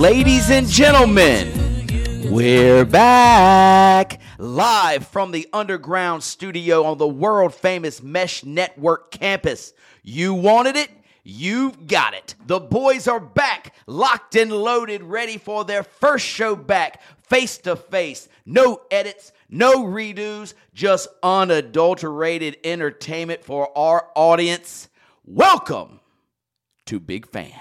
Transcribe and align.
Ladies 0.00 0.48
and 0.48 0.66
gentlemen, 0.66 2.32
we're 2.32 2.86
back 2.86 4.18
live 4.38 5.06
from 5.06 5.30
the 5.30 5.46
underground 5.52 6.22
studio 6.22 6.84
on 6.84 6.96
the 6.96 7.06
world 7.06 7.54
famous 7.54 8.02
Mesh 8.02 8.42
Network 8.42 9.10
campus. 9.10 9.74
You 10.02 10.32
wanted 10.32 10.76
it? 10.76 10.88
You've 11.22 11.86
got 11.86 12.14
it. 12.14 12.34
The 12.46 12.58
boys 12.58 13.08
are 13.08 13.20
back, 13.20 13.74
locked 13.86 14.36
and 14.36 14.50
loaded, 14.50 15.02
ready 15.02 15.36
for 15.36 15.66
their 15.66 15.82
first 15.82 16.24
show 16.24 16.56
back, 16.56 17.02
face 17.24 17.58
to 17.58 17.76
face. 17.76 18.26
No 18.46 18.80
edits, 18.90 19.34
no 19.50 19.84
redos, 19.84 20.54
just 20.72 21.08
unadulterated 21.22 22.56
entertainment 22.64 23.44
for 23.44 23.76
our 23.76 24.08
audience. 24.16 24.88
Welcome 25.26 26.00
to 26.86 26.98
Big 26.98 27.26
Fan. 27.26 27.52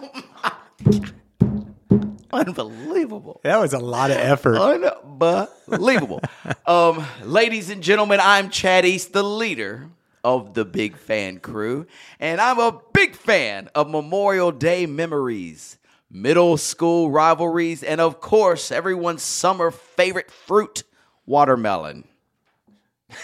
Unbelievable. 2.32 3.40
That 3.44 3.60
was 3.60 3.72
a 3.72 3.78
lot 3.78 4.10
of 4.10 4.16
effort. 4.16 4.56
Unbelievable. 4.56 6.20
um, 6.66 7.04
ladies 7.22 7.70
and 7.70 7.82
gentlemen, 7.82 8.20
I'm 8.20 8.50
Chad 8.50 8.84
East, 8.84 9.12
the 9.12 9.22
leader 9.22 9.88
of 10.24 10.54
the 10.54 10.64
Big 10.64 10.96
Fan 10.96 11.38
Crew, 11.38 11.86
and 12.18 12.40
I'm 12.40 12.58
a 12.58 12.80
big 12.92 13.14
fan 13.14 13.68
of 13.74 13.90
Memorial 13.90 14.50
Day 14.50 14.86
memories, 14.86 15.78
middle 16.10 16.56
school 16.56 17.10
rivalries, 17.10 17.82
and 17.82 18.00
of 18.00 18.20
course, 18.20 18.72
everyone's 18.72 19.22
summer 19.22 19.70
favorite 19.70 20.30
fruit, 20.30 20.82
watermelon. 21.26 22.04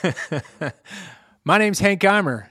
My 1.45 1.59
name's 1.59 1.81
Hank 1.81 2.03
Eimer. 2.03 2.49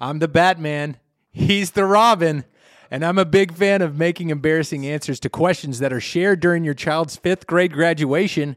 I'm 0.00 0.18
the 0.18 0.28
Batman. 0.28 0.96
He's 1.30 1.72
the 1.72 1.84
Robin. 1.84 2.44
And 2.92 3.06
I'm 3.06 3.16
a 3.16 3.24
big 3.24 3.54
fan 3.54 3.80
of 3.80 3.96
making 3.96 4.28
embarrassing 4.28 4.86
answers 4.86 5.18
to 5.20 5.30
questions 5.30 5.78
that 5.78 5.94
are 5.94 6.00
shared 6.00 6.40
during 6.40 6.62
your 6.62 6.74
child's 6.74 7.16
fifth 7.16 7.46
grade 7.46 7.72
graduation, 7.72 8.54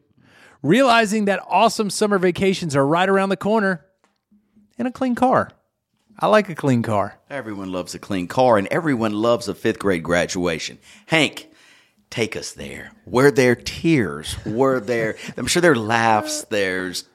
realizing 0.61 1.23
that 1.23 1.41
awesome 1.47 1.89
summer 1.89 2.17
vacations 2.17 2.75
are 2.75 2.85
right 2.85 3.07
around 3.07 3.29
the 3.29 3.37
corner, 3.37 3.85
and 4.77 4.89
a 4.89 4.91
clean 4.91 5.15
car. 5.15 5.51
I 6.19 6.27
like 6.27 6.49
a 6.49 6.55
clean 6.55 6.81
car. 6.81 7.17
Everyone 7.29 7.71
loves 7.71 7.95
a 7.95 7.99
clean 7.99 8.27
car, 8.27 8.57
and 8.57 8.67
everyone 8.67 9.13
loves 9.13 9.47
a 9.47 9.55
fifth 9.55 9.79
grade 9.79 10.03
graduation. 10.03 10.79
Hank, 11.05 11.49
take 12.09 12.35
us 12.35 12.51
there. 12.51 12.91
Were 13.05 13.31
there 13.31 13.55
tears? 13.55 14.35
Were 14.45 14.81
there? 14.81 15.15
I'm 15.37 15.47
sure 15.47 15.61
there 15.61 15.71
are 15.71 15.77
laughs. 15.77 16.43
There's 16.49 17.05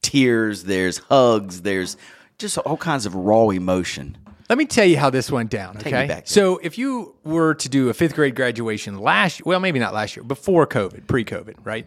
tears. 0.00 0.64
There's 0.64 0.96
hugs. 0.96 1.60
There's 1.60 1.98
just 2.38 2.56
all 2.56 2.78
kinds 2.78 3.04
of 3.04 3.14
raw 3.14 3.50
emotion. 3.50 4.16
Let 4.48 4.58
me 4.58 4.66
tell 4.66 4.84
you 4.84 4.96
how 4.96 5.10
this 5.10 5.30
went 5.30 5.50
down. 5.50 5.76
Take 5.76 5.92
Okay. 5.92 6.22
So 6.24 6.58
if 6.58 6.78
you 6.78 7.14
were 7.24 7.54
to 7.54 7.68
do 7.68 7.88
a 7.88 7.94
fifth 7.94 8.14
grade 8.14 8.36
graduation 8.36 8.98
last, 8.98 9.44
well, 9.44 9.58
maybe 9.58 9.78
not 9.78 9.92
last 9.92 10.16
year, 10.16 10.22
before 10.22 10.66
COVID, 10.66 11.06
pre-COVID, 11.06 11.56
right? 11.64 11.86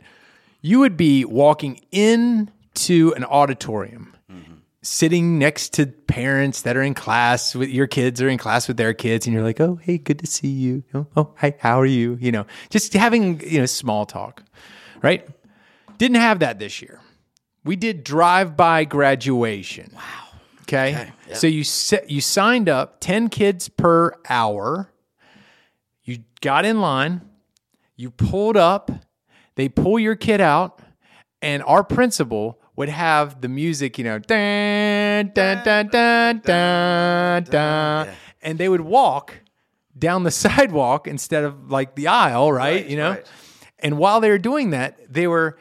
You 0.61 0.79
would 0.79 0.97
be 0.97 1.23
walking 1.23 1.79
into 1.91 3.13
an 3.15 3.23
auditorium, 3.23 4.13
sitting 4.81 5.37
next 5.37 5.73
to 5.73 5.85
parents 5.85 6.61
that 6.63 6.75
are 6.75 6.81
in 6.81 6.93
class 6.93 7.55
with 7.55 7.69
your 7.69 7.87
kids 7.87 8.21
are 8.21 8.29
in 8.29 8.37
class 8.37 8.67
with 8.67 8.77
their 8.77 8.93
kids, 8.93 9.25
and 9.25 9.33
you're 9.33 9.43
like, 9.43 9.59
"Oh, 9.59 9.75
hey, 9.75 9.97
good 9.97 10.19
to 10.19 10.27
see 10.27 10.47
you. 10.47 10.83
Oh, 10.93 11.07
oh 11.15 11.33
hi, 11.37 11.55
how 11.59 11.79
are 11.79 11.85
you?" 11.85 12.17
You 12.19 12.31
know, 12.31 12.45
just 12.69 12.93
having 12.93 13.41
you 13.41 13.59
know 13.59 13.65
small 13.65 14.05
talk, 14.05 14.43
right? 15.01 15.27
Didn't 15.97 16.17
have 16.17 16.39
that 16.39 16.59
this 16.59 16.81
year. 16.81 17.01
We 17.65 17.75
did 17.75 18.05
drive-by 18.05 18.85
graduation. 18.85 19.91
Wow. 19.95 20.28
Okay. 20.69 21.11
So 21.33 21.47
you 21.47 21.63
set, 21.63 22.09
you 22.09 22.21
signed 22.21 22.69
up 22.69 22.99
10 22.99 23.29
kids 23.29 23.69
per 23.69 24.13
hour. 24.29 24.91
You 26.03 26.19
got 26.41 26.65
in 26.65 26.81
line, 26.81 27.21
you 27.95 28.11
pulled 28.11 28.57
up, 28.57 28.89
they 29.55 29.69
pull 29.69 29.99
your 29.99 30.15
kid 30.15 30.41
out, 30.41 30.81
and 31.41 31.63
our 31.63 31.83
principal 31.83 32.59
would 32.75 32.89
have 32.89 33.41
the 33.41 33.49
music, 33.49 33.97
you 33.97 34.05
know, 34.05 34.19
dun, 34.19 35.31
dun, 35.33 35.63
dun, 35.65 35.87
dun, 35.87 36.41
dun, 36.45 37.43
dun, 37.43 38.09
and 38.41 38.57
they 38.57 38.69
would 38.69 38.81
walk 38.81 39.41
down 39.97 40.23
the 40.23 40.31
sidewalk 40.45 41.07
instead 41.07 41.43
of 41.43 41.69
like 41.69 41.95
the 41.95 42.07
aisle, 42.07 42.51
right? 42.51 42.75
Right, 42.75 42.87
you 42.87 42.97
know? 42.97 43.11
right. 43.11 43.25
And 43.79 43.97
while 43.97 44.21
they 44.21 44.29
were 44.29 44.37
doing 44.37 44.69
that, 44.71 45.11
they 45.11 45.27
were 45.27 45.57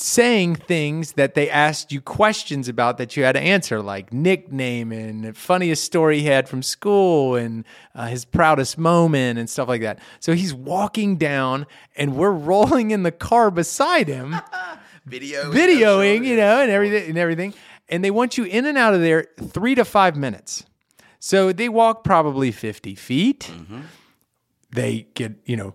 saying 0.00 0.54
things 0.54 1.12
that 1.14 1.34
they 1.34 1.50
asked 1.50 1.90
you 1.90 2.00
questions 2.00 2.68
about 2.68 2.98
that 2.98 3.16
you 3.16 3.24
had 3.24 3.32
to 3.32 3.40
answer, 3.40 3.82
like 3.82 4.12
nickname 4.12 4.92
and 4.92 5.36
funniest 5.36 5.84
story 5.84 6.20
he 6.20 6.26
had 6.26 6.48
from 6.48 6.62
school 6.62 7.34
and 7.34 7.64
uh, 7.96 8.06
his 8.06 8.24
proudest 8.24 8.78
moment 8.78 9.38
and 9.40 9.50
stuff 9.50 9.66
like 9.66 9.80
that. 9.80 9.98
So 10.20 10.34
he's 10.34 10.54
walking 10.54 11.16
down, 11.16 11.66
and 11.96 12.14
we're 12.16 12.30
rolling 12.30 12.92
in 12.92 13.02
the 13.02 13.10
car 13.10 13.50
beside 13.50 14.06
him, 14.06 14.36
Video, 15.04 15.50
videoing, 15.50 16.24
you 16.24 16.36
know, 16.36 16.60
and 16.60 16.70
everything 16.70 17.08
and 17.08 17.18
everything. 17.18 17.54
And 17.88 18.04
they 18.04 18.10
want 18.10 18.36
you 18.36 18.44
in 18.44 18.66
and 18.66 18.76
out 18.76 18.94
of 18.94 19.00
there 19.00 19.26
three 19.40 19.74
to 19.74 19.84
five 19.84 20.16
minutes. 20.16 20.64
So 21.18 21.50
they 21.50 21.68
walk 21.68 22.04
probably 22.04 22.52
50 22.52 22.94
feet 22.94 23.50
they 24.70 25.06
get 25.14 25.32
you 25.44 25.56
know 25.56 25.74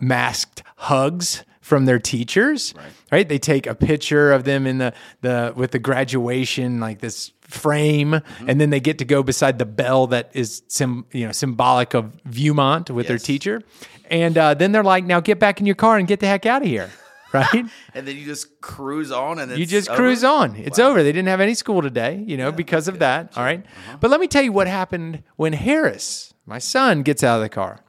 masked 0.00 0.62
hugs 0.76 1.44
from 1.66 1.84
their 1.84 1.98
teachers 1.98 2.74
right. 3.10 3.28
they 3.28 3.40
take 3.40 3.66
a 3.66 3.74
picture 3.74 4.30
of 4.30 4.44
them 4.44 4.68
in 4.68 4.78
the 4.78 4.92
the 5.22 5.52
with 5.56 5.72
the 5.72 5.80
graduation 5.80 6.78
like 6.78 7.00
this 7.00 7.32
frame 7.40 8.20
and 8.46 8.60
then 8.60 8.70
they 8.70 8.78
get 8.78 8.98
to 8.98 9.04
go 9.04 9.20
beside 9.20 9.58
the 9.58 9.66
bell 9.66 10.06
that 10.06 10.30
is 10.32 10.62
sim, 10.68 11.04
you 11.10 11.26
know 11.26 11.32
symbolic 11.32 11.92
of 11.92 12.12
Viewmont 12.22 12.88
with 12.88 13.08
their 13.08 13.18
teacher 13.18 13.62
and 14.08 14.38
uh, 14.38 14.54
then 14.54 14.70
they're 14.70 14.84
like 14.84 15.04
now 15.04 15.18
get 15.18 15.40
back 15.40 15.58
in 15.58 15.66
your 15.66 15.74
car 15.74 15.98
and 15.98 16.06
get 16.06 16.20
the 16.20 16.28
heck 16.28 16.46
out 16.46 16.62
of 16.62 16.68
here 16.68 16.88
right 17.32 17.64
And 17.94 18.06
then 18.06 18.16
you 18.16 18.24
just 18.24 18.60
cruise 18.60 19.10
on, 19.10 19.40
and 19.40 19.58
you 19.58 19.66
just 19.66 19.88
over? 19.88 19.96
cruise 19.96 20.22
on. 20.22 20.54
It's 20.54 20.78
over. 20.78 21.02
They 21.02 21.10
didn't 21.10 21.26
have 21.28 21.40
any 21.40 21.54
school 21.54 21.82
today, 21.82 22.22
you 22.24 22.36
know, 22.36 22.52
because 22.52 22.86
of 22.86 23.00
that. 23.00 23.36
All 23.36 23.42
right? 23.42 23.66
Uh-huh. 23.66 23.96
But 24.00 24.12
let 24.12 24.20
me 24.20 24.28
tell 24.28 24.42
you 24.42 24.52
what 24.52 24.68
happened 24.68 25.24
when 25.34 25.52
Harris, 25.52 26.32
my 26.46 26.60
son, 26.60 27.02
gets 27.02 27.24
out 27.24 27.36
of 27.36 27.42
the 27.42 27.48
car. 27.48 27.80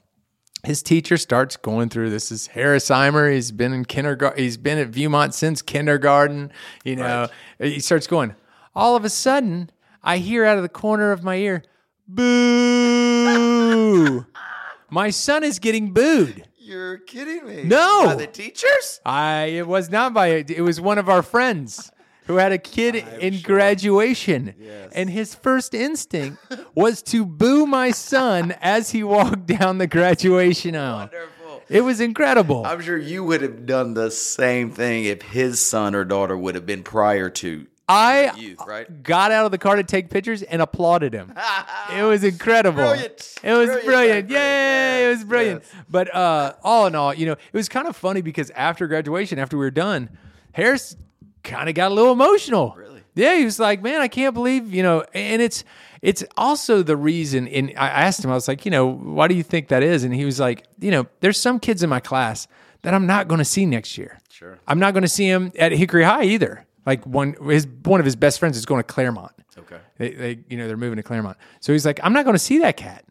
His 0.67 0.83
teacher 0.83 1.16
starts 1.16 1.55
going 1.55 1.88
through 1.88 2.09
this 2.09 2.29
is 2.29 2.47
Harris 2.47 2.89
Eimer. 2.89 3.33
He's 3.33 3.53
been 3.53 3.72
in 3.72 3.85
kindergarten. 3.85 4.44
He's 4.44 4.57
been 4.57 4.78
at 4.78 4.91
Viewmont 4.91 5.31
since 5.33 5.61
kindergarten. 5.61 6.51
You 6.83 6.97
know, 6.97 7.29
he 7.57 7.79
starts 7.79 8.05
going. 8.05 8.35
All 8.75 8.97
of 8.97 9.05
a 9.05 9.09
sudden, 9.09 9.69
I 10.03 10.17
hear 10.17 10.44
out 10.44 10.57
of 10.57 10.63
the 10.63 10.69
corner 10.69 11.13
of 11.13 11.23
my 11.23 11.35
ear, 11.35 11.63
"Boo!" 12.05 13.16
my 14.89 15.09
son 15.09 15.45
is 15.45 15.57
getting 15.59 15.94
booed. 15.94 16.45
You're 16.57 16.97
kidding 16.97 17.45
me? 17.45 17.63
No. 17.63 18.03
By 18.07 18.16
the 18.16 18.28
teachers? 18.28 18.99
I 19.05 19.44
it 19.45 19.67
was 19.67 19.89
not 19.89 20.13
by 20.13 20.28
it 20.28 20.59
was 20.59 20.81
one 20.81 20.97
of 20.97 21.07
our 21.07 21.23
friends 21.23 21.94
who 22.27 22.35
had 22.35 22.51
a 22.51 22.57
kid 22.57 22.95
in 23.19 23.41
graduation. 23.41 24.53
And 24.93 25.09
his 25.09 25.33
first 25.35 25.73
instinct 25.73 26.39
was 26.75 27.01
to 27.03 27.25
boo 27.25 27.65
my 27.65 27.91
son 27.91 28.55
as 28.61 28.91
he 28.91 29.03
walked 29.03 29.45
down 29.47 29.77
the 29.79 29.88
graduation 29.88 30.75
aisle. 30.75 30.97
Wonderful. 31.11 31.61
It 31.69 31.81
was 31.81 31.99
incredible. 31.99 32.66
I'm 32.66 32.81
sure 32.81 32.97
you 32.97 33.23
would 33.25 33.41
have 33.41 33.66
done 33.66 33.93
the 33.93 34.09
same 34.11 34.72
thing 34.72 35.03
if 35.05 35.22
his 35.22 35.59
son 35.59 35.96
or 35.96 36.05
daughter 36.05 36.37
would 36.37 36.55
have 36.55 36.66
been 36.66 36.84
prior 36.84 37.29
to 37.29 37.67
I 37.90 38.34
youth, 38.37 38.59
right? 38.67 39.02
got 39.03 39.31
out 39.31 39.46
of 39.46 39.52
the 39.52 39.57
car 39.57 39.78
to 39.78 39.84
take 39.84 40.09
pictures 40.09 40.43
and 40.43 40.61
applauded 40.61 41.13
him. 41.13 41.34
It 41.96 42.03
was 42.03 42.22
incredible. 42.25 42.75
Brilliant. 42.84 43.35
It 43.41 43.53
was 43.53 43.67
Brilliant, 43.67 43.85
brilliant. 43.85 44.29
Yay! 44.29 44.35
friend. 44.35 45.03
it 45.05 45.07
was 45.09 45.23
brilliant. 45.23 45.63
yes. 45.66 45.84
But 45.90 46.13
uh, 46.13 46.53
all 46.63 46.85
in 46.87 46.96
all, 46.96 47.13
you 47.13 47.25
know, 47.25 47.31
it 47.31 47.53
was 47.53 47.69
kind 47.69 47.87
of 47.87 47.96
funny 47.96 48.19
because 48.22 48.49
after 48.52 48.87
graduation, 48.87 49.40
after 49.40 49.57
we 49.57 49.63
were 49.63 49.72
done, 49.72 50.09
Harris 50.52 50.97
kind 51.43 51.69
of 51.69 51.75
got 51.75 51.91
a 51.91 51.93
little 51.93 52.11
emotional. 52.13 52.73
Really? 52.78 53.03
Yeah, 53.16 53.35
he 53.37 53.45
was 53.45 53.59
like, 53.59 53.81
"Man, 53.81 54.01
I 54.01 54.07
can't 54.07 54.34
believe 54.34 54.73
you 54.73 54.84
know." 54.84 55.03
And 55.13 55.41
it's 55.41 55.63
it's 56.01 56.23
also 56.35 56.84
the 56.84 56.95
reason. 56.95 57.47
And 57.47 57.72
I 57.78 57.87
asked 57.87 58.23
him, 58.23 58.29
I 58.31 58.35
was 58.35 58.47
like, 58.47 58.66
"You 58.66 58.72
know, 58.72 58.87
why 58.87 59.28
do 59.28 59.35
you 59.35 59.43
think 59.43 59.69
that 59.69 59.84
is?" 59.84 60.03
And 60.03 60.13
he 60.13 60.25
was 60.25 60.39
like, 60.39 60.66
"You 60.79 60.91
know, 60.91 61.07
there's 61.22 61.39
some 61.39 61.59
kids 61.59 61.81
in 61.84 61.89
my 61.89 61.99
class 61.99 62.47
that 62.84 62.93
I'm 62.93 63.07
not 63.07 63.28
going 63.28 63.39
to 63.39 63.45
see 63.45 63.66
next 63.66 63.97
year. 63.97 64.19
Sure. 64.29 64.59
I'm 64.67 64.79
not 64.79 64.93
going 64.93 65.01
to 65.01 65.07
see 65.09 65.28
him 65.28 65.51
at 65.57 65.72
Hickory 65.72 66.03
High 66.03 66.25
either. 66.25 66.66
Like 66.85 67.05
one 67.05 67.35
his 67.49 67.67
one 67.83 67.99
of 67.99 68.05
his 68.05 68.16
best 68.16 68.40
friends 68.40 68.55
is 68.55 68.66
going 68.66 68.79
to 68.79 68.83
Claremont. 68.87 69.31
Okay. 69.57 69.79
They, 69.97 70.11
they 70.11 70.40
you 70.47 70.57
know 70.57 70.67
they're 70.67 70.78
moving 70.78 70.97
to 70.97 71.03
Claremont. 71.03 71.37
So 71.59 71.73
he's 71.73 71.85
like, 71.85 71.99
I'm 72.03 72.13
not 72.13 72.23
going 72.23 72.35
to 72.35 72.40
see 72.40 72.59
that 72.59 72.78
cat. 72.78 73.03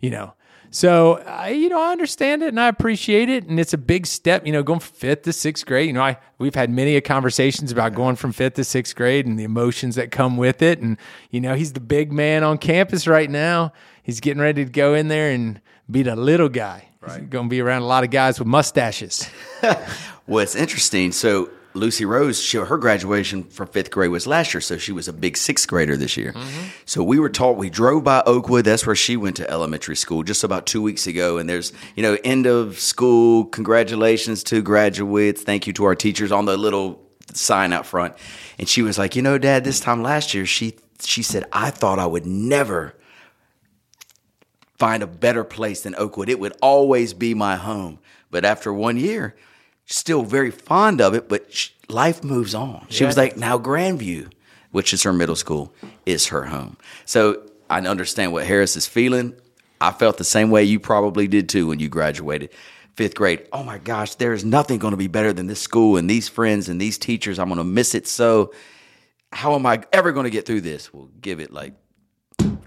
you 0.00 0.10
know. 0.10 0.34
So 0.74 1.22
I, 1.24 1.50
you 1.50 1.68
know, 1.68 1.80
I 1.80 1.92
understand 1.92 2.42
it 2.42 2.48
and 2.48 2.58
I 2.58 2.66
appreciate 2.66 3.28
it, 3.28 3.46
and 3.46 3.60
it's 3.60 3.72
a 3.72 3.78
big 3.78 4.06
step. 4.06 4.44
You 4.44 4.52
know, 4.52 4.64
going 4.64 4.80
from 4.80 4.96
fifth 4.96 5.22
to 5.22 5.32
sixth 5.32 5.64
grade. 5.66 5.86
You 5.86 5.92
know, 5.92 6.02
I 6.02 6.18
we've 6.38 6.56
had 6.56 6.68
many 6.68 6.96
a 6.96 7.00
conversations 7.00 7.70
about 7.70 7.94
going 7.94 8.16
from 8.16 8.32
fifth 8.32 8.54
to 8.54 8.64
sixth 8.64 8.96
grade 8.96 9.24
and 9.24 9.38
the 9.38 9.44
emotions 9.44 9.94
that 9.94 10.10
come 10.10 10.36
with 10.36 10.62
it. 10.62 10.80
And 10.80 10.98
you 11.30 11.40
know, 11.40 11.54
he's 11.54 11.74
the 11.74 11.80
big 11.80 12.12
man 12.12 12.42
on 12.42 12.58
campus 12.58 13.06
right 13.06 13.30
now. 13.30 13.72
He's 14.02 14.18
getting 14.18 14.42
ready 14.42 14.64
to 14.64 14.70
go 14.70 14.94
in 14.94 15.06
there 15.06 15.30
and 15.30 15.60
be 15.88 16.02
the 16.02 16.16
little 16.16 16.48
guy. 16.48 16.88
Right. 17.00 17.20
He's 17.20 17.28
going 17.28 17.46
to 17.46 17.50
be 17.50 17.60
around 17.60 17.82
a 17.82 17.86
lot 17.86 18.02
of 18.02 18.10
guys 18.10 18.40
with 18.40 18.48
mustaches. 18.48 19.30
Well, 20.26 20.42
it's 20.42 20.54
interesting. 20.54 21.12
So 21.12 21.50
Lucy 21.74 22.04
Rose, 22.04 22.40
she, 22.40 22.56
her 22.56 22.78
graduation 22.78 23.42
from 23.42 23.66
fifth 23.66 23.90
grade 23.90 24.10
was 24.10 24.28
last 24.28 24.54
year, 24.54 24.60
so 24.60 24.78
she 24.78 24.92
was 24.92 25.08
a 25.08 25.12
big 25.12 25.36
sixth 25.36 25.66
grader 25.66 25.96
this 25.96 26.16
year. 26.16 26.32
Mm-hmm. 26.32 26.68
So 26.86 27.02
we 27.02 27.18
were 27.18 27.28
taught. 27.28 27.56
We 27.56 27.68
drove 27.68 28.04
by 28.04 28.22
Oakwood. 28.24 28.64
That's 28.64 28.86
where 28.86 28.94
she 28.94 29.16
went 29.16 29.36
to 29.36 29.50
elementary 29.50 29.96
school 29.96 30.22
just 30.22 30.44
about 30.44 30.66
two 30.66 30.80
weeks 30.80 31.08
ago. 31.08 31.36
And 31.38 31.50
there's 31.50 31.72
you 31.96 32.02
know 32.02 32.16
end 32.22 32.46
of 32.46 32.78
school 32.78 33.46
congratulations 33.46 34.44
to 34.44 34.62
graduates. 34.62 35.42
Thank 35.42 35.66
you 35.66 35.72
to 35.74 35.84
our 35.84 35.96
teachers 35.96 36.30
on 36.30 36.44
the 36.44 36.56
little 36.56 37.02
sign 37.32 37.72
out 37.72 37.86
front. 37.86 38.14
And 38.58 38.68
she 38.68 38.82
was 38.82 38.96
like, 38.96 39.16
you 39.16 39.22
know, 39.22 39.36
Dad, 39.36 39.64
this 39.64 39.80
time 39.80 40.02
last 40.02 40.32
year, 40.32 40.46
she 40.46 40.76
she 41.02 41.24
said 41.24 41.44
I 41.52 41.70
thought 41.70 41.98
I 41.98 42.06
would 42.06 42.24
never 42.24 42.94
find 44.78 45.02
a 45.02 45.08
better 45.08 45.42
place 45.42 45.82
than 45.82 45.96
Oakwood. 45.96 46.28
It 46.28 46.38
would 46.38 46.56
always 46.62 47.14
be 47.14 47.34
my 47.34 47.56
home. 47.56 47.98
But 48.30 48.44
after 48.44 48.72
one 48.72 48.96
year, 48.96 49.34
still 49.86 50.22
very 50.22 50.50
fond 50.50 51.00
of 51.00 51.14
it, 51.14 51.28
but 51.28 51.52
sh- 51.52 51.70
life 51.88 52.24
moves 52.24 52.54
on. 52.54 52.86
She 52.88 53.04
was 53.04 53.16
like, 53.16 53.36
now 53.36 53.58
Grandview, 53.58 54.32
which 54.70 54.92
is 54.92 55.02
her 55.02 55.12
middle 55.12 55.36
school, 55.36 55.72
is 56.06 56.28
her 56.28 56.44
home. 56.44 56.76
So 57.04 57.42
I 57.70 57.80
understand 57.80 58.32
what 58.32 58.46
Harris 58.46 58.76
is 58.76 58.86
feeling. 58.86 59.34
I 59.80 59.92
felt 59.92 60.16
the 60.16 60.24
same 60.24 60.50
way 60.50 60.64
you 60.64 60.80
probably 60.80 61.28
did 61.28 61.48
too 61.48 61.66
when 61.66 61.80
you 61.80 61.88
graduated. 61.88 62.50
Fifth 62.96 63.16
grade. 63.16 63.46
Oh 63.52 63.64
my 63.64 63.78
gosh, 63.78 64.14
there 64.14 64.32
is 64.32 64.44
nothing 64.44 64.78
going 64.78 64.92
to 64.92 64.96
be 64.96 65.08
better 65.08 65.32
than 65.32 65.48
this 65.48 65.60
school 65.60 65.96
and 65.96 66.08
these 66.08 66.28
friends 66.28 66.68
and 66.68 66.80
these 66.80 66.96
teachers. 66.96 67.38
I'm 67.38 67.48
going 67.48 67.58
to 67.58 67.64
miss 67.64 67.94
it 67.94 68.06
so. 68.06 68.52
How 69.32 69.54
am 69.56 69.66
I 69.66 69.82
ever 69.92 70.12
going 70.12 70.24
to 70.24 70.30
get 70.30 70.46
through 70.46 70.60
this? 70.60 70.94
We'll 70.94 71.10
give 71.20 71.40
it 71.40 71.52
like 71.52 71.74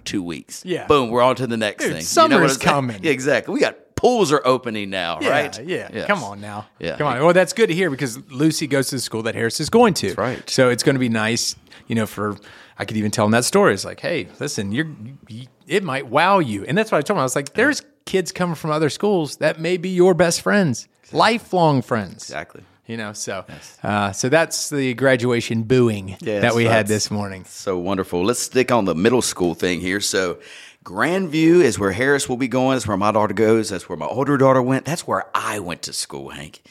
two 0.08 0.24
weeks. 0.24 0.64
Yeah. 0.66 0.88
Boom, 0.88 1.10
we're 1.12 1.22
on 1.22 1.36
to 1.36 1.46
the 1.48 1.58
next 1.58 1.84
Dude, 1.84 1.94
thing. 1.94 2.02
summer 2.02 2.44
is 2.44 2.58
coming. 2.58 3.04
Yeah, 3.04 3.12
exactly. 3.18 3.54
We 3.54 3.60
got 3.60 3.96
pools 3.96 4.32
are 4.32 4.42
opening 4.46 4.90
now, 4.90 5.20
Yeah, 5.22 5.30
right? 5.30 5.64
Yeah. 5.66 5.90
Yes. 5.94 6.08
Come 6.08 6.24
on 6.24 6.40
now. 6.42 6.68
Yeah. 6.80 6.98
Come 6.98 7.08
on. 7.08 7.20
Well, 7.24 7.34
that's 7.34 7.54
good 7.54 7.68
to 7.68 7.74
hear 7.76 7.90
because 7.90 8.18
Lucy 8.32 8.68
goes 8.68 8.90
to 8.90 8.96
the 8.96 9.02
school 9.02 9.24
that 9.24 9.36
Harris 9.36 9.60
is 9.60 9.70
going 9.70 9.94
to. 9.96 10.14
right. 10.16 10.48
So 10.50 10.70
it's 10.70 10.84
going 10.84 10.96
to 10.96 11.00
be 11.00 11.10
nice, 11.10 11.56
you 11.88 11.96
know, 11.96 12.06
for 12.06 12.38
I 12.80 12.86
could 12.86 12.96
even 12.98 13.10
tell 13.12 13.26
them 13.26 13.32
that 13.32 13.44
story. 13.46 13.74
It's 13.74 13.86
like, 13.86 14.00
hey, 14.00 14.28
listen, 14.40 14.72
you're 14.72 14.88
you, 15.28 15.48
it 15.68 15.84
might 15.84 16.08
wow 16.08 16.40
you. 16.40 16.64
And 16.66 16.78
that's 16.78 16.92
what 16.92 17.00
I 17.00 17.02
told 17.02 17.18
him. 17.18 17.22
I 17.22 17.24
was 17.24 17.36
like, 17.36 17.54
there's 17.54 17.82
kids 18.06 18.32
coming 18.32 18.56
from 18.56 18.70
other 18.72 18.90
schools 18.90 19.38
that 19.38 19.60
may 19.60 19.78
be 19.78 19.90
your 19.90 20.14
best 20.14 20.42
friends, 20.42 20.88
lifelong 21.12 21.82
friends. 21.82 22.24
Exactly. 22.24 22.62
You 22.88 22.96
know, 22.96 23.12
so 23.12 23.44
uh, 23.84 24.14
so 24.14 24.30
that's 24.30 24.70
the 24.70 24.94
graduation 24.94 25.64
booing 25.64 26.16
Yes, 26.22 26.42
that 26.42 26.56
we 26.56 26.64
had 26.64 26.88
this 26.88 27.12
morning. 27.12 27.44
So 27.44 27.78
wonderful. 27.78 28.24
Let's 28.24 28.40
stick 28.40 28.72
on 28.72 28.86
the 28.86 28.96
middle 28.96 29.22
school 29.22 29.54
thing 29.56 29.82
here. 29.82 30.00
So 30.00 30.40
Grandview 30.86 31.62
is 31.62 31.78
where 31.78 31.92
Harris 31.92 32.30
will 32.30 32.38
be 32.38 32.48
going. 32.48 32.76
That's 32.76 32.88
where 32.88 32.96
my 32.96 33.12
daughter 33.12 33.34
goes. 33.34 33.68
That's 33.70 33.90
where 33.90 33.98
my 33.98 34.06
older 34.06 34.38
daughter 34.38 34.62
went. 34.62 34.86
That's 34.86 35.06
where 35.06 35.26
I 35.36 35.60
went 35.60 35.82
to 35.82 35.92
school, 35.94 36.30
Hank. 36.30 36.62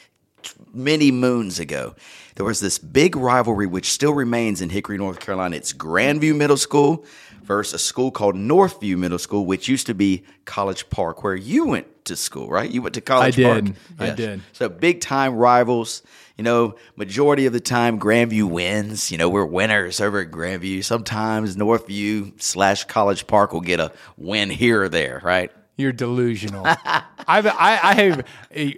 Many 0.73 1.11
moons 1.11 1.59
ago, 1.59 1.93
there 2.33 2.45
was 2.45 2.59
this 2.61 2.79
big 2.79 3.15
rivalry 3.15 3.67
which 3.67 3.91
still 3.91 4.13
remains 4.13 4.59
in 4.59 4.69
Hickory, 4.71 4.97
North 4.97 5.19
Carolina. 5.19 5.55
It's 5.55 5.71
Grandview 5.71 6.35
Middle 6.35 6.57
School 6.57 7.05
versus 7.47 7.73
a 7.73 7.79
school 7.79 8.11
called 8.11 8.35
Northview 8.35 8.97
Middle 8.97 9.17
School, 9.17 9.45
which 9.45 9.67
used 9.67 9.87
to 9.87 9.93
be 9.93 10.25
College 10.45 10.89
Park, 10.89 11.23
where 11.23 11.35
you 11.35 11.67
went 11.67 11.87
to 12.05 12.15
school, 12.15 12.49
right? 12.49 12.69
You 12.69 12.81
went 12.81 12.95
to 12.95 13.01
College 13.01 13.39
I 13.39 13.43
Park. 13.43 13.63
did. 13.63 13.75
I 13.97 14.09
did. 14.11 14.41
So 14.53 14.69
big 14.69 15.01
time 15.01 15.35
rivals. 15.35 16.03
You 16.37 16.43
know, 16.43 16.75
majority 16.95 17.47
of 17.47 17.53
the 17.53 17.59
time 17.59 17.99
Grandview 17.99 18.43
wins. 18.43 19.11
You 19.11 19.17
know, 19.17 19.29
we're 19.29 19.45
winners 19.45 19.99
over 19.99 20.19
at 20.19 20.29
Grandview. 20.29 20.83
Sometimes 20.83 21.55
Northview 21.55 22.39
slash 22.39 22.83
College 22.83 23.25
Park 23.25 23.53
will 23.53 23.61
get 23.61 23.79
a 23.79 23.91
win 24.17 24.51
here 24.51 24.83
or 24.83 24.89
there, 24.89 25.19
right? 25.23 25.51
You're 25.77 25.91
delusional. 25.91 26.65
I've, 27.29 27.45
I, 27.45 27.79
I 27.83 27.93
have, 27.93 28.25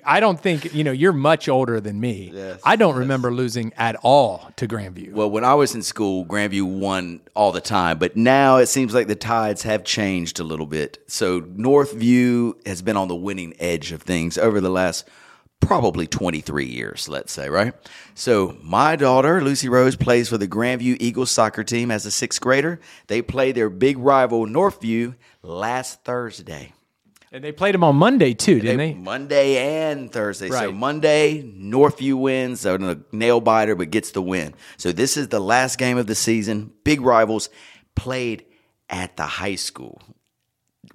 I 0.03 0.19
don't 0.19 0.39
think 0.39 0.73
you 0.73 0.83
know. 0.83 0.91
You're 0.91 1.13
much 1.13 1.47
older 1.47 1.79
than 1.79 1.99
me. 1.99 2.31
Yes, 2.33 2.59
I 2.63 2.75
don't 2.75 2.97
remember 2.97 3.31
losing 3.31 3.73
at 3.77 3.95
all 4.03 4.51
to 4.57 4.67
Grandview. 4.67 5.13
Well, 5.13 5.31
when 5.31 5.45
I 5.45 5.53
was 5.53 5.73
in 5.73 5.81
school, 5.81 6.25
Grandview 6.25 6.63
won 6.63 7.21
all 7.35 7.53
the 7.53 7.61
time, 7.61 7.99
but 7.99 8.17
now 8.17 8.57
it 8.57 8.65
seems 8.65 8.93
like 8.93 9.07
the 9.07 9.15
tides 9.15 9.63
have 9.63 9.85
changed 9.85 10.39
a 10.39 10.43
little 10.43 10.65
bit. 10.65 11.01
So 11.07 11.41
Northview 11.41 12.67
has 12.67 12.81
been 12.81 12.97
on 12.97 13.07
the 13.07 13.15
winning 13.15 13.53
edge 13.59 13.93
of 13.93 14.01
things 14.01 14.37
over 14.37 14.59
the 14.59 14.69
last 14.69 15.07
probably 15.61 16.07
23 16.07 16.65
years, 16.65 17.07
let's 17.07 17.31
say, 17.31 17.49
right? 17.49 17.73
So 18.15 18.57
my 18.61 18.95
daughter, 18.95 19.41
Lucy 19.41 19.69
Rose, 19.69 19.95
plays 19.95 20.29
for 20.29 20.37
the 20.37 20.47
Grandview 20.47 20.97
Eagles 20.99 21.31
soccer 21.31 21.63
team 21.63 21.91
as 21.91 22.05
a 22.05 22.11
sixth 22.11 22.41
grader. 22.41 22.79
They 23.07 23.21
played 23.21 23.55
their 23.55 23.69
big 23.69 23.97
rival, 23.97 24.45
Northview, 24.47 25.15
last 25.43 26.03
Thursday. 26.03 26.73
And 27.31 27.43
they 27.43 27.51
played 27.51 27.75
them 27.75 27.83
on 27.83 27.95
Monday 27.95 28.33
too, 28.33 28.59
didn't 28.59 28.77
they? 28.77 28.93
Monday 28.93 29.89
and 29.89 30.11
Thursday. 30.11 30.49
So 30.49 30.71
Monday, 30.71 31.43
Northview 31.43 32.15
wins, 32.19 32.61
so 32.61 32.75
a 32.75 33.15
nail 33.15 33.39
biter, 33.41 33.75
but 33.75 33.91
gets 33.91 34.11
the 34.11 34.21
win. 34.21 34.53
So 34.77 34.91
this 34.91 35.17
is 35.17 35.27
the 35.29 35.39
last 35.39 35.77
game 35.77 35.97
of 35.97 36.07
the 36.07 36.15
season. 36.15 36.71
Big 36.83 37.01
rivals 37.01 37.49
played 37.95 38.45
at 38.89 39.15
the 39.17 39.23
high 39.25 39.55
school. 39.55 40.01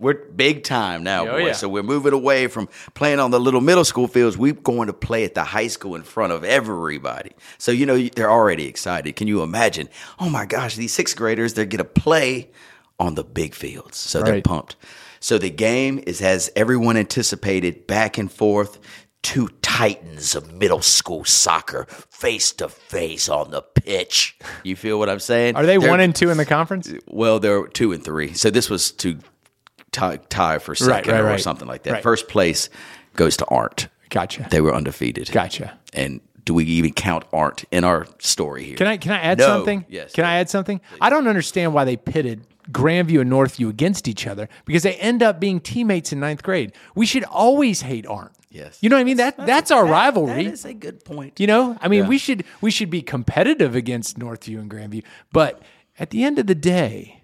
We're 0.01 0.15
big 0.15 0.65
time 0.65 1.05
now, 1.05 1.25
Oh, 1.29 1.33
boys. 1.39 1.47
yeah. 1.47 1.53
So 1.53 1.69
we're 1.69 1.85
moving 1.85 2.13
away 2.13 2.49
from 2.49 2.69
playing 2.95 3.21
on 3.21 3.31
the 3.31 3.39
little 3.39 3.61
middle 3.61 3.85
school 3.85 4.09
fields. 4.09 4.37
We're 4.37 4.53
going 4.53 4.89
to 4.89 4.93
play 4.93 5.23
at 5.25 5.35
the 5.35 5.45
high 5.45 5.69
school 5.69 5.95
in 5.95 6.03
front 6.03 6.33
of 6.33 6.43
everybody. 6.43 7.31
So 7.59 7.71
you 7.71 7.87
know 7.87 7.97
they're 8.09 8.31
already 8.31 8.67
excited. 8.67 9.15
Can 9.15 9.29
you 9.29 9.43
imagine? 9.43 9.89
Oh 10.19 10.29
my 10.29 10.47
gosh, 10.47 10.75
these 10.75 10.93
sixth 10.93 11.15
graders 11.15 11.55
they're 11.55 11.65
gonna 11.65 11.85
play 11.85 12.51
on 12.99 13.15
the 13.15 13.23
big 13.23 13.55
fields. 13.55 13.97
So 13.97 14.21
they're 14.23 14.43
pumped. 14.43 14.75
So 15.25 15.39
the 15.39 15.49
game 15.49 16.05
is 16.07 16.21
as 16.21 16.51
everyone 16.55 16.99
anticipated, 16.99 17.87
back 17.87 18.19
and 18.19 18.31
forth. 18.31 18.79
Two 19.23 19.49
titans 19.63 20.35
of 20.35 20.53
middle 20.53 20.83
school 20.83 21.25
soccer 21.25 21.87
face 22.11 22.53
to 22.53 22.69
face 22.69 23.31
on 23.31 23.51
the 23.51 23.63
pitch. 23.63 24.37
You 24.65 24.77
feel 24.77 24.99
what 24.99 25.09
I'm 25.09 25.19
saying? 25.21 25.57
Are 25.57 25.65
they 25.65 25.79
They're- 25.79 25.89
one 25.89 26.01
and 26.01 26.15
two 26.15 26.29
in 26.29 26.37
the 26.37 26.45
conference? 26.45 26.93
well, 27.07 27.41
they're 27.41 27.67
two 27.69 27.93
and 27.93 28.05
three. 28.05 28.35
So 28.35 28.51
this 28.51 28.69
was 28.69 28.93
to 28.93 29.19
tie, 29.93 30.19
tie 30.29 30.59
for 30.59 30.75
second 30.75 31.11
right, 31.15 31.21
or 31.23 31.25
right. 31.25 31.41
something 31.41 31.67
like 31.67 31.85
that. 31.85 31.93
Right. 31.95 32.03
First 32.03 32.29
place 32.29 32.69
goes 33.17 33.39
to 33.39 33.47
Arndt. 33.47 33.89
Gotcha. 34.11 34.47
They 34.51 34.61
were 34.61 34.75
undefeated. 34.75 35.31
Gotcha. 35.33 35.79
And 35.95 36.21
do 36.45 36.53
we 36.53 36.65
even 36.67 36.93
count 36.93 37.25
Arndt 37.33 37.65
in 37.71 37.83
our 37.85 38.07
story 38.19 38.65
here? 38.65 38.77
Can 38.77 38.89
I 38.89 38.99
can 38.99 39.13
I 39.13 39.21
add 39.21 39.39
No. 39.39 39.47
something? 39.47 39.87
Yes. 39.89 40.13
Can 40.13 40.27
I 40.27 40.35
add 40.37 40.51
something? 40.51 40.83
I 41.01 41.09
don't 41.09 41.29
understand 41.29 41.73
why 41.73 41.85
they 41.87 41.97
pitted 41.97 42.47
Grandview 42.71 43.21
and 43.21 43.31
Northview 43.31 43.69
against 43.69 44.09
each 44.09 44.27
other 44.27 44.49
because 44.65 44.83
they 44.83 44.95
end 44.95 45.23
up 45.23 45.39
being 45.41 45.61
teammates 45.61 46.13
in 46.13 46.21
ninth 46.21 46.43
grade. 46.43 46.73
We 46.95 47.07
should 47.07 47.25
always 47.25 47.83
hate 47.83 48.07
Arndt. 48.07 48.33
Yes. 48.51 48.79
You 48.81 48.89
know 48.89 48.97
what 48.97 49.01
I 49.01 49.05
mean? 49.05 49.17
That 49.17 49.37
that's 49.47 49.71
our 49.71 49.85
That- 49.85 49.91
rivalry. 49.91 50.45
That 50.45 50.53
is 50.53 50.65
a 50.65 50.75
good 50.75 51.05
point. 51.05 51.41
You 51.41 51.47
know, 51.49 51.77
I 51.81 51.89
mean, 51.89 52.03
Yeah. 52.05 52.09
we 52.09 52.19
should 52.19 52.45
we 52.61 52.71
should 52.71 52.89
be 52.91 53.03
competitive 53.03 53.75
against 53.75 54.19
Northview 54.19 54.61
and 54.61 54.71
Grandview, 54.71 55.03
but 55.33 55.61
at 55.99 56.11
the 56.11 56.23
end 56.25 56.39
of 56.39 56.47
the 56.47 56.55
day, 56.55 57.21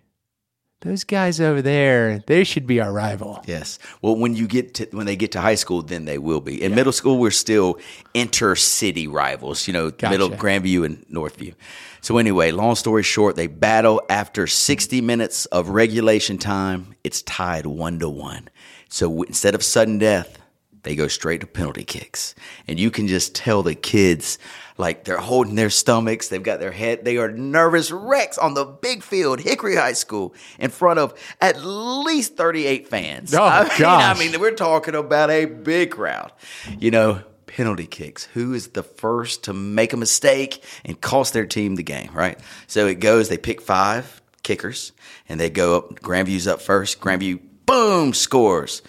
those 0.83 1.05
guys 1.05 1.41
over 1.41 1.61
there, 1.61 2.21
they 2.27 2.43
should 2.43 2.67
be 2.67 2.81
our 2.81 2.93
rival. 2.93 3.43
Yes. 3.47 3.79
Well, 4.01 4.17
when 4.17 4.35
you 4.35 4.47
get 4.47 4.75
to 4.75 4.87
when 4.93 5.05
they 5.07 5.17
get 5.17 5.33
to 5.33 5.41
high 5.41 5.55
school, 5.57 5.83
then 5.83 6.07
they 6.07 6.17
will 6.17 6.41
be. 6.41 6.63
In 6.63 6.75
middle 6.75 6.93
school, 6.93 7.19
we're 7.19 7.31
still 7.31 7.79
inter-city 8.15 9.07
rivals. 9.07 9.67
You 9.67 9.75
know, 9.75 9.93
middle 10.03 10.31
Grandview 10.31 10.87
and 10.87 11.07
Northview. 11.09 11.55
So 12.01 12.17
anyway, 12.17 12.51
long 12.51 12.77
story 12.77 13.03
short, 13.03 13.37
they 13.37 13.47
battle 13.47 14.03
after 14.09 14.47
60 14.47 15.03
minutes 15.03 15.45
of 15.47 15.69
regulation 15.69 16.39
time. 16.39 16.95
It's 17.05 17.21
tied 17.23 17.67
one 17.67 17.99
to 17.99 18.09
one. 18.09 18.49
So 18.89 19.23
instead 19.25 19.55
of 19.55 19.63
sudden 19.63 19.99
death, 19.99 20.39
they 20.83 20.97
go 20.97 21.09
straight 21.09 21.43
to 21.43 21.47
penalty 21.47 21.85
kicks, 21.85 22.35
and 22.67 22.81
you 22.81 22.91
can 22.91 23.07
just 23.07 23.35
tell 23.35 23.63
the 23.63 23.75
kids 23.75 24.39
like 24.81 25.05
they're 25.05 25.19
holding 25.19 25.55
their 25.55 25.71
stomachs. 25.71 26.29
They've 26.29 26.43
got 26.43 26.59
their 26.59 26.73
head. 26.73 27.05
They 27.05 27.19
are 27.19 27.31
nervous 27.31 27.93
wrecks 27.93 28.39
on 28.39 28.55
the 28.55 28.65
big 28.65 29.03
field, 29.03 29.41
Hickory 29.41 29.77
High 29.77 29.93
School, 29.93 30.35
in 30.59 30.71
front 30.71 30.99
of 30.99 31.15
at 31.41 31.63
least 31.63 32.37
38 32.37 32.89
fans. 32.89 33.35
Oh, 33.35 33.43
I 33.45 33.63
mean, 33.65 33.79
gosh. 33.79 34.17
I 34.17 34.19
mean, 34.19 34.41
we're 34.41 34.53
talking 34.53 34.95
about 34.95 35.31
a 35.31 35.45
big 35.45 35.93
crowd. 35.93 36.33
You 36.79 36.91
know, 36.91 37.23
penalty 37.47 37.87
kicks. 37.87 38.25
Who 38.35 38.55
is 38.55 38.69
the 38.69 38.83
first 38.83 39.45
to 39.45 39.53
make 39.53 39.93
a 39.93 39.97
mistake 39.97 40.65
and 40.85 41.01
cost 41.01 41.33
their 41.33 41.47
team 41.47 41.77
the 41.77 41.83
game, 41.83 42.11
right? 42.13 42.39
So 42.67 42.87
it 42.87 43.01
goes, 43.01 43.29
they 43.29 43.39
pick 43.39 43.61
five 43.61 44.21
kickers 44.43 44.93
and 45.29 45.39
they 45.39 45.51
go 45.51 45.77
up. 45.77 46.01
Grandview's 46.01 46.47
up 46.47 46.63
first. 46.63 47.01
Grandview, 47.01 47.41
boom, 47.67 48.15
scores. 48.15 48.83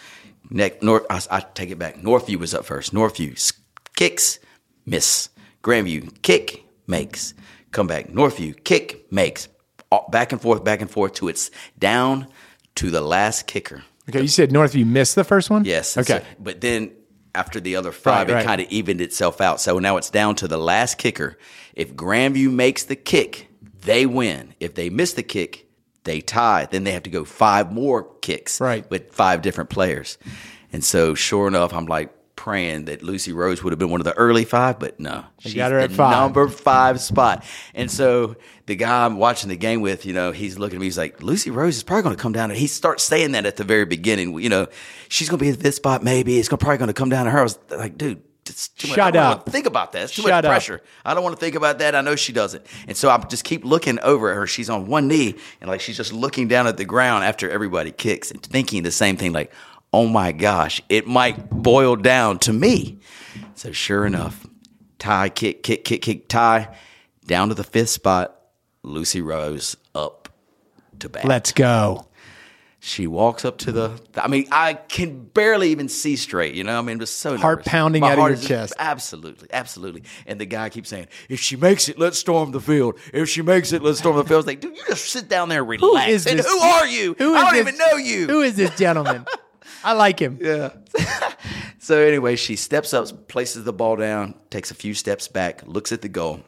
North, 0.50 1.06
I, 1.10 1.22
I 1.30 1.40
take 1.42 1.70
it 1.70 1.80
back. 1.80 1.98
Northview 1.98 2.38
was 2.38 2.54
up 2.54 2.66
first. 2.66 2.94
Northview 2.94 3.54
kicks, 3.96 4.40
miss. 4.86 5.30
Grandview, 5.64 6.22
kick, 6.22 6.64
makes. 6.88 7.34
Come 7.72 7.88
back. 7.88 8.08
Northview, 8.10 8.64
kick, 8.64 9.12
makes. 9.12 9.48
Back 10.10 10.32
and 10.32 10.42
forth, 10.42 10.64
back 10.64 10.82
and 10.82 10.90
forth 10.90 11.14
to 11.16 11.28
it's 11.28 11.52
down 11.78 12.28
to 12.76 12.90
the 12.90 13.02
last 13.02 13.48
kicker. 13.48 13.84
Okay, 14.10 14.22
you 14.22 14.28
said 14.28 14.50
Northview 14.50 14.86
missed 14.86 15.16
the 15.16 15.24
first 15.24 15.50
one. 15.50 15.66
Yes. 15.66 15.98
Okay. 15.98 16.20
so- 16.20 16.26
but 16.40 16.62
then 16.62 16.92
after 17.36 17.60
the 17.60 17.76
other 17.76 17.92
five, 17.92 18.28
Right, 18.28 18.36
right. 18.36 18.44
it 18.44 18.48
kind 18.48 18.62
of 18.62 18.68
evened 18.70 19.02
itself 19.02 19.40
out. 19.42 19.62
So 19.62 19.80
now 19.80 19.98
it's 19.98 20.10
down 20.10 20.36
to 20.36 20.48
the 20.48 20.58
last 20.58 20.98
kicker. 20.98 21.38
If 21.76 21.94
Grandview 21.94 22.52
makes 22.52 22.84
the 22.84 22.96
kick, 22.96 23.48
they 23.82 24.06
win. 24.06 24.54
If 24.60 24.76
they 24.76 24.90
miss 24.90 25.14
the 25.14 25.24
kick, 25.24 25.68
they 26.04 26.20
tie. 26.22 26.68
Then 26.70 26.84
they 26.84 26.92
have 26.92 27.04
to 27.04 27.10
go 27.10 27.24
five 27.24 27.72
more 27.72 28.04
kicks 28.22 28.60
Right. 28.60 28.90
with 28.90 29.12
five 29.14 29.42
different 29.42 29.70
players. 29.70 30.18
And 30.74 30.84
so, 30.84 31.14
sure 31.14 31.48
enough, 31.48 31.74
I'm 31.74 31.86
like 31.86 32.10
praying 32.42 32.86
that 32.86 33.04
Lucy 33.04 33.32
Rose 33.34 33.62
would 33.62 33.72
have 33.72 33.78
been 33.78 33.92
one 33.92 34.02
of 34.02 34.06
the 34.06 34.18
early 34.18 34.46
five, 34.46 34.80
but 34.80 35.00
no, 35.00 35.24
she's 35.38 35.54
got 35.54 35.72
her 35.72 35.78
at 35.78 35.92
five. 35.92 36.18
number 36.18 36.48
five 36.48 37.00
spot. 37.00 37.46
And 37.76 37.90
so 37.90 38.36
the 38.66 38.76
guy 38.76 39.06
I'm 39.06 39.18
watching 39.18 39.50
the 39.50 39.56
game 39.56 39.82
with, 39.82 40.08
you 40.08 40.14
know, 40.14 40.32
he's 40.32 40.58
looking 40.58 40.78
at 40.78 40.80
me. 40.80 40.88
He's 40.88 40.98
like, 40.98 41.22
Lucy 41.22 41.52
Rose 41.52 41.78
is 41.78 41.84
probably 41.84 42.02
going 42.02 42.16
to 42.16 42.22
come 42.22 42.32
down. 42.34 42.50
And 42.50 42.58
he 42.58 42.66
starts 42.66 43.04
saying 43.04 43.34
that 43.34 43.46
at 43.46 43.58
the 43.58 43.64
very 43.64 43.86
beginning. 43.86 44.40
You 44.40 44.50
know, 44.50 44.68
she's 45.08 45.30
going 45.30 45.38
to 45.38 45.46
be 45.46 45.52
at 45.52 45.60
this 45.60 45.76
spot. 45.76 46.04
Maybe 46.04 46.40
it's 46.40 46.50
gonna, 46.50 46.58
probably 46.58 46.80
going 46.80 46.88
to 46.88 46.96
come 46.96 47.10
down 47.10 47.26
to 47.26 47.32
her. 47.32 47.40
I 47.40 47.44
was 47.44 47.60
like, 47.70 47.96
dude. 47.96 48.24
It's 48.48 48.70
too 48.70 48.88
much. 48.88 48.96
Shut 48.96 49.06
I 49.06 49.12
don't 49.12 49.24
wanna 49.24 49.36
up. 49.36 49.50
Think 49.50 49.66
about 49.68 49.92
that. 49.92 50.02
It's 50.06 50.16
too 50.16 50.24
Shut 50.24 50.32
much 50.32 50.46
up. 50.46 50.50
pressure. 50.50 50.82
I 51.06 51.14
don't 51.14 51.24
want 51.24 51.36
to 51.36 51.40
think 51.40 51.54
about 51.54 51.78
that. 51.78 51.94
I 51.94 52.02
know 52.02 52.16
she 52.16 52.34
doesn't. 52.34 52.66
And 52.88 52.98
so 52.98 53.08
I 53.10 53.18
just 53.20 53.44
keep 53.44 53.64
looking 53.64 54.00
over 54.00 54.32
at 54.32 54.36
her. 54.36 54.48
She's 54.48 54.68
on 54.68 54.88
one 54.88 55.08
knee 55.08 55.36
and 55.62 55.70
like 55.70 55.80
she's 55.80 55.96
just 55.96 56.12
looking 56.12 56.48
down 56.48 56.66
at 56.66 56.76
the 56.76 56.84
ground 56.84 57.24
after 57.24 57.50
everybody 57.50 57.92
kicks 57.92 58.32
and 58.32 58.42
thinking 58.42 58.82
the 58.82 58.92
same 58.92 59.16
thing. 59.16 59.32
Like, 59.32 59.54
oh 59.94 60.08
my 60.08 60.32
gosh, 60.32 60.82
it 60.90 61.08
might 61.08 61.50
boil 61.50 61.96
down 61.96 62.40
to 62.40 62.54
me. 62.54 63.00
So 63.56 63.72
sure 63.72 64.06
enough, 64.06 64.46
tie, 65.00 65.30
kick, 65.30 65.64
kick, 65.64 65.84
kick, 65.86 66.02
kick, 66.02 66.28
tie, 66.28 66.76
down 67.26 67.50
to 67.50 67.56
the 67.56 67.64
fifth 67.64 67.90
spot. 67.90 68.38
Lucy 68.84 69.22
Rose 69.22 69.78
up 69.94 70.28
to 71.00 71.08
bat. 71.10 71.26
Let's 71.26 71.52
go. 71.52 72.08
She 72.84 73.06
walks 73.06 73.46
up 73.46 73.60
to 73.60 73.72
the. 73.72 74.02
I 74.16 74.28
mean, 74.28 74.48
I 74.52 74.74
can 74.74 75.24
barely 75.26 75.70
even 75.70 75.88
see 75.88 76.16
straight. 76.16 76.56
You 76.56 76.64
know, 76.64 76.80
I 76.80 76.82
mean, 76.82 76.98
it 76.98 77.00
was 77.02 77.12
so 77.12 77.38
Heart 77.38 77.60
nervous. 77.60 77.72
pounding 77.72 78.02
My 78.02 78.08
out 78.08 78.14
of 78.14 78.18
heart 78.20 78.30
your 78.32 78.34
is 78.34 78.40
just- 78.40 78.50
chest. 78.50 78.74
Absolutely, 78.80 79.50
absolutely. 79.54 80.02
And 80.26 80.42
the 80.42 80.48
guy 80.48 80.70
keeps 80.70 80.90
saying, 80.90 81.06
"If 81.30 81.40
she 81.40 81.56
makes 81.58 81.90
it, 81.90 82.00
let's 82.00 82.18
storm 82.18 82.54
the 82.54 82.60
field. 82.60 82.98
If 83.14 83.30
she 83.30 83.44
makes 83.44 83.72
it, 83.72 83.84
let's 83.84 84.00
storm 84.00 84.16
the 84.16 84.24
field." 84.24 84.34
I 84.34 84.38
was 84.38 84.48
like, 84.48 84.62
dude, 84.62 84.76
you 84.76 84.84
just 84.88 85.06
sit 85.12 85.30
down 85.30 85.50
there, 85.50 85.60
and 85.60 85.70
relax. 85.70 86.10
is 86.10 86.26
and 86.26 86.40
this? 86.40 86.50
who 86.52 86.58
are 86.58 86.88
you? 86.88 87.14
Who 87.20 87.36
I 87.36 87.42
don't 87.44 87.54
this- 87.54 87.68
even 87.68 87.78
know 87.78 87.98
you. 87.98 88.26
Who 88.28 88.42
is 88.42 88.56
this 88.56 88.76
gentleman? 88.76 89.26
I 89.84 89.94
like 89.94 90.20
him. 90.20 90.38
Yeah. 90.42 90.72
so 91.80 92.00
anyway, 92.00 92.36
she 92.36 92.56
steps 92.56 92.94
up, 92.94 93.28
places 93.28 93.64
the 93.64 93.74
ball 93.74 93.96
down, 93.96 94.36
takes 94.50 94.72
a 94.72 94.76
few 94.76 94.94
steps 94.94 95.28
back, 95.28 95.64
looks 95.66 95.92
at 95.92 96.02
the 96.02 96.10
goal. 96.10 96.42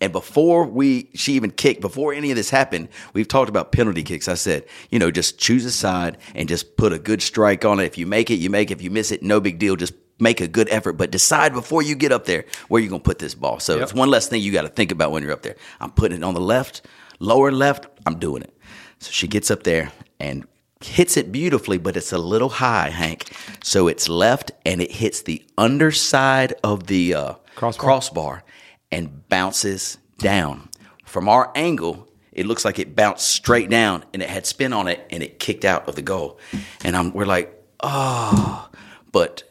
And 0.00 0.12
before 0.12 0.66
we 0.66 1.08
she 1.14 1.34
even 1.34 1.50
kicked, 1.50 1.80
before 1.80 2.12
any 2.12 2.30
of 2.30 2.36
this 2.36 2.50
happened, 2.50 2.88
we've 3.12 3.28
talked 3.28 3.48
about 3.48 3.72
penalty 3.72 4.02
kicks. 4.02 4.28
I 4.28 4.34
said, 4.34 4.66
you 4.90 4.98
know, 4.98 5.10
just 5.10 5.38
choose 5.38 5.64
a 5.64 5.70
side 5.70 6.18
and 6.34 6.48
just 6.48 6.76
put 6.76 6.92
a 6.92 6.98
good 6.98 7.22
strike 7.22 7.64
on 7.64 7.80
it. 7.80 7.84
If 7.84 7.96
you 7.96 8.06
make 8.06 8.30
it, 8.30 8.34
you 8.34 8.50
make 8.50 8.70
it. 8.70 8.74
If 8.74 8.82
you 8.82 8.90
miss 8.90 9.12
it, 9.12 9.22
no 9.22 9.40
big 9.40 9.58
deal. 9.58 9.76
Just 9.76 9.94
make 10.18 10.40
a 10.40 10.48
good 10.48 10.68
effort, 10.68 10.94
but 10.94 11.10
decide 11.10 11.52
before 11.52 11.82
you 11.82 11.94
get 11.94 12.12
up 12.12 12.24
there 12.24 12.44
where 12.68 12.80
you're 12.80 12.90
gonna 12.90 13.02
put 13.02 13.18
this 13.18 13.34
ball. 13.34 13.60
So 13.60 13.78
it's 13.80 13.94
one 13.94 14.10
less 14.10 14.28
thing 14.28 14.42
you 14.42 14.52
got 14.52 14.62
to 14.62 14.68
think 14.68 14.92
about 14.92 15.10
when 15.10 15.22
you're 15.22 15.32
up 15.32 15.42
there. 15.42 15.56
I'm 15.80 15.90
putting 15.90 16.18
it 16.18 16.24
on 16.24 16.34
the 16.34 16.40
left, 16.40 16.82
lower 17.18 17.50
left. 17.50 17.86
I'm 18.06 18.18
doing 18.18 18.42
it. 18.42 18.56
So 18.98 19.10
she 19.10 19.26
gets 19.26 19.50
up 19.50 19.64
there 19.64 19.92
and 20.20 20.46
hits 20.84 21.16
it 21.16 21.32
beautifully, 21.32 21.78
but 21.78 21.96
it's 21.96 22.12
a 22.12 22.18
little 22.18 22.48
high, 22.48 22.90
Hank. 22.90 23.30
So 23.62 23.88
it's 23.88 24.08
left 24.08 24.52
and 24.64 24.80
it 24.80 24.92
hits 24.92 25.22
the 25.22 25.44
underside 25.56 26.54
of 26.62 26.86
the 26.86 27.14
uh, 27.14 27.32
Crossbar? 27.54 27.84
crossbar 27.84 28.44
and 28.90 29.28
bounces 29.28 29.98
down. 30.18 30.68
From 31.04 31.28
our 31.28 31.50
angle, 31.54 32.08
it 32.32 32.46
looks 32.46 32.64
like 32.64 32.78
it 32.78 32.96
bounced 32.96 33.28
straight 33.28 33.70
down 33.70 34.04
and 34.12 34.22
it 34.22 34.28
had 34.28 34.46
spin 34.46 34.72
on 34.72 34.88
it 34.88 35.06
and 35.10 35.22
it 35.22 35.38
kicked 35.38 35.64
out 35.64 35.88
of 35.88 35.94
the 35.94 36.02
goal. 36.02 36.38
And 36.84 36.96
I'm, 36.96 37.12
we're 37.12 37.26
like, 37.26 37.52
oh, 37.80 38.68
but 39.12 39.44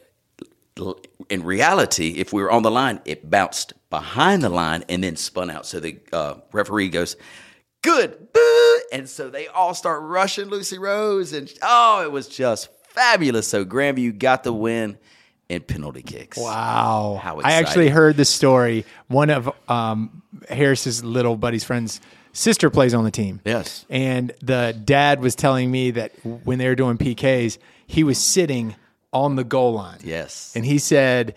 in 1.30 1.44
reality, 1.44 2.16
if 2.18 2.34
we 2.34 2.42
were 2.42 2.52
on 2.52 2.64
the 2.64 2.72
line, 2.72 3.00
it 3.06 3.30
bounced 3.30 3.74
behind 3.90 4.44
the 4.44 4.50
line 4.50 4.84
and 4.90 5.04
then 5.04 5.16
spun 5.16 5.50
out. 5.50 5.66
So 5.66 5.80
the 5.80 6.00
uh, 6.12 6.36
referee 6.52 6.90
goes, 6.90 7.16
good, 7.84 8.28
and 8.92 9.08
so 9.08 9.30
they 9.30 9.48
all 9.48 9.76
start 9.76 10.02
rushing 10.02 10.46
Lucy 10.46 10.80
Rose, 10.80 11.34
and 11.34 11.54
oh, 11.62 12.02
it 12.04 12.12
was 12.12 12.28
just 12.28 12.70
fabulous. 12.88 13.48
So 13.48 13.64
Grandview 13.64 14.18
got 14.18 14.44
the 14.44 14.54
win 14.54 14.98
in 15.50 15.62
penalty 15.62 16.02
kicks. 16.02 16.38
Wow. 16.38 17.20
How 17.22 17.40
I 17.42 17.54
actually 17.54 17.90
heard 17.90 18.18
the 18.18 18.26
story. 18.26 18.86
One 19.08 19.30
of 19.30 19.52
um, 19.70 20.24
Harris's 20.50 21.04
little 21.04 21.36
buddy's 21.36 21.64
friends' 21.64 22.02
sister 22.32 22.70
plays 22.70 22.94
on 22.94 23.04
the 23.04 23.12
team. 23.12 23.42
Yes. 23.46 23.86
And 23.90 24.34
the 24.42 24.80
dad 24.84 25.22
was 25.22 25.36
telling 25.36 25.70
me 25.70 25.92
that 25.92 26.12
when 26.24 26.58
they 26.60 26.68
were 26.68 26.76
doing 26.76 26.98
PKs, 26.98 27.58
he 27.88 28.04
was 28.04 28.18
sitting 28.18 28.76
on 29.12 29.36
the 29.36 29.44
goal 29.44 29.74
line. 29.74 30.00
Yes. 30.04 30.54
And 30.56 30.66
he 30.66 30.80
said, 30.80 31.36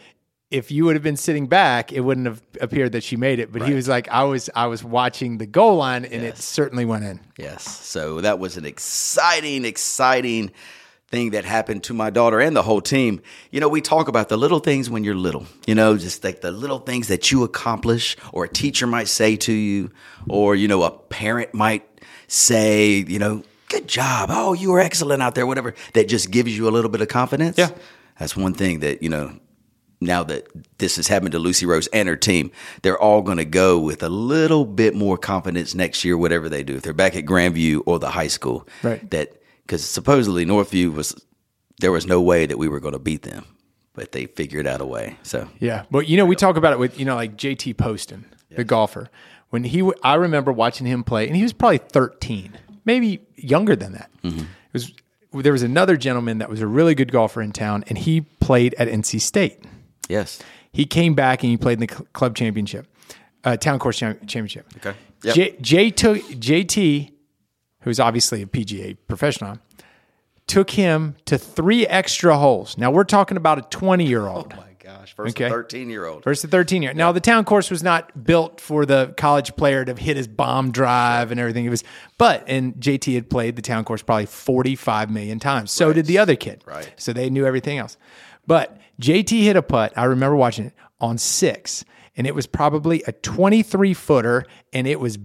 if 0.51 0.71
you 0.71 0.85
would 0.85 0.95
have 0.95 1.03
been 1.03 1.17
sitting 1.17 1.47
back, 1.47 1.93
it 1.93 2.01
wouldn't 2.01 2.27
have 2.27 2.41
appeared 2.61 2.93
that 2.93 3.03
she 3.03 3.17
made 3.17 3.39
it. 3.41 3.53
But 3.53 3.67
he 3.67 3.75
was 3.75 3.89
like, 3.89 4.09
I 4.09 4.25
was 4.25 4.49
I 4.55 4.67
was 4.67 4.85
watching 4.85 5.39
the 5.39 5.47
goal 5.47 5.77
line 5.77 6.05
and 6.05 6.23
it 6.23 6.39
certainly 6.39 6.85
went 6.85 7.05
in. 7.05 7.21
Yes. 7.37 7.65
So 7.65 8.21
that 8.21 8.39
was 8.39 8.57
an 8.57 8.65
exciting, 8.65 9.65
exciting 9.65 10.53
thing 11.09 11.31
that 11.31 11.45
happened 11.45 11.85
to 11.85 11.95
my 11.95 12.11
daughter 12.11 12.41
and 12.41 12.57
the 12.57 12.63
whole 12.63 12.81
team. 12.81 13.21
You 13.51 13.61
know, 13.61 13.69
we 13.69 13.81
talk 13.81 14.09
about 14.09 14.29
the 14.29 14.37
little 14.37 14.59
things 14.59 14.91
when 14.91 15.05
you're 15.05 15.15
little, 15.15 15.47
you 15.67 15.75
know, 15.75 15.97
just 15.97 16.25
like 16.25 16.41
the 16.41 16.51
little 16.51 16.81
things 16.81 17.09
that 17.09 17.31
you 17.31 17.45
accomplish 17.45 18.17
or 18.33 18.45
a 18.45 18.49
teacher 18.49 18.87
might 18.87 19.09
say 19.09 19.37
to 19.37 19.53
you, 19.53 19.91
or, 20.29 20.55
you 20.57 20.67
know, 20.69 20.83
a 20.83 20.91
parent 20.91 21.55
might 21.55 21.87
say, 22.27 23.05
you 23.07 23.19
know, 23.19 23.43
good 23.69 23.87
job. 23.89 24.31
Oh, 24.33 24.53
you 24.53 24.71
were 24.73 24.81
excellent 24.81 25.23
out 25.23 25.35
there, 25.35 25.47
whatever. 25.47 25.75
That 25.95 26.09
just 26.09 26.31
gives 26.31 26.57
you 26.57 26.69
a 26.69 26.71
little 26.71 26.91
bit 26.91 27.01
of 27.01 27.09
confidence. 27.09 27.57
Yeah. 27.57 27.71
That's 28.19 28.37
one 28.37 28.55
thing 28.55 28.81
that, 28.81 29.03
you 29.03 29.09
know, 29.09 29.39
now 30.07 30.23
that 30.25 30.47
this 30.79 30.97
has 30.97 31.09
happened 31.09 31.33
to 31.33 31.39
Lucy 31.39 31.67
Rose 31.67 31.89
and 31.89 32.09
her 32.09 32.17
team, 32.17 32.51
they're 32.83 32.99
all 32.99 33.23
going 33.23 33.39
to 33.39 33.45
go 33.45 33.79
with 33.79 34.03
a 34.03 34.09
little 34.09 34.65
bit 34.65 34.95
more 34.95 35.19
confidence 35.19 35.75
next 35.75 36.05
year, 36.05 36.17
whatever 36.17 36.49
they 36.49 36.63
do. 36.63 36.77
If 36.77 36.83
they're 36.83 36.93
back 36.93 37.17
at 37.17 37.25
Grandview 37.25 37.83
or 37.87 37.99
the 37.99 38.11
high 38.11 38.29
school, 38.29 38.67
Right. 38.83 39.09
That 39.11 39.43
because 39.67 39.85
supposedly 39.85 40.47
Northview 40.47 40.95
was 40.95 41.15
there 41.81 41.93
was 41.93 42.07
no 42.07 42.21
way 42.23 42.47
that 42.47 42.57
we 42.57 42.69
were 42.69 42.81
going 42.81 42.93
to 42.93 42.99
beat 43.01 43.23
them, 43.23 43.45
but 43.95 44.13
they 44.13 44.27
figured 44.27 44.67
out 44.67 44.81
a 44.81 44.87
way. 44.87 45.19
So 45.23 45.49
Yeah, 45.59 45.85
but 45.91 46.09
you 46.09 46.17
know, 46.17 46.25
we 46.25 46.37
talk 46.37 46.57
about 46.57 46.73
it 46.73 46.79
with 46.79 46.99
you 46.99 47.05
know 47.05 47.17
like 47.17 47.37
JT 47.37 47.77
Poston, 47.77 48.25
the 48.51 48.65
golfer. 48.65 49.11
When 49.51 49.63
he, 49.63 49.79
w- 49.79 49.97
I 50.03 50.15
remember 50.15 50.53
watching 50.53 50.87
him 50.87 51.05
play, 51.05 51.27
and 51.29 51.37
he 51.37 51.43
was 51.43 51.53
probably 51.53 51.79
thirteen, 51.79 52.59
maybe 52.85 53.21
younger 53.37 53.77
than 53.77 53.93
that. 53.93 54.11
Mm-hmm. 54.23 54.41
It 54.41 54.47
was 54.73 54.93
there 55.33 55.53
was 55.53 55.63
another 55.63 55.97
gentleman 55.97 56.39
that 56.39 56.49
was 56.49 56.61
a 56.61 56.67
really 56.67 56.95
good 56.95 57.13
golfer 57.13 57.43
in 57.43 57.53
town, 57.53 57.85
and 57.89 57.99
he 57.99 58.23
played 58.23 58.75
at 58.75 58.89
NC 58.89 59.21
State. 59.21 59.63
Yes, 60.09 60.41
He 60.73 60.85
came 60.87 61.15
back 61.15 61.43
and 61.43 61.51
he 61.51 61.57
played 61.57 61.81
in 61.81 61.87
the 61.87 61.93
cl- 61.93 62.07
club 62.13 62.37
championship, 62.37 62.87
uh, 63.45 63.57
town 63.57 63.79
course 63.79 63.99
cham- 63.99 64.19
championship. 64.27 64.67
Okay. 64.77 64.95
Yep. 65.23 65.35
J, 65.35 65.57
J 65.61 65.91
took 65.91 66.19
JT, 66.19 67.13
who's 67.83 67.99
obviously 67.99 68.43
a 68.43 68.47
PGA 68.47 68.97
professional, 69.09 69.59
took 70.47 70.71
him 70.71 71.17
to 71.25 71.39
three 71.39 71.87
extra 71.87 72.37
holes. 72.39 72.77
Now 72.79 72.91
we're 72.91 73.05
talking 73.05 73.37
about 73.37 73.59
a 73.59 73.63
twenty 73.63 74.05
year 74.07 74.27
old. 74.27 74.53
Oh 74.55 74.57
my 74.57 74.63
gosh, 74.79 75.15
first 75.15 75.35
Okay. 75.37 75.49
thirteen 75.49 75.89
year 75.91 76.05
old. 76.07 76.23
Versus 76.23 76.43
the 76.43 76.49
13 76.49 76.83
year. 76.83 76.91
Old. 76.93 76.97
Now, 76.99 77.11
the 77.11 77.19
town 77.21 77.45
course 77.45 77.71
was 77.71 77.83
not 77.83 78.25
built 78.25 78.61
for 78.61 78.87
the 78.87 79.13
college 79.17 79.57
player 79.57 79.85
to 79.85 79.95
hit 79.95 80.17
his 80.17 80.29
bomb 80.29 80.71
drive 80.71 81.31
and 81.33 81.41
everything. 81.41 81.65
It 81.65 81.71
was, 81.71 81.83
but, 82.19 82.45
and 82.47 82.75
JT 82.75 83.15
had 83.15 83.29
played 83.29 83.57
the 83.57 83.63
town 83.63 83.85
course 83.85 84.03
probably 84.03 84.27
45 84.27 85.11
million 85.11 85.41
times. 85.41 85.73
So 85.73 85.93
did 85.93 86.07
the 86.07 86.19
other 86.19 86.37
kid. 86.37 86.63
Right. 86.67 86.93
So 86.97 87.13
they 87.13 87.31
knew 87.31 87.45
everything 87.47 87.79
else. 87.79 87.97
But 88.47 88.79
JT 89.01 89.43
hit 89.43 89.57
a 89.57 89.63
putt. 89.63 89.93
I 89.97 90.05
remember 90.05 90.37
watching 90.37 90.67
it 90.67 90.75
on 91.01 91.19
six, 91.19 91.85
and 92.17 92.27
it 92.27 92.35
was 92.35 92.47
probably 92.47 93.03
a 93.07 93.13
23 93.13 93.95
footer, 93.95 94.45
and 94.73 94.87
it 94.87 94.99
was 95.01 95.19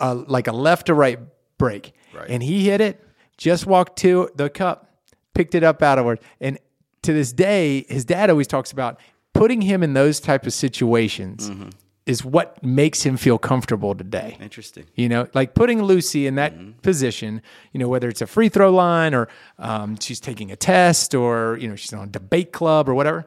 uh, 0.00 0.14
like 0.26 0.46
a 0.46 0.52
left 0.52 0.86
to 0.86 0.94
right 0.94 1.18
break. 1.58 1.92
Right. 2.12 2.28
And 2.28 2.42
he 2.42 2.68
hit 2.68 2.80
it, 2.80 3.06
just 3.36 3.66
walked 3.66 3.98
to 3.98 4.30
the 4.34 4.50
cup, 4.50 4.90
picked 5.34 5.54
it 5.54 5.62
up 5.62 5.82
out 5.82 5.98
of 5.98 6.02
outward. 6.02 6.20
And 6.40 6.58
to 7.02 7.12
this 7.12 7.32
day, 7.32 7.84
his 7.88 8.04
dad 8.04 8.30
always 8.30 8.46
talks 8.46 8.72
about 8.72 8.98
putting 9.32 9.60
him 9.60 9.82
in 9.82 9.94
those 9.94 10.20
type 10.20 10.46
of 10.46 10.52
situations 10.52 11.50
Mm-hmm. 11.50 11.68
Is 12.06 12.22
what 12.24 12.62
makes 12.62 13.02
him 13.02 13.16
feel 13.16 13.38
comfortable 13.38 13.94
today. 13.94 14.36
Interesting. 14.40 14.84
You 14.94 15.08
know, 15.08 15.26
like 15.32 15.54
putting 15.54 15.82
Lucy 15.82 16.26
in 16.26 16.34
that 16.34 16.52
Mm-hmm. 16.54 16.80
position, 16.80 17.40
you 17.72 17.80
know, 17.80 17.88
whether 17.88 18.08
it's 18.08 18.20
a 18.20 18.26
free 18.26 18.50
throw 18.50 18.70
line 18.70 19.14
or 19.14 19.28
um, 19.58 19.96
she's 19.98 20.20
taking 20.20 20.52
a 20.52 20.56
test 20.56 21.14
or, 21.14 21.56
you 21.60 21.66
know, 21.68 21.76
she's 21.76 21.92
on 21.94 22.04
a 22.04 22.10
debate 22.10 22.52
club 22.52 22.88
or 22.90 22.94
whatever, 22.94 23.26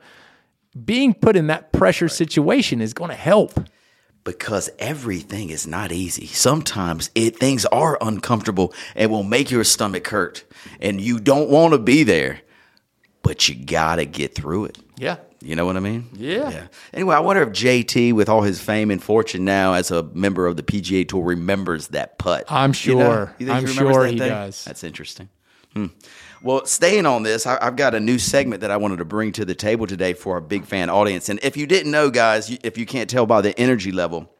being 0.85 1.13
put 1.15 1.35
in 1.35 1.47
that 1.47 1.71
pressure 1.73 2.07
situation 2.07 2.79
is 2.81 2.93
going 2.93 3.09
to 3.09 3.15
help. 3.15 3.53
because 4.23 4.69
everything 4.77 5.49
is 5.49 5.65
not 5.65 5.91
easy. 5.91 6.27
Sometimes 6.27 7.09
it 7.15 7.37
things 7.39 7.65
are 7.67 7.97
uncomfortable 8.01 8.73
and 8.95 9.09
will 9.09 9.23
make 9.23 9.49
your 9.49 9.63
stomach 9.63 10.07
hurt, 10.09 10.43
and 10.81 10.99
you 11.01 11.17
don't 11.19 11.49
want 11.49 11.73
to 11.73 11.79
be 11.79 12.03
there, 12.03 12.41
but 13.23 13.47
you 13.47 13.55
gotta 13.55 14.03
get 14.05 14.35
through 14.35 14.65
it. 14.65 14.77
Yeah. 14.97 15.15
You 15.41 15.55
know 15.55 15.65
what 15.65 15.77
I 15.77 15.81
mean? 15.81 16.09
Yeah. 16.13 16.49
yeah. 16.49 16.67
Anyway, 16.93 17.15
I 17.15 17.19
wonder 17.19 17.43
if 17.43 17.49
JT, 17.49 18.13
with 18.13 18.27
all 18.27 18.41
his 18.41 18.59
fame 18.59 18.89
and 18.89 19.01
fortune 19.01 19.45
now 19.45 19.73
as 19.73 19.91
a 19.91 20.03
member 20.03 20.47
of 20.47 20.57
the 20.57 20.63
PGA 20.63 21.07
Tour, 21.07 21.23
remembers 21.23 21.89
that 21.89 22.17
putt. 22.17 22.45
I'm 22.49 22.69
know? 22.69 22.73
sure. 22.73 23.35
You 23.37 23.45
think 23.45 23.57
I'm 23.57 23.63
remembers 23.65 23.93
sure 23.93 24.03
that 24.03 24.11
he 24.11 24.19
thing? 24.19 24.29
does. 24.29 24.65
That's 24.65 24.83
interesting. 24.83 25.29
Hmm. 25.73 25.87
Well, 26.41 26.65
staying 26.65 27.05
on 27.05 27.23
this, 27.23 27.45
I, 27.45 27.57
I've 27.61 27.75
got 27.75 27.93
a 27.95 27.99
new 27.99 28.19
segment 28.19 28.61
that 28.61 28.71
I 28.71 28.77
wanted 28.77 28.97
to 28.97 29.05
bring 29.05 29.31
to 29.33 29.45
the 29.45 29.55
table 29.55 29.87
today 29.87 30.13
for 30.13 30.35
our 30.35 30.41
big 30.41 30.65
fan 30.65 30.89
audience. 30.89 31.29
And 31.29 31.39
if 31.43 31.57
you 31.57 31.67
didn't 31.67 31.91
know, 31.91 32.09
guys, 32.09 32.49
if 32.63 32.77
you 32.77 32.85
can't 32.85 33.09
tell 33.09 33.25
by 33.25 33.41
the 33.41 33.57
energy 33.59 33.91
level, 33.91 34.31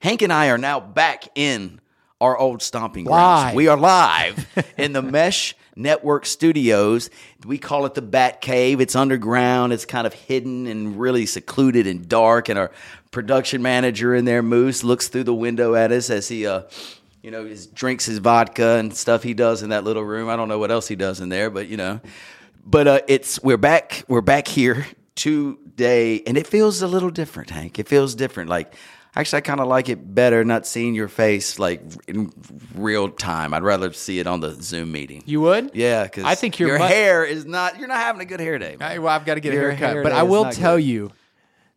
Hank 0.00 0.22
and 0.22 0.32
I 0.32 0.48
are 0.48 0.58
now 0.58 0.80
back 0.80 1.28
in 1.34 1.80
our 2.20 2.36
old 2.36 2.62
stomping 2.62 3.04
grounds. 3.04 3.46
Live. 3.46 3.54
We 3.54 3.68
are 3.68 3.76
live 3.76 4.46
in 4.76 4.92
the 4.92 5.02
Mesh 5.02 5.54
Network 5.76 6.26
Studios. 6.26 7.10
We 7.44 7.58
call 7.58 7.86
it 7.86 7.94
the 7.94 8.02
Bat 8.02 8.40
Cave. 8.40 8.80
It's 8.80 8.94
underground. 8.94 9.72
It's 9.72 9.84
kind 9.84 10.06
of 10.06 10.12
hidden 10.12 10.66
and 10.66 10.98
really 10.98 11.26
secluded 11.26 11.86
and 11.86 12.08
dark. 12.08 12.48
And 12.48 12.58
our 12.58 12.70
production 13.10 13.62
manager 13.62 14.14
in 14.14 14.24
there, 14.24 14.42
Moose, 14.42 14.84
looks 14.84 15.08
through 15.08 15.24
the 15.24 15.34
window 15.34 15.74
at 15.74 15.92
us 15.92 16.10
as 16.10 16.28
he, 16.28 16.46
uh, 16.46 16.62
you 17.22 17.30
know, 17.30 17.44
is, 17.44 17.66
drinks 17.66 18.06
his 18.06 18.18
vodka 18.18 18.76
and 18.78 18.94
stuff 18.94 19.22
he 19.22 19.34
does 19.34 19.62
in 19.62 19.70
that 19.70 19.84
little 19.84 20.04
room. 20.04 20.28
I 20.28 20.36
don't 20.36 20.48
know 20.48 20.58
what 20.58 20.70
else 20.70 20.88
he 20.88 20.96
does 20.96 21.20
in 21.20 21.28
there, 21.28 21.50
but 21.50 21.68
you 21.68 21.76
know, 21.76 22.00
but 22.64 22.86
uh, 22.86 23.00
it's 23.08 23.42
we're 23.42 23.56
back. 23.56 24.04
We're 24.08 24.20
back 24.20 24.48
here 24.48 24.86
today, 25.14 26.22
and 26.26 26.36
it 26.36 26.46
feels 26.46 26.82
a 26.82 26.88
little 26.88 27.10
different, 27.10 27.50
Hank. 27.50 27.78
It 27.78 27.88
feels 27.88 28.14
different. 28.14 28.50
Like 28.50 28.74
actually, 29.14 29.38
I 29.38 29.40
kind 29.42 29.60
of 29.60 29.68
like 29.68 29.88
it 29.88 30.14
better 30.14 30.44
not 30.44 30.66
seeing 30.66 30.94
your 30.94 31.08
face 31.08 31.58
like 31.58 31.82
in 32.08 32.32
real 32.74 33.08
time. 33.08 33.54
I'd 33.54 33.62
rather 33.62 33.92
see 33.92 34.18
it 34.18 34.26
on 34.26 34.40
the 34.40 34.50
Zoom 34.60 34.92
meeting. 34.92 35.22
You 35.26 35.40
would? 35.42 35.70
Yeah, 35.74 36.04
because 36.04 36.24
I 36.24 36.34
think 36.34 36.58
you're 36.58 36.68
your 36.70 36.78
mu- 36.78 36.84
hair 36.86 37.24
is 37.24 37.44
not. 37.44 37.78
You're 37.78 37.88
not 37.88 37.98
having 37.98 38.20
a 38.22 38.24
good 38.26 38.40
hair 38.40 38.58
day. 38.58 38.76
man. 38.78 38.90
I, 38.92 38.98
well, 38.98 39.14
I've 39.14 39.24
got 39.24 39.34
to 39.34 39.40
get 39.40 39.52
Your 39.52 39.70
a 39.70 39.74
haircut. 39.74 39.90
hair 39.94 40.02
But 40.02 40.12
I 40.12 40.22
will 40.22 40.50
tell 40.50 40.76
good. 40.76 40.84
you 40.84 41.12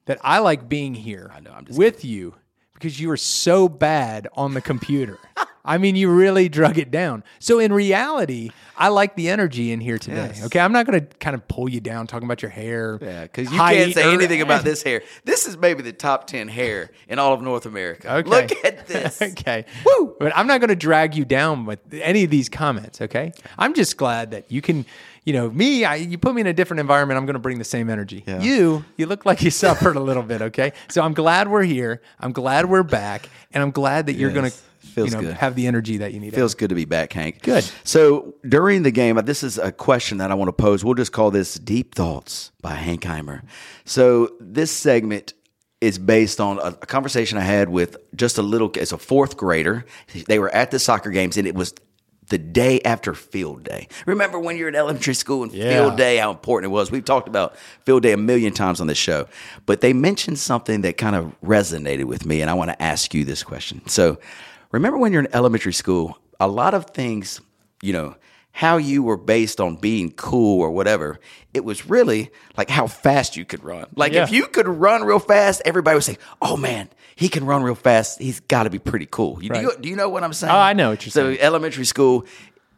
that 0.06 0.20
I 0.22 0.40
like 0.40 0.70
being 0.70 0.94
here 0.94 1.32
I 1.34 1.40
know, 1.40 1.52
I'm 1.52 1.66
just 1.66 1.78
with 1.80 2.06
you 2.06 2.36
because 2.74 3.00
you 3.00 3.08
were 3.10 3.18
so 3.18 3.68
bad 3.70 4.28
on 4.34 4.54
the 4.54 4.62
computer. 4.62 5.18
I 5.66 5.78
mean, 5.80 5.96
you 5.96 6.10
really 6.10 6.48
drug 6.48 6.78
it 6.78 6.92
down. 6.92 7.24
So 7.40 7.60
in 7.60 7.74
reality, 7.74 8.52
I 8.78 8.90
like 8.90 9.16
the 9.16 9.30
energy 9.30 9.72
in 9.72 9.82
here 9.82 9.98
today. 9.98 10.32
Yes. 10.36 10.46
Okay, 10.46 10.60
I'm 10.60 10.72
not 10.72 10.86
going 10.86 11.00
to 11.00 11.18
kind 11.18 11.34
of 11.34 11.48
pull 11.48 11.68
you 11.68 11.82
down 11.82 12.08
talking 12.08 12.28
about 12.28 12.42
your 12.42 12.52
hair. 12.52 13.00
Yeah, 13.02 13.24
because 13.24 13.52
you 13.52 13.58
can't 13.58 13.94
say 13.94 14.08
or- 14.08 14.14
anything 14.14 14.42
about 14.42 14.64
this 14.64 14.84
hair. 14.84 15.02
This 15.24 15.48
is 15.48 15.58
maybe 15.58 15.82
the 15.82 15.94
top 15.94 16.28
ten 16.28 16.48
hair 16.48 16.92
in 17.10 17.20
all 17.20 17.34
of 17.34 17.42
North 17.42 17.66
America. 17.66 18.14
Okay. 18.18 18.30
Look 18.30 18.66
at 18.66 18.88
this. 18.88 19.22
okay. 19.22 19.66
Woo! 19.86 20.16
But 20.20 20.38
I'm 20.38 20.48
not 20.48 20.60
going 20.60 20.70
to 20.70 20.76
drag 20.76 21.16
you 21.16 21.26
down 21.26 21.66
with 21.66 21.80
any 21.94 22.24
of 22.24 22.30
these 22.30 22.48
comments, 22.50 23.02
okay? 23.02 23.34
I'm 23.58 23.74
just 23.74 23.98
glad 23.98 24.32
that 24.32 24.52
you 24.52 24.62
can, 24.62 24.86
you 25.24 25.34
know, 25.34 25.50
me, 25.50 25.84
I, 25.86 25.96
you 25.96 26.18
put 26.18 26.36
me 26.36 26.42
in 26.42 26.48
a 26.48 26.54
different 26.54 26.80
environment, 26.80 27.18
I'm 27.18 27.26
going 27.26 27.34
to 27.34 27.40
bring 27.40 27.58
the 27.58 27.64
same 27.66 27.90
energy. 27.90 28.24
Yeah. 28.28 28.42
You, 28.42 28.86
you 28.98 29.08
look 29.08 29.26
like 29.26 29.42
you 29.42 29.52
suffered 29.52 29.96
a 29.96 30.00
little 30.00 30.24
bit, 30.24 30.42
okay? 30.42 30.74
So 30.90 31.02
I'm 31.02 31.14
glad 31.14 31.48
we're 31.48 31.64
here. 31.64 32.02
I'm 32.20 32.32
glad 32.32 32.68
we're 32.68 32.84
back. 32.84 33.30
And 33.54 33.64
I'm 33.64 33.72
glad 33.72 34.08
that 34.08 34.14
you're 34.14 34.32
going 34.32 34.52
to, 34.52 34.58
Feels 34.96 35.10
you 35.10 35.18
know, 35.18 35.22
good. 35.24 35.36
have 35.36 35.56
the 35.56 35.68
energy 35.68 35.98
that 35.98 36.14
you 36.14 36.22
need. 36.22 36.34
Feels 36.34 36.56
good 36.56 36.70
to 36.70 36.76
be 36.76 36.86
back, 36.86 37.12
Hank. 37.12 37.42
Good. 37.42 37.70
So 37.84 38.34
during 38.48 38.84
the 38.84 38.92
game, 38.92 39.18
this 39.26 39.44
is 39.44 39.58
a 39.58 39.70
question 39.70 40.20
that 40.20 40.32
I 40.32 40.36
want 40.36 40.48
to 40.48 40.54
pose. 40.54 40.86
We'll 40.86 40.96
just 40.96 41.12
call 41.12 41.32
this 41.32 41.56
Deep 41.56 41.94
Thoughts 41.94 42.54
by 42.62 42.76
Hank 42.76 43.02
Heimer. 43.02 43.42
So 43.84 44.30
this 44.40 44.72
segment 44.72 45.34
is 45.82 46.00
based 46.00 46.40
on 46.40 46.60
a, 46.60 46.72
conversation 46.72 47.38
I 47.38 47.42
had 47.42 47.68
with 47.68 47.98
just 48.16 48.38
a 48.38 48.42
little, 48.42 48.72
it's 48.76 48.94
a 48.94 48.98
fourth 48.98 49.36
grader. 49.36 49.86
They 50.28 50.40
were 50.40 50.50
at 50.56 50.72
the 50.72 50.80
soccer 50.80 51.12
games 51.12 51.36
and 51.36 51.46
it 51.46 51.56
was 51.56 51.74
the 52.30 52.38
day 52.38 52.80
after 52.86 53.14
field 53.14 53.66
day. 53.66 53.90
Remember 54.06 54.40
when 54.40 54.56
you're 54.56 54.70
in 54.70 54.76
elementary 54.76 55.14
school 55.14 55.44
and 55.44 55.52
Yeah. 55.52 55.72
field 55.72 55.98
day, 55.98 56.18
how 56.18 56.32
important 56.32 56.72
it 56.72 56.74
was? 56.74 56.90
We've 56.90 57.04
talked 57.04 57.28
about 57.28 57.58
field 57.86 58.04
day 58.04 58.14
a 58.14 58.18
million 58.18 58.54
times 58.54 58.80
on 58.80 58.88
this 58.88 58.98
show, 58.98 59.28
but 59.66 59.82
they 59.82 59.92
mentioned 59.92 60.40
something 60.40 60.82
that 60.82 60.98
kind 60.98 61.18
of 61.18 61.36
resonated 61.44 62.06
with 62.06 62.26
me, 62.26 62.40
and 62.40 62.50
I 62.50 62.54
want 62.54 62.72
to 62.72 62.82
ask 62.82 63.14
you 63.14 63.26
this 63.26 63.44
question. 63.44 63.82
So, 63.88 64.18
remember 64.76 64.98
when 64.98 65.12
you're 65.12 65.22
in 65.22 65.34
elementary 65.34 65.74
school, 65.74 66.18
a 66.40 66.48
lot 66.48 66.74
of 66.74 66.88
things, 66.92 67.42
you 67.82 67.94
know, 67.94 68.16
how 68.52 68.78
you 68.78 69.04
were 69.04 69.18
based 69.18 69.60
on 69.60 69.76
being 69.76 70.12
cool 70.12 70.62
or 70.62 70.72
whatever, 70.72 71.20
it 71.54 71.66
was 71.66 71.90
really 71.90 72.30
like 72.58 72.70
how 72.70 72.88
fast 72.88 73.36
you 73.36 73.44
could 73.44 73.64
run. 73.64 73.86
Like 73.96 74.14
Yeah. 74.14 74.24
if 74.24 74.32
you 74.32 74.48
could 74.48 74.68
run 74.68 75.04
real 75.04 75.20
fast, 75.20 75.62
everybody 75.66 75.96
would 75.96 76.04
say, 76.04 76.18
"Oh 76.42 76.56
man, 76.56 76.90
he 77.16 77.28
can 77.28 77.46
run 77.46 77.64
real 77.64 77.76
fast. 77.76 78.22
He's 78.22 78.40
got 78.40 78.64
to 78.64 78.70
be 78.70 78.80
pretty 78.80 79.08
cool." 79.10 79.42
You, 79.42 79.50
do, 79.50 79.60
you, 79.60 79.72
do 79.82 79.90
you 79.90 79.96
know 79.96 80.10
what 80.10 80.24
I'm 80.24 80.34
saying? 80.34 80.54
Oh, 80.54 80.58
I 80.58 80.74
know 80.74 80.92
what 80.92 81.06
you're 81.06 81.12
so 81.12 81.24
saying. 81.26 81.38
So 81.38 81.42
elementary 81.44 81.86
school 81.86 82.26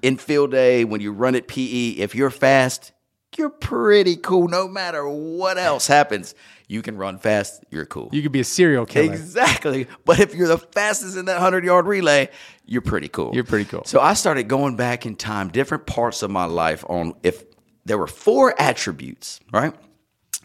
in 0.02 0.18
field 0.18 0.52
day 0.52 0.84
when 0.86 1.02
you 1.02 1.12
run 1.12 1.36
at 1.36 1.48
PE, 1.48 1.90
if 1.98 2.16
you're 2.16 2.30
fast, 2.32 2.92
you're 3.38 3.50
pretty 3.50 4.16
cool. 4.16 4.48
No 4.48 4.68
matter 4.68 5.08
what 5.08 5.58
else 5.60 5.86
happens, 5.86 6.34
you 6.68 6.82
can 6.82 6.98
run 6.98 7.18
fast. 7.18 7.64
You're 7.72 7.86
cool. 7.86 8.10
You 8.12 8.22
could 8.22 8.34
be 8.34 8.42
a 8.42 8.46
serial 8.46 8.86
killer. 8.86 9.14
Exactly. 9.14 9.88
But 10.06 10.20
if 10.20 10.36
you're 10.36 10.50
the 10.50 10.58
fastest 10.58 11.16
in 11.18 11.26
that 11.26 11.36
100 11.36 11.64
yard 11.64 11.86
relay, 11.86 12.30
you're 12.66 12.82
pretty 12.82 13.08
cool. 13.08 13.34
You're 13.34 13.46
pretty 13.46 13.66
cool. 13.66 13.84
So 13.86 14.02
I 14.02 14.14
started 14.14 14.48
going 14.50 14.76
back 14.76 15.06
in 15.06 15.16
time, 15.16 15.48
different 15.48 15.86
parts 15.86 16.24
of 16.24 16.32
my 16.32 16.46
life 16.46 16.84
on 16.90 17.14
if 17.24 17.46
there 17.86 17.98
were 17.98 18.08
four 18.08 18.54
attributes, 18.62 19.40
right? 19.52 19.74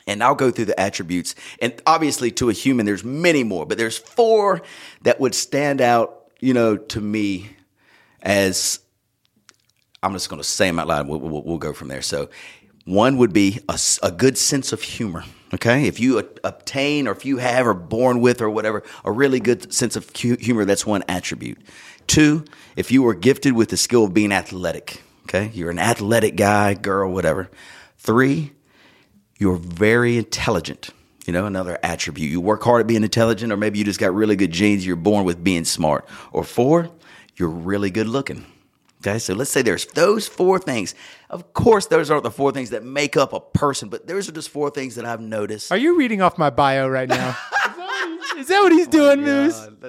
And 0.07 0.23
I'll 0.23 0.37
go 0.37 0.51
through 0.51 0.67
the 0.67 0.79
attributes. 0.79 1.35
And 1.61 1.81
obviously, 1.87 2.31
to 2.33 2.51
a 2.51 2.53
human, 2.53 2.87
there's 2.87 3.05
many 3.05 3.43
more, 3.43 3.67
but 3.67 3.79
there's 3.79 3.99
four 3.99 4.63
that 5.03 5.21
would 5.21 5.35
stand 5.35 5.81
out, 5.81 6.31
you 6.41 6.55
know, 6.55 6.77
to 6.77 7.01
me 7.01 7.51
as 8.21 8.79
I'm 10.03 10.13
just 10.13 10.29
going 10.29 10.41
to 10.41 10.49
say 10.49 10.67
them 10.67 10.79
out 10.79 10.87
loud. 10.87 11.09
We'll, 11.09 11.21
we'll, 11.21 11.43
we'll 11.43 11.59
go 11.59 11.73
from 11.73 11.89
there. 11.89 12.03
So, 12.03 12.31
one 12.85 13.17
would 13.19 13.33
be 13.33 13.61
a 14.03 14.11
good 14.11 14.37
sense 14.37 14.73
of 14.73 14.83
humor. 14.83 15.25
Okay, 15.55 15.87
if 15.87 16.01
you 16.01 16.19
obtain 16.45 17.07
or 17.07 17.13
if 17.13 17.27
you 17.27 17.37
have 17.37 17.67
or 17.67 17.75
born 17.75 18.21
with 18.21 18.41
or 18.41 18.49
whatever 18.49 18.83
a 19.05 19.13
really 19.13 19.39
good 19.39 19.73
sense 19.73 19.97
of 19.97 20.09
humor, 20.17 20.65
that's 20.65 20.87
one 20.87 21.05
attribute. 21.09 21.59
Two, 22.07 22.45
if 22.75 22.91
you 22.91 23.03
were 23.03 23.15
gifted 23.15 23.53
with 23.53 23.69
the 23.69 23.77
skill 23.77 24.05
of 24.05 24.15
being 24.15 24.33
athletic. 24.33 25.03
Okay, 25.25 25.51
you're 25.53 25.71
an 25.71 25.79
athletic 25.79 26.37
guy, 26.37 26.75
girl, 26.75 27.13
whatever. 27.13 27.51
Three, 27.99 28.53
you're 29.39 29.57
very 29.57 30.17
intelligent. 30.17 30.91
You 31.27 31.33
know, 31.33 31.47
another 31.47 31.79
attribute. 31.83 32.31
You 32.31 32.41
work 32.41 32.65
hard 32.65 32.81
at 32.81 32.87
being 32.89 33.05
intelligent, 33.05 33.53
or 33.53 33.57
maybe 33.57 33.79
you 33.79 33.85
just 33.85 34.01
got 34.01 34.13
really 34.13 34.35
good 34.35 34.51
genes. 34.51 34.85
You're 34.85 34.97
born 34.97 35.25
with 35.25 35.45
being 35.45 35.65
smart. 35.65 36.09
Or 36.33 36.43
four, 36.43 36.91
you're 37.37 37.49
really 37.49 37.91
good 37.91 38.09
looking. 38.09 38.45
Okay, 39.05 39.19
so 39.19 39.35
let's 39.35 39.51
say 39.51 39.63
there's 39.63 39.87
those 39.87 40.29
four 40.29 40.61
things. 40.61 40.95
Of 41.29 41.55
course, 41.55 41.87
those 41.87 42.09
aren't 42.09 42.23
the 42.23 42.31
four 42.31 42.53
things 42.53 42.71
that 42.71 42.85
make 42.85 43.17
up 43.17 43.33
a 43.33 43.41
person, 43.41 43.89
but 43.89 44.07
those 44.07 44.29
are 44.29 44.33
just 44.33 44.49
four 44.49 44.71
things 44.71 44.95
that 44.95 45.05
I've 45.05 45.21
noticed. 45.21 45.73
Are 45.73 45.77
you 45.77 45.99
reading 45.99 46.23
off 46.23 46.39
my 46.39 46.51
bio 46.51 46.87
right 46.89 47.09
now? 47.09 47.31
is, 47.59 47.67
that 47.75 47.79
what 47.79 48.47
that 48.47 48.63
what 48.63 48.73
he's 48.73 48.87
oh 48.87 48.91
doing, 48.91 49.23
Moose? 49.23 49.57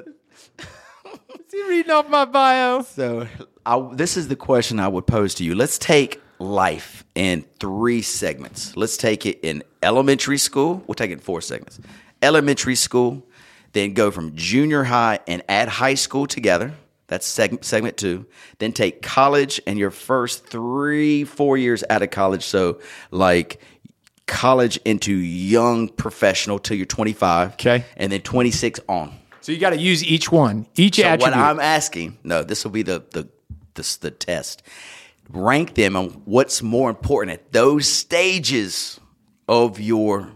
Is 1.46 1.52
he 1.52 1.70
reading 1.70 1.92
off 1.92 2.10
my 2.10 2.26
bio? 2.26 2.82
So, 2.82 3.28
I, 3.64 3.90
this 3.94 4.18
is 4.18 4.30
the 4.30 4.36
question 4.36 4.80
I 4.80 4.88
would 4.88 5.06
pose 5.06 5.36
to 5.36 5.44
you. 5.44 5.54
Let's 5.54 5.78
take 5.78 6.20
life 6.40 7.06
in 7.14 7.46
three 7.60 8.02
segments. 8.02 8.76
Let's 8.76 8.98
take 8.98 9.28
it 9.28 9.40
in 9.44 9.64
elementary 9.84 10.40
school. 10.40 10.84
We'll 10.88 10.96
take 10.96 11.12
it 11.12 11.14
in 11.14 11.20
four 11.20 11.42
segments. 11.42 11.80
Elementary 12.24 12.76
school, 12.76 13.24
then 13.74 13.94
go 13.94 14.10
from 14.10 14.36
junior 14.36 14.84
high 14.84 15.20
and 15.28 15.44
add 15.48 15.68
high 15.68 15.94
school 15.94 16.26
together. 16.26 16.74
That's 17.08 17.26
segment, 17.26 17.66
segment 17.66 17.98
two. 17.98 18.26
Then 18.60 18.72
take 18.72 19.02
college 19.02 19.62
and 19.68 19.78
your 19.78 19.92
first 19.92 20.46
three, 20.48 21.24
four 21.26 21.58
years 21.58 21.84
out 21.90 22.02
of 22.02 22.10
college. 22.12 22.44
So, 22.44 22.80
like 23.12 23.62
college 24.26 24.78
into 24.86 25.14
young 25.14 25.90
professional 25.90 26.60
till 26.60 26.78
you're 26.78 26.86
25. 26.86 27.54
Okay. 27.54 27.86
And 27.98 28.12
then 28.12 28.22
26 28.22 28.80
on. 28.88 29.14
So 29.42 29.52
you 29.52 29.58
got 29.58 29.72
to 29.72 29.78
use 29.78 30.04
each 30.06 30.32
one, 30.32 30.66
each 30.78 30.96
So 30.96 31.04
attribute. 31.04 31.36
what 31.36 31.38
I'm 31.38 31.60
asking, 31.60 32.18
no, 32.24 32.44
this 32.44 32.64
will 32.64 32.72
be 32.72 32.84
the 32.84 33.04
the 33.12 33.28
the, 33.74 33.98
the 34.02 34.12
test. 34.12 34.64
Rank 35.30 35.74
them 35.76 35.96
on 35.96 36.10
what's 36.26 36.62
more 36.62 36.90
important 36.90 37.40
at 37.40 37.52
those 37.52 37.88
stages 37.88 39.00
of 39.48 39.80
your 39.80 40.32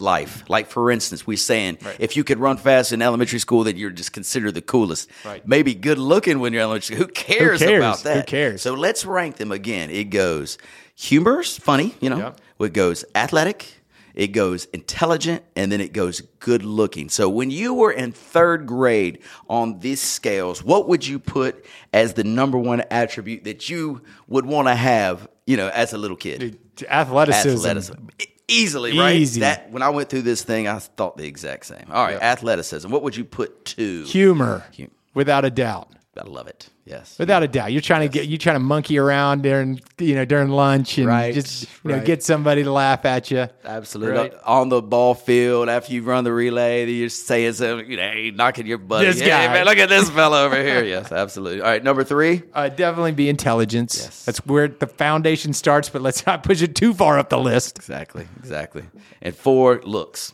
life. 0.00 0.44
Like 0.48 0.68
for 0.68 0.90
instance, 0.90 1.26
we're 1.26 1.36
saying 1.36 1.78
if 1.98 2.16
you 2.16 2.24
could 2.24 2.38
run 2.38 2.56
fast 2.56 2.92
in 2.92 3.02
elementary 3.02 3.38
school, 3.38 3.64
then 3.64 3.76
you're 3.76 3.90
just 3.90 4.12
considered 4.12 4.54
the 4.54 4.62
coolest. 4.62 5.08
Right. 5.24 5.46
Maybe 5.46 5.74
good 5.74 5.98
looking 5.98 6.40
when 6.40 6.52
you're 6.52 6.62
elementary 6.62 6.96
school. 6.96 7.06
Who 7.06 7.12
cares, 7.12 7.60
cares? 7.60 7.78
about 7.78 8.02
that? 8.04 8.16
Who 8.16 8.22
cares? 8.24 8.62
So 8.62 8.74
let's 8.74 9.04
rank 9.04 9.36
them 9.36 9.52
again. 9.52 9.90
It 9.90 10.10
goes 10.10 10.58
humorous, 10.94 11.58
funny, 11.58 11.94
you 12.00 12.10
know. 12.10 12.18
Yep. 12.18 12.40
It 12.60 12.72
goes 12.72 13.04
athletic. 13.14 13.74
It 14.14 14.32
goes 14.32 14.64
intelligent, 14.72 15.44
and 15.54 15.70
then 15.70 15.80
it 15.80 15.92
goes 15.92 16.22
good 16.40 16.64
looking. 16.64 17.08
So 17.08 17.28
when 17.28 17.52
you 17.52 17.72
were 17.72 17.92
in 17.92 18.10
third 18.10 18.66
grade 18.66 19.20
on 19.48 19.78
these 19.78 20.00
scales, 20.00 20.64
what 20.64 20.88
would 20.88 21.06
you 21.06 21.20
put 21.20 21.64
as 21.92 22.14
the 22.14 22.24
number 22.24 22.58
one 22.58 22.82
attribute 22.90 23.44
that 23.44 23.68
you 23.68 24.02
would 24.26 24.44
want 24.44 24.66
to 24.66 24.74
have, 24.74 25.28
you 25.46 25.56
know, 25.56 25.68
as 25.68 25.92
a 25.92 25.98
little 25.98 26.16
kid? 26.16 26.58
athleticism. 26.88 27.58
Athleticism. 27.58 28.08
E- 28.20 28.26
Easily, 28.48 28.98
right? 28.98 29.16
Easy. 29.16 29.40
That 29.40 29.70
when 29.70 29.82
I 29.82 29.90
went 29.90 30.08
through 30.08 30.22
this 30.22 30.42
thing, 30.42 30.66
I 30.66 30.78
thought 30.78 31.16
the 31.18 31.26
exact 31.26 31.66
same. 31.66 31.84
All 31.92 32.04
right, 32.04 32.20
athleticism. 32.20 32.90
What 32.90 33.02
would 33.02 33.14
you 33.16 33.24
put 33.24 33.64
to 33.66 34.04
Humor, 34.04 34.64
Hum- 34.76 34.90
without 35.14 35.44
a 35.44 35.50
doubt. 35.50 35.90
I 36.18 36.24
love 36.24 36.46
it. 36.48 36.68
Yes. 36.84 37.18
Without 37.18 37.42
a 37.42 37.48
doubt, 37.48 37.70
you're 37.72 37.82
trying 37.82 38.00
to 38.00 38.08
get 38.08 38.28
you 38.28 38.38
trying 38.38 38.56
to 38.56 38.60
monkey 38.60 38.98
around 38.98 39.42
during 39.42 39.80
you 39.98 40.14
know 40.14 40.24
during 40.24 40.48
lunch 40.48 40.96
and 40.98 41.06
Right, 41.06 41.34
just 41.34 41.62
you 41.84 41.90
know 41.90 41.96
right. 41.98 42.04
get 42.04 42.22
somebody 42.22 42.62
to 42.64 42.72
laugh 42.72 43.04
at 43.04 43.30
you. 43.30 43.46
Absolutely. 43.64 44.16
Right. 44.16 44.34
On 44.44 44.68
the 44.70 44.80
ball 44.80 45.14
field, 45.14 45.68
after 45.68 45.92
you 45.92 46.02
run 46.02 46.24
the 46.24 46.32
relay, 46.32 46.86
you're 46.90 47.08
saying 47.10 47.52
something, 47.52 47.90
you 47.90 47.96
know, 47.98 48.02
hey, 48.10 48.30
knocking 48.30 48.66
your 48.66 48.78
buddy. 48.78 49.06
This 49.06 49.20
Hey, 49.20 49.28
guy. 49.28 49.52
man, 49.52 49.66
look 49.66 49.76
at 49.78 49.88
this 49.90 50.08
fella 50.10 50.44
over 50.44 50.56
here. 50.62 50.82
Yes, 50.88 51.12
absolutely. 51.12 51.60
All 51.60 51.68
right, 51.68 51.84
number 51.84 52.04
three. 52.04 52.42
Uh, 52.54 52.68
definitely 52.70 53.12
be 53.12 53.28
intelligence. 53.28 53.98
Yes. 54.02 54.24
That's 54.24 54.38
where 54.46 54.68
the 54.68 54.86
foundation 54.86 55.52
starts, 55.52 55.88
but 55.90 56.00
let's 56.00 56.24
not 56.24 56.42
push 56.42 56.62
it 56.62 56.74
too 56.74 56.94
far 56.94 57.18
up 57.18 57.28
the 57.28 57.38
list. 57.38 57.76
Exactly, 57.78 58.26
exactly. 58.38 58.84
And 59.20 59.36
four, 59.36 59.80
looks. 59.84 60.32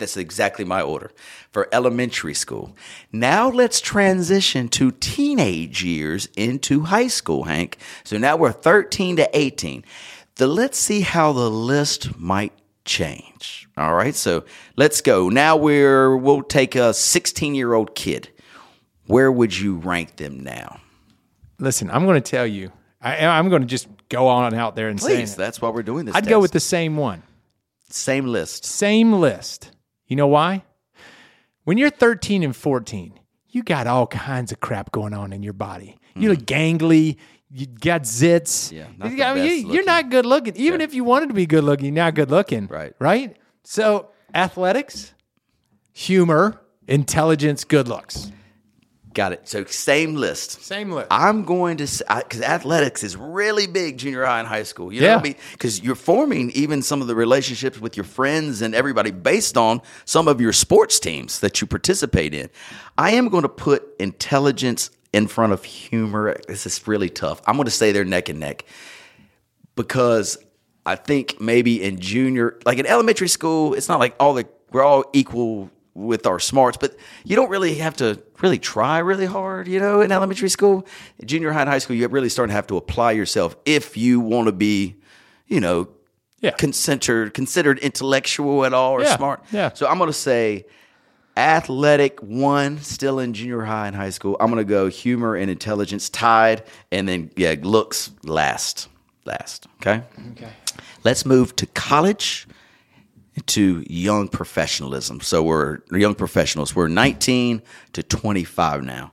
That's 0.00 0.16
exactly 0.16 0.64
my 0.64 0.82
order 0.82 1.12
for 1.52 1.68
elementary 1.72 2.34
school. 2.34 2.76
Now 3.12 3.48
let's 3.48 3.80
transition 3.80 4.68
to 4.70 4.90
teenage 4.90 5.84
years 5.84 6.28
into 6.36 6.82
high 6.82 7.06
school, 7.06 7.44
Hank. 7.44 7.78
So 8.02 8.18
now 8.18 8.36
we're 8.36 8.52
13 8.52 9.16
to 9.16 9.30
18. 9.38 9.84
The, 10.36 10.46
let's 10.46 10.78
see 10.78 11.02
how 11.02 11.32
the 11.32 11.50
list 11.50 12.18
might 12.18 12.52
change. 12.84 13.68
All 13.76 13.94
right, 13.94 14.14
so 14.14 14.44
let's 14.76 15.00
go. 15.00 15.28
Now 15.28 15.56
we're 15.56 16.16
we'll 16.16 16.42
take 16.42 16.74
a 16.74 16.92
16 16.92 17.54
year 17.54 17.74
old 17.74 17.94
kid. 17.94 18.30
Where 19.06 19.30
would 19.30 19.56
you 19.56 19.76
rank 19.76 20.16
them 20.16 20.40
now? 20.40 20.80
Listen, 21.58 21.90
I'm 21.90 22.04
going 22.04 22.20
to 22.20 22.30
tell 22.30 22.46
you. 22.46 22.72
I, 23.02 23.26
I'm 23.26 23.48
going 23.48 23.62
to 23.62 23.68
just 23.68 23.88
go 24.08 24.28
on 24.28 24.54
out 24.54 24.76
there 24.76 24.88
and 24.88 25.00
say 25.00 25.16
Please, 25.16 25.36
that's 25.36 25.60
why 25.60 25.70
we're 25.70 25.82
doing 25.82 26.04
this. 26.04 26.14
I'd 26.14 26.26
go 26.26 26.40
with 26.40 26.52
the 26.52 26.60
same 26.60 26.96
one. 26.96 27.22
same 27.88 28.26
list. 28.26 28.64
Same 28.64 29.12
list. 29.14 29.72
You 30.10 30.16
know 30.16 30.26
why? 30.26 30.64
When 31.64 31.78
you're 31.78 31.88
13 31.88 32.42
and 32.42 32.54
14, 32.54 33.18
you 33.48 33.62
got 33.62 33.86
all 33.86 34.08
kinds 34.08 34.50
of 34.50 34.58
crap 34.58 34.90
going 34.90 35.14
on 35.14 35.32
in 35.32 35.44
your 35.44 35.52
body. 35.52 35.96
You 36.16 36.28
mm. 36.28 36.32
look 36.32 36.46
gangly. 36.46 37.16
You 37.52 37.66
got 37.66 38.02
zits. 38.02 38.72
Yeah, 38.72 38.88
not 38.98 39.12
You 39.12 39.16
got- 39.16 39.36
best 39.36 39.46
you, 39.46 39.72
you're 39.72 39.84
not 39.84 40.10
good 40.10 40.26
looking. 40.26 40.56
Even 40.56 40.80
if 40.80 40.94
you 40.94 41.04
wanted 41.04 41.28
to 41.28 41.34
be 41.34 41.46
good 41.46 41.62
looking, 41.62 41.86
you're 41.86 42.04
not 42.04 42.16
good 42.16 42.30
looking. 42.30 42.66
Right. 42.66 42.92
Right. 42.98 43.36
So 43.62 44.10
athletics, 44.34 45.14
humor, 45.92 46.60
intelligence, 46.88 47.62
good 47.62 47.86
looks. 47.86 48.32
Got 49.12 49.32
it. 49.32 49.48
So 49.48 49.64
same 49.64 50.14
list. 50.14 50.62
Same 50.62 50.92
list. 50.92 51.08
I'm 51.10 51.44
going 51.44 51.78
to 51.78 52.04
because 52.18 52.42
athletics 52.42 53.02
is 53.02 53.16
really 53.16 53.66
big 53.66 53.98
junior 53.98 54.24
high 54.24 54.38
and 54.38 54.46
high 54.46 54.62
school. 54.62 54.92
You 54.92 55.02
Yeah. 55.02 55.16
know, 55.16 55.34
because 55.52 55.82
you're 55.82 55.96
forming 55.96 56.50
even 56.52 56.80
some 56.82 57.00
of 57.00 57.08
the 57.08 57.16
relationships 57.16 57.80
with 57.80 57.96
your 57.96 58.04
friends 58.04 58.62
and 58.62 58.72
everybody 58.74 59.10
based 59.10 59.56
on 59.56 59.82
some 60.04 60.28
of 60.28 60.40
your 60.40 60.52
sports 60.52 61.00
teams 61.00 61.40
that 61.40 61.60
you 61.60 61.66
participate 61.66 62.34
in. 62.34 62.50
I 62.96 63.12
am 63.12 63.28
going 63.30 63.42
to 63.42 63.48
put 63.48 63.82
intelligence 63.98 64.90
in 65.12 65.26
front 65.26 65.52
of 65.52 65.64
humor. 65.64 66.36
This 66.46 66.64
is 66.66 66.86
really 66.86 67.10
tough. 67.10 67.40
I'm 67.48 67.56
going 67.56 67.64
to 67.64 67.70
say 67.72 67.90
they're 67.90 68.04
neck 68.04 68.28
and 68.28 68.38
neck 68.38 68.64
because 69.74 70.38
I 70.86 70.94
think 70.96 71.40
maybe 71.40 71.82
in 71.82 71.98
junior, 72.00 72.58
like 72.64 72.78
in 72.78 72.86
elementary 72.86 73.28
school, 73.28 73.74
it's 73.74 73.88
not 73.88 73.98
like 73.98 74.14
all 74.20 74.34
the 74.34 74.46
we're 74.72 74.84
all 74.84 75.04
equal 75.12 75.68
with 75.94 76.26
our 76.26 76.38
smarts, 76.38 76.76
but 76.76 76.96
you 77.24 77.34
don't 77.36 77.50
really 77.50 77.74
have 77.76 77.96
to 77.96 78.20
really 78.40 78.58
try 78.58 78.98
really 78.98 79.26
hard, 79.26 79.66
you 79.68 79.80
know, 79.80 80.00
in 80.00 80.12
elementary 80.12 80.48
school. 80.48 80.86
Junior 81.24 81.52
high 81.52 81.62
and 81.62 81.68
high 81.70 81.78
school, 81.78 81.96
you're 81.96 82.08
really 82.08 82.28
starting 82.28 82.50
to 82.50 82.54
have 82.54 82.66
to 82.68 82.76
apply 82.76 83.12
yourself 83.12 83.56
if 83.64 83.96
you 83.96 84.20
want 84.20 84.46
to 84.46 84.52
be, 84.52 84.96
you 85.48 85.60
know, 85.60 85.88
Yeah. 86.40 86.52
considered 86.52 87.34
considered 87.34 87.78
intellectual 87.80 88.64
at 88.64 88.72
all 88.72 88.92
or 88.92 89.02
Yeah, 89.02 89.16
smart. 89.16 89.44
yeah. 89.52 89.70
So 89.74 89.86
I'm 89.88 89.98
gonna 89.98 90.12
say 90.12 90.64
athletic 91.36 92.20
one 92.20 92.78
still 92.80 93.18
in 93.18 93.32
junior 93.34 93.62
high 93.64 93.86
and 93.86 93.96
high 93.96 94.10
school. 94.10 94.36
I'm 94.40 94.48
gonna 94.48 94.64
go 94.64 94.88
humor 94.88 95.34
and 95.36 95.50
intelligence 95.50 96.08
tied, 96.08 96.62
and 96.90 97.08
then 97.08 97.30
yeah, 97.36 97.54
looks 97.60 98.10
last. 98.24 98.88
Last. 99.26 99.66
Okay. 99.80 100.02
Okay. 100.32 100.48
Let's 101.04 101.24
move 101.26 101.54
to 101.56 101.66
college 101.66 102.46
to 103.46 103.84
young 103.88 104.28
professionalism. 104.28 105.20
So 105.20 105.42
we're 105.42 105.78
young 105.90 106.14
professionals. 106.14 106.74
We're 106.74 106.88
19 106.88 107.62
to 107.94 108.02
25 108.02 108.82
now. 108.82 109.12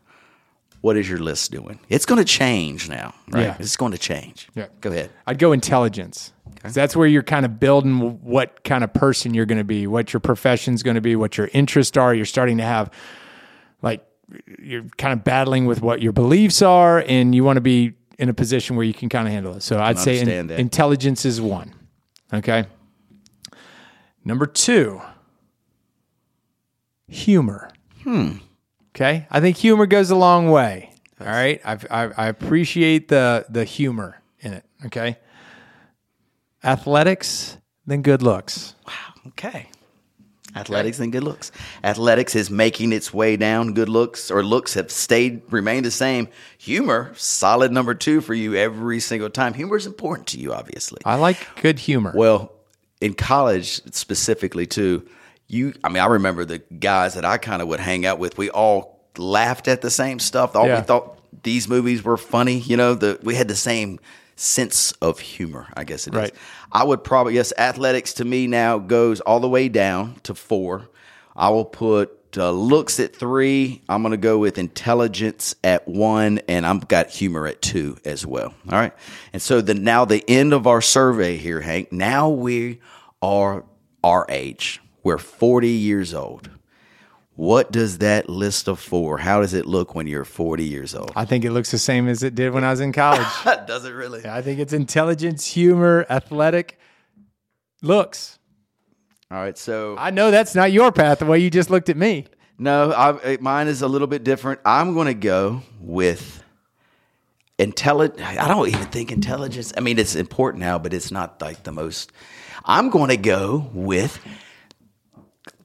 What 0.82 0.96
is 0.98 1.10
your 1.10 1.20
list 1.20 1.52
doing? 1.52 1.80
It's 1.90 2.06
going 2.06 2.20
to 2.20 2.26
change 2.26 2.88
now, 2.88 3.13
right? 3.30 3.44
Yeah. 3.46 3.58
It's 3.60 3.76
going 3.76 3.92
to 3.94 3.98
change. 3.98 4.48
Yeah. 4.56 4.68
Go 4.82 4.92
ahead. 4.92 5.10
I'd 5.26 5.40
go 5.40 5.52
intelligence. 5.52 6.32
'Cause 6.62 6.74
That's 6.74 6.96
where 6.96 7.08
you're 7.08 7.24
kind 7.24 7.46
of 7.46 7.60
building 7.60 8.20
what 8.24 8.63
kind 8.63 8.84
of 8.84 8.94
person 8.94 9.34
you're 9.34 9.46
going 9.46 9.58
to 9.60 9.63
be, 9.63 9.86
what 9.88 10.12
your 10.13 10.20
profession's 10.20 10.82
going 10.84 10.96
to 10.96 11.02
be, 11.02 11.16
what 11.16 11.38
your 11.38 11.50
interests 11.54 11.98
are. 11.98 12.13
You're 12.13 12.26
starting 12.26 12.58
to 12.58 12.63
have, 12.63 12.90
like, 13.82 14.04
you're 14.62 14.84
kind 14.98 15.13
of 15.13 15.24
battling 15.24 15.66
with 15.66 15.82
what 15.82 16.02
your 16.02 16.13
beliefs 16.13 16.62
are, 16.62 17.04
and 17.08 17.34
you 17.36 17.44
want 17.44 17.58
to 17.58 17.62
be 17.62 17.94
in 18.20 18.30
a 18.30 18.34
position 18.34 18.76
where 18.76 18.86
you 18.86 18.94
can 18.94 19.08
kind 19.10 19.28
of 19.28 19.34
handle 19.34 19.56
it. 19.56 19.62
So 19.63 19.80
I'd 19.80 20.00
say 20.00 20.20
in- 20.20 20.50
intelligence 20.52 21.26
is 21.26 21.40
one. 21.40 21.74
Okay. 22.34 22.66
Number 24.28 24.46
two, 24.46 25.02
humor. 27.08 27.72
Hmm. 28.04 28.40
Okay. 28.94 29.26
I 29.32 29.40
think 29.40 29.56
humor 29.56 29.86
goes 29.86 30.12
a 30.12 30.18
long 30.18 30.52
way. 30.52 30.92
All 31.22 31.28
right. 31.28 31.62
I've, 31.63 31.86
I, 31.90 32.10
I 32.18 32.28
appreciate 32.28 33.08
the 33.08 33.46
the 33.48 33.63
humor 33.63 34.22
in 34.42 34.52
it. 34.52 34.66
Okay. 34.88 35.18
Athletics, 36.62 37.56
then 37.86 38.02
good 38.02 38.22
looks. 38.22 38.76
Wow. 38.86 39.22
Okay. 39.28 39.70
Athletics 40.58 41.00
and 41.00 41.10
good 41.13 41.24
looks. 41.24 41.54
Athletics 41.82 42.36
is 42.36 42.50
making 42.50 42.92
its 42.92 43.13
way 43.13 43.38
down. 43.38 43.74
Good 43.74 43.88
looks 43.88 44.30
or 44.30 44.44
looks 44.44 44.74
have 44.74 44.92
stayed, 44.92 45.42
remained 45.54 45.86
the 45.86 45.92
same. 45.92 46.28
Humor, 46.58 47.13
solid 47.16 47.72
number 47.72 47.94
two 47.94 48.20
for 48.20 48.34
you 48.34 48.56
every 48.56 49.00
single 49.00 49.30
time. 49.30 49.54
Humor 49.54 49.78
is 49.78 49.86
important 49.86 50.28
to 50.30 50.40
you, 50.40 50.54
obviously. 50.54 51.00
I 51.06 51.16
like 51.16 51.48
good 51.62 51.80
humor. 51.80 52.12
Well, 52.13 52.57
in 53.02 53.14
college 53.14 53.82
specifically 53.94 54.66
too, 54.66 55.08
you 55.48 55.74
I 55.84 55.90
mean, 55.90 56.02
I 56.04 56.08
remember 56.08 56.46
the 56.46 56.60
guys 56.60 57.14
that 57.16 57.26
I 57.26 57.38
kind 57.38 57.62
of 57.62 57.68
would 57.68 57.80
hang 57.80 58.06
out 58.06 58.20
with. 58.20 58.38
We 58.38 58.50
all 58.50 59.00
laughed 59.18 59.68
at 59.68 59.82
the 59.82 59.90
same 59.90 60.20
stuff. 60.20 60.56
All 60.56 60.68
Yeah. 60.68 60.80
we 60.80 60.86
thought 60.86 61.20
these 61.44 61.68
movies 61.68 62.04
were 62.04 62.18
funny, 62.18 62.60
you 62.60 62.78
know, 62.78 62.94
the 62.94 63.20
we 63.24 63.36
had 63.36 63.48
the 63.48 63.56
same 63.56 64.00
sense 64.36 64.92
of 65.02 65.20
humor, 65.20 65.68
I 65.76 65.84
guess 65.84 66.08
it 66.08 66.14
is. 66.14 66.20
Right. 66.20 66.36
I 66.72 66.84
would 66.84 67.04
probably 67.04 67.36
yes, 67.36 67.54
athletics 67.58 68.14
to 68.14 68.26
me 68.26 68.48
now 68.48 68.78
goes 68.78 69.20
all 69.22 69.40
the 69.40 69.50
way 69.50 69.70
down 69.70 70.16
to 70.24 70.36
4. 70.36 70.88
I 71.36 71.50
will 71.50 71.66
put 71.66 72.17
uh, 72.36 72.52
looks 72.52 73.00
at 73.00 73.16
3. 73.16 73.84
I'm 73.88 74.02
going 74.02 74.12
to 74.12 74.18
go 74.18 74.40
with 74.40 74.58
intelligence 74.58 75.56
at 75.63 75.88
1 75.88 76.40
and 76.48 76.66
I've 76.66 76.88
got 76.88 77.10
humor 77.10 77.48
at 77.48 77.62
2 77.62 77.98
as 78.06 78.26
well. 78.26 78.54
All 78.70 78.80
right? 78.80 78.94
And 79.34 79.42
so 79.42 79.62
the 79.62 79.76
now 79.76 80.06
the 80.06 80.24
end 80.28 80.54
of 80.54 80.66
our 80.66 80.82
survey 80.82 81.38
here, 81.38 81.62
Hank. 81.62 81.92
Now 81.92 82.30
we 82.30 82.80
are 83.22 83.66
our 84.04 84.26
age. 84.30 84.82
We're 85.04 85.18
40 85.18 85.70
years 85.70 86.13
old. 86.13 86.50
What 87.36 87.72
does 87.72 88.00
that 88.00 88.30
list 88.30 88.68
of 88.68 88.80
4? 88.80 89.20
How 89.20 89.42
does 89.42 89.54
it 89.54 89.68
look 89.68 89.94
when 89.94 90.08
you're 90.08 90.26
40 90.26 90.63
years 90.63 90.96
old? 90.96 91.12
I 91.16 91.26
think 91.26 91.46
it 91.46 91.52
looks 91.52 91.70
the 91.70 91.78
same 91.78 92.08
as 92.08 92.24
it 92.24 92.34
did 92.34 92.52
when 92.52 92.63
I 92.63 92.72
was 92.72 92.80
in 92.80 92.92
college. 92.92 93.28
does 93.68 93.86
it 93.86 93.92
really? 93.92 94.26
I 94.26 94.42
think 94.42 94.60
it's 94.60 94.74
intelligence, 94.74 95.46
humor, 95.46 96.08
athletic, 96.10 96.80
looks. 97.84 98.37
All 99.30 99.38
right, 99.38 99.58
so 99.58 99.96
I 99.98 100.12
know 100.12 100.32
that's 100.32 100.56
not 100.56 100.72
your 100.72 100.92
path 100.92 101.20
the 101.20 101.26
way 101.26 101.40
you 101.40 101.50
just 101.50 101.70
looked 101.70 101.90
at 101.90 101.98
me. 101.98 102.26
No, 102.58 102.92
I, 102.94 103.38
mine 103.42 103.68
is 103.68 103.82
a 103.82 103.88
little 103.88 104.08
bit 104.08 104.24
different. 104.24 104.62
I'm 104.66 104.94
going 104.94 105.08
to 105.08 105.13
go 105.13 105.62
with 105.80 106.44
intelligent. 107.60 108.22
I 108.22 108.48
don't 108.48 108.68
even 108.70 108.86
think 108.88 109.12
intelligence. 109.12 109.74
I 109.76 109.82
mean, 109.82 110.00
it's 110.00 110.16
important 110.16 110.62
now, 110.62 110.80
but 110.80 110.94
it's 110.94 111.12
not 111.12 111.42
like 111.42 111.63
the 111.63 111.72
most. 111.72 112.12
I'm 112.66 112.90
going 112.90 113.10
to 113.10 113.18
go 113.18 113.70
with. 113.74 114.20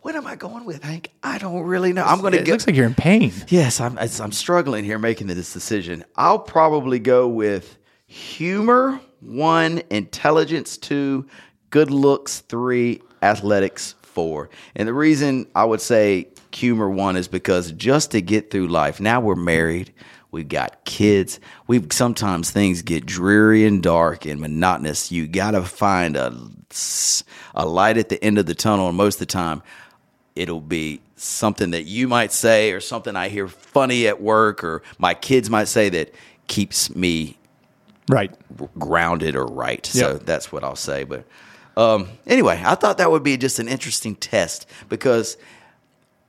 What 0.01 0.17
am 0.17 0.27
I 0.27 0.35
going 0.35 0.65
with, 0.65 0.83
Hank? 0.83 1.13
I 1.23 1.39
don't 1.39 1.63
really 1.63 1.93
know. 1.93 2.05
I'm 2.05 2.21
going 2.21 2.33
to 2.33 2.41
It 2.41 2.45
go. 2.47 2.53
looks 2.53 2.67
like 2.67 2.75
you're 2.75 2.87
in 2.87 2.95
pain. 2.95 3.33
yes, 3.49 3.81
I'm. 3.81 3.97
I'm 3.99 4.33
struggling 4.33 4.85
here 4.85 4.99
making 4.99 5.29
this 5.29 5.53
decision. 5.53 6.05
I'll 6.17 6.41
probably 6.41 6.99
go 6.99 7.29
with 7.29 7.79
humor 8.07 9.01
one, 9.21 9.83
intelligence 9.91 10.77
two, 10.77 11.27
good 11.71 11.91
looks 11.93 12.41
three, 12.41 13.01
athletics 13.23 13.95
four. 14.03 14.51
And 14.77 14.89
the 14.89 14.95
reason 14.95 15.47
I 15.55 15.65
would 15.65 15.81
say 15.81 16.29
humor 16.53 16.91
one 16.91 17.17
is 17.17 17.29
because 17.29 17.73
just 17.73 18.11
to 18.11 18.21
get 18.21 18.51
through 18.51 18.69
life, 18.69 19.01
now 19.01 19.21
we're 19.21 19.35
married, 19.35 19.93
we've 20.31 20.49
got 20.49 20.85
kids, 20.85 21.41
we 21.67 21.83
sometimes 21.91 22.51
things 22.51 22.83
get 22.83 23.07
dreary 23.07 23.65
and 23.67 23.83
dark 23.83 24.27
and 24.27 24.41
monotonous. 24.41 25.11
You 25.11 25.27
got 25.27 25.53
to 25.53 25.63
find 25.63 26.17
a 26.17 26.35
a 27.55 27.67
light 27.67 27.99
at 27.99 28.09
the 28.09 28.23
end 28.25 28.39
of 28.39 28.47
the 28.47 28.55
tunnel, 28.55 28.89
and 28.89 28.97
most 28.97 29.17
of 29.17 29.21
the 29.21 29.27
time, 29.27 29.63
it'll 30.35 30.61
be 30.61 31.01
something 31.17 31.71
that 31.71 31.83
you 31.85 32.09
might 32.09 32.33
say 32.33 32.73
or 32.73 32.81
something 32.81 33.15
I 33.15 33.29
hear 33.29 33.47
funny 33.49 34.09
at 34.09 34.21
work 34.21 34.65
or 34.65 34.83
my 34.99 35.15
kids 35.15 35.49
might 35.51 35.69
say 35.69 35.89
that 35.91 36.15
keeps 36.49 36.95
me 36.95 37.39
Right. 38.11 38.35
grounded 38.79 39.37
or 39.37 39.47
right. 39.47 39.85
So 39.87 40.15
that's 40.19 40.51
what 40.51 40.65
I'll 40.65 40.75
say. 40.75 41.05
But 41.05 41.25
um, 41.77 42.09
anyway, 42.27 42.63
I 42.65 42.75
thought 42.75 42.99
that 42.99 43.11
would 43.11 43.23
be 43.23 43.37
just 43.37 43.59
an 43.59 43.69
interesting 43.69 44.15
test 44.17 44.67
because 44.89 45.37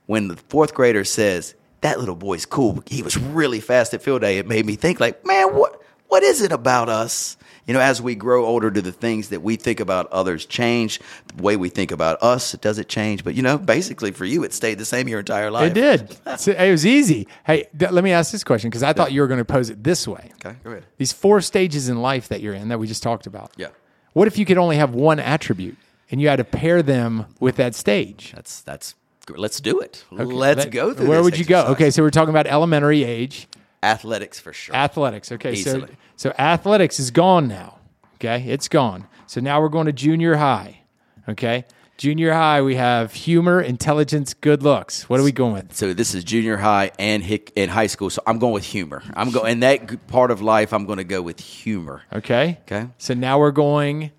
when 0.06 0.28
the 0.28 0.36
fourth 0.36 0.74
grader 0.74 1.04
says 1.04 1.54
that 1.84 2.00
little 2.00 2.16
boy's 2.16 2.46
cool. 2.46 2.82
He 2.86 3.02
was 3.02 3.18
really 3.18 3.60
fast 3.60 3.92
at 3.92 4.02
field 4.02 4.22
day. 4.22 4.38
It 4.38 4.46
made 4.46 4.64
me 4.64 4.74
think, 4.74 5.00
like, 5.00 5.24
man, 5.26 5.54
what 5.54 5.82
what 6.08 6.22
is 6.22 6.40
it 6.40 6.50
about 6.50 6.88
us? 6.88 7.36
You 7.66 7.74
know, 7.74 7.80
as 7.80 8.00
we 8.00 8.14
grow 8.14 8.46
older, 8.46 8.70
do 8.70 8.80
the 8.80 8.92
things 8.92 9.28
that 9.30 9.42
we 9.42 9.56
think 9.56 9.80
about 9.80 10.06
others 10.10 10.46
change? 10.46 10.98
The 11.34 11.42
way 11.42 11.56
we 11.56 11.68
think 11.68 11.92
about 11.92 12.22
us, 12.22 12.52
does 12.52 12.78
it 12.78 12.88
change? 12.88 13.22
But 13.22 13.34
you 13.34 13.42
know, 13.42 13.58
basically 13.58 14.12
for 14.12 14.24
you, 14.24 14.44
it 14.44 14.54
stayed 14.54 14.78
the 14.78 14.86
same 14.86 15.08
your 15.08 15.18
entire 15.18 15.50
life. 15.50 15.72
It 15.72 15.74
did. 15.74 16.16
It 16.26 16.70
was 16.70 16.86
easy. 16.86 17.28
Hey, 17.44 17.66
th- 17.78 17.90
let 17.90 18.02
me 18.02 18.12
ask 18.12 18.32
this 18.32 18.44
question 18.44 18.70
because 18.70 18.82
I 18.82 18.94
thought 18.94 19.12
you 19.12 19.20
were 19.20 19.26
going 19.26 19.38
to 19.38 19.44
pose 19.44 19.68
it 19.68 19.84
this 19.84 20.08
way. 20.08 20.30
Okay, 20.36 20.56
go 20.64 20.70
ahead. 20.70 20.86
These 20.96 21.12
four 21.12 21.42
stages 21.42 21.90
in 21.90 22.00
life 22.00 22.28
that 22.28 22.40
you're 22.40 22.54
in 22.54 22.68
that 22.68 22.78
we 22.78 22.86
just 22.86 23.02
talked 23.02 23.26
about. 23.26 23.52
Yeah. 23.58 23.68
What 24.14 24.26
if 24.26 24.38
you 24.38 24.44
could 24.46 24.58
only 24.58 24.76
have 24.76 24.94
one 24.94 25.20
attribute 25.20 25.76
and 26.10 26.20
you 26.20 26.28
had 26.28 26.36
to 26.36 26.44
pair 26.44 26.82
them 26.82 27.26
with 27.40 27.56
that 27.56 27.74
stage? 27.74 28.32
That's 28.34 28.62
that's. 28.62 28.94
Let's 29.28 29.58
do 29.60 29.80
it. 29.80 30.04
Okay, 30.12 30.24
Let's 30.24 30.58
let- 30.64 30.70
go 30.70 30.92
through. 30.94 31.08
Where 31.08 31.22
would 31.22 31.38
you 31.38 31.44
go? 31.44 31.66
Okay, 31.68 31.90
so 31.90 32.02
we're 32.02 32.10
talking 32.10 32.28
about 32.30 32.46
elementary 32.46 33.04
age, 33.04 33.46
athletics 33.82 34.38
for 34.38 34.52
sure. 34.52 34.74
athletics. 34.74 35.32
Okay, 35.32 35.54
so 35.54 35.76
Easily. 35.76 35.96
so 36.16 36.32
athletics 36.38 36.98
is 37.00 37.10
gone 37.10 37.48
now. 37.48 37.78
Okay, 38.16 38.44
it's 38.48 38.68
gone. 38.68 39.06
So 39.26 39.40
now 39.40 39.60
we're 39.60 39.68
going 39.70 39.86
to 39.86 39.92
junior 39.92 40.36
high. 40.36 40.80
Okay, 41.28 41.64
junior 41.96 42.32
high 42.32 42.62
we 42.62 42.76
have 42.76 43.12
humor, 43.14 43.60
intelligence, 43.60 44.34
good 44.34 44.62
looks. 44.62 45.08
What 45.08 45.20
are 45.20 45.22
we 45.22 45.32
going 45.32 45.52
with? 45.54 45.74
so 45.74 45.94
this 45.94 46.14
is 46.14 46.24
junior 46.24 46.56
high 46.56 46.90
and 46.98 47.22
hic- 47.22 47.52
in 47.56 47.68
high 47.70 47.86
school. 47.86 48.10
So 48.10 48.22
I'm 48.26 48.38
going 48.38 48.54
with 48.54 48.64
humor. 48.64 49.02
I'm 49.14 49.30
going 49.30 49.52
in 49.52 49.60
that 49.60 50.06
part 50.08 50.30
of 50.30 50.40
life. 50.42 50.72
I'm 50.72 50.86
going 50.86 50.98
to 50.98 51.04
go 51.04 51.22
with 51.22 51.40
humor. 51.40 52.02
Okay. 52.12 52.58
Okay. 52.62 52.88
So 52.98 53.14
now 53.14 53.38
we're 53.38 53.50
going 53.50 54.10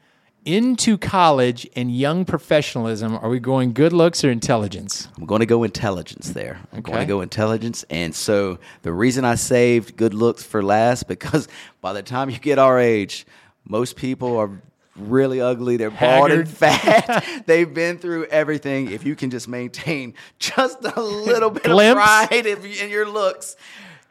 into 0.45 0.95
college 0.97 1.67
and 1.75 1.95
young 1.95 2.23
professionalism. 2.23 3.15
Are 3.15 3.29
we 3.29 3.39
going 3.39 3.73
good 3.73 3.91
looks 3.91 4.23
or 4.23 4.29
intelligence? 4.29 5.07
I'm 5.17 5.25
going 5.25 5.39
to 5.39 5.47
go 5.47 5.63
intelligence 5.63 6.29
there. 6.29 6.59
I'm 6.71 6.81
going 6.81 6.99
to 6.99 7.05
go 7.05 7.21
intelligence. 7.21 7.83
And 7.89 8.13
so 8.13 8.59
the 8.83 8.93
reason 8.93 9.25
I 9.25 9.35
saved 9.35 9.97
good 9.97 10.13
looks 10.13 10.43
for 10.43 10.63
last 10.63 11.07
because 11.07 11.47
by 11.81 11.93
the 11.93 12.03
time 12.03 12.29
you 12.29 12.37
get 12.37 12.59
our 12.59 12.79
age, 12.79 13.25
most 13.67 13.95
people 13.95 14.37
are 14.37 14.61
really 14.95 15.41
ugly. 15.41 15.77
They're 15.77 15.91
bald 15.91 16.31
and 16.31 16.47
Haggard. 16.47 16.49
fat. 16.49 17.43
They've 17.45 17.71
been 17.73 17.97
through 17.97 18.25
everything. 18.25 18.91
If 18.91 19.05
you 19.05 19.15
can 19.15 19.29
just 19.29 19.47
maintain 19.47 20.13
just 20.39 20.83
a 20.83 20.99
little 21.01 21.49
bit 21.49 21.63
Glimpse. 21.63 21.99
of 21.99 22.29
pride 22.29 22.45
in 22.45 22.63
in 22.65 22.89
your 22.89 23.07
looks. 23.07 23.55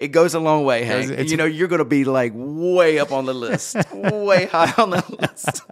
It 0.01 0.09
goes 0.09 0.35
a 0.35 0.41
long 0.41 0.65
way, 0.65 0.85
Hank. 0.85 1.09
It's- 1.13 1.31
you 1.31 1.37
know, 1.37 1.45
you're 1.45 1.69
going 1.69 1.79
to 1.79 1.85
be 1.85 2.05
like 2.05 2.33
way 2.35 2.99
up 2.99 3.13
on 3.13 3.27
the 3.27 3.33
list, 3.33 3.77
way 3.93 4.47
high 4.47 4.75
on 4.77 4.91
the 4.91 5.05
list. 5.21 5.63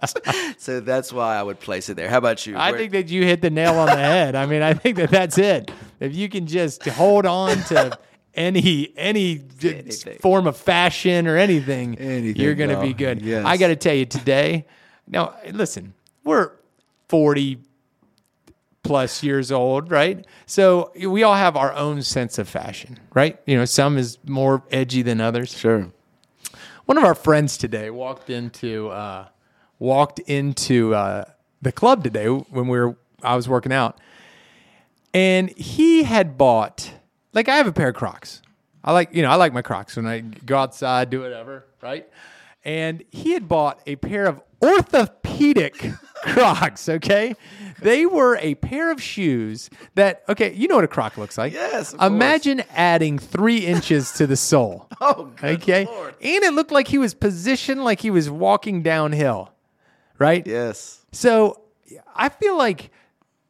so 0.61 0.79
that's 0.79 1.11
why 1.11 1.35
I 1.35 1.43
would 1.43 1.59
place 1.59 1.89
it 1.89 1.95
there. 1.97 2.09
How 2.09 2.19
about 2.19 2.45
you? 2.47 2.55
I 2.55 2.71
Where- 2.71 2.79
think 2.79 2.93
that 2.93 3.09
you 3.09 3.25
hit 3.25 3.41
the 3.41 3.49
nail 3.49 3.75
on 3.77 3.87
the 3.87 3.95
head. 3.97 4.35
I 4.35 4.45
mean, 4.45 4.61
I 4.61 4.73
think 4.75 4.95
that 4.95 5.11
that's 5.11 5.37
it. 5.37 5.71
If 5.99 6.15
you 6.15 6.29
can 6.29 6.47
just 6.47 6.85
hold 6.87 7.25
on 7.25 7.57
to 7.65 7.99
any 8.33 8.93
any 8.95 9.43
Anything. 9.61 10.17
form 10.19 10.47
of 10.47 10.55
fashion 10.57 11.27
or 11.27 11.35
anything, 11.37 11.97
Anything, 11.99 12.41
you're 12.41 12.55
going 12.55 12.69
to 12.71 12.79
be 12.81 12.93
good. 12.93 13.21
Yes. 13.21 13.45
I 13.45 13.57
got 13.57 13.67
to 13.67 13.75
tell 13.75 13.93
you 13.93 14.05
today. 14.05 14.65
Now, 15.07 15.35
listen, 15.51 15.93
we're 16.23 16.51
40 17.09 17.59
plus 18.83 19.23
years 19.23 19.51
old, 19.51 19.89
right? 19.89 20.25
So 20.45 20.91
we 21.07 21.23
all 21.23 21.35
have 21.35 21.55
our 21.55 21.73
own 21.73 22.03
sense 22.03 22.37
of 22.37 22.47
fashion, 22.47 22.99
right? 23.13 23.39
You 23.45 23.57
know, 23.57 23.65
some 23.65 23.97
is 23.97 24.19
more 24.27 24.63
edgy 24.71 25.01
than 25.01 25.21
others. 25.21 25.57
Sure. 25.57 25.89
One 26.85 26.97
of 26.97 27.03
our 27.05 27.15
friends 27.15 27.57
today 27.57 27.89
walked 27.89 28.29
into 28.29 28.89
uh, 28.89 29.27
walked 29.79 30.19
into 30.19 30.93
uh, 30.93 31.25
the 31.61 31.71
club 31.71 32.03
today 32.03 32.27
when 32.27 32.67
we 32.67 32.77
were 32.77 32.97
I 33.23 33.37
was 33.37 33.47
working 33.47 33.71
out, 33.71 33.99
and 35.13 35.49
he 35.51 36.03
had 36.03 36.37
bought 36.37 36.91
like 37.31 37.47
I 37.47 37.55
have 37.55 37.67
a 37.67 37.71
pair 37.71 37.89
of 37.89 37.95
Crocs. 37.95 38.41
I 38.83 38.91
like 38.91 39.15
you 39.15 39.21
know 39.21 39.29
I 39.29 39.35
like 39.35 39.53
my 39.53 39.61
Crocs 39.61 39.95
when 39.95 40.05
I 40.05 40.19
go 40.19 40.57
outside 40.57 41.09
do 41.09 41.21
whatever 41.21 41.65
right, 41.81 42.05
and 42.65 43.01
he 43.11 43.31
had 43.31 43.47
bought 43.47 43.79
a 43.87 43.95
pair 43.95 44.25
of 44.25 44.41
orthopedic 44.63 45.91
Crocs. 46.23 46.87
Okay, 46.87 47.35
they 47.81 48.05
were 48.05 48.37
a 48.37 48.55
pair 48.55 48.91
of 48.91 49.01
shoes 49.01 49.69
that 49.95 50.23
okay 50.29 50.53
you 50.53 50.67
know 50.69 50.75
what 50.75 50.83
a 50.85 50.87
Croc 50.87 51.17
looks 51.17 51.37
like. 51.37 51.51
Yes, 51.53 51.91
of 51.93 51.99
course. 51.99 52.07
Imagine 52.11 52.63
adding 52.73 53.19
three 53.19 53.65
inches 53.65 54.11
to 54.13 54.25
the 54.27 54.37
sole. 54.37 54.87
Oh, 55.01 55.33
Okay. 55.43 55.83
Lord. 55.85 56.15
And 56.21 56.43
it 56.45 56.53
looked 56.53 56.71
like 56.71 56.87
he 56.87 56.97
was 56.97 57.13
positioned 57.13 57.83
like 57.83 57.99
he 57.99 58.09
was 58.09 58.29
walking 58.29 58.83
downhill. 58.83 59.51
Right? 60.17 60.47
Yes. 60.47 61.05
So 61.11 61.59
I 62.15 62.29
feel 62.29 62.57
like 62.57 62.89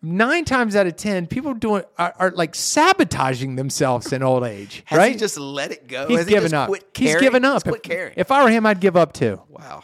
nine 0.02 0.45
times 0.45 0.76
out 0.76 0.88
of 0.88 0.95
ten, 0.95 1.28
people 1.28 1.54
doing 1.54 1.84
are, 1.99 2.15
are 2.17 2.32
like 2.32 2.56
sabotaging 2.56 3.56
themselves 3.56 4.12
in 4.12 4.23
old 4.23 4.43
age. 4.45 4.82
Has 4.86 4.97
right? 4.97 5.12
he 5.12 5.17
just 5.17 5.38
let 5.38 5.71
it 5.71 5.88
go? 5.88 6.08
He's 6.08 6.17
Has 6.19 6.28
he 6.28 6.34
given 6.34 6.45
just 6.49 6.54
up. 6.56 6.67
Quit 6.69 6.86
He's 6.95 7.15
given 7.17 7.45
up. 7.45 7.62
If, 7.67 8.13
if 8.17 8.32
I 8.32 8.43
were 8.43 8.49
him, 8.49 8.65
I'd 8.65 8.80
give 8.80 8.97
up 8.97 9.13
too. 9.13 9.39
wow. 9.47 9.84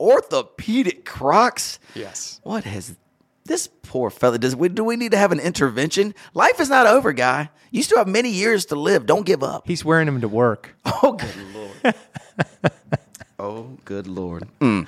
Orthopedic 0.00 1.04
Crocs. 1.04 1.78
Yes. 1.94 2.40
What 2.42 2.64
has 2.64 2.96
this 3.44 3.68
poor 3.82 4.10
fella? 4.10 4.38
Does 4.38 4.56
we, 4.56 4.70
do 4.70 4.82
we 4.82 4.96
need 4.96 5.12
to 5.12 5.18
have 5.18 5.30
an 5.30 5.40
intervention? 5.40 6.14
Life 6.32 6.58
is 6.58 6.70
not 6.70 6.86
over, 6.86 7.12
guy. 7.12 7.50
You 7.70 7.82
still 7.82 7.98
have 7.98 8.08
many 8.08 8.30
years 8.30 8.64
to 8.66 8.76
live. 8.76 9.06
Don't 9.06 9.26
give 9.26 9.42
up. 9.42 9.66
He's 9.66 9.84
wearing 9.84 10.06
them 10.06 10.20
to 10.22 10.28
work. 10.28 10.74
Oh, 11.02 11.12
good 11.12 11.54
lord. 11.54 11.94
oh, 13.38 13.62
good 13.84 14.06
lord. 14.06 14.48
Mm. 14.60 14.86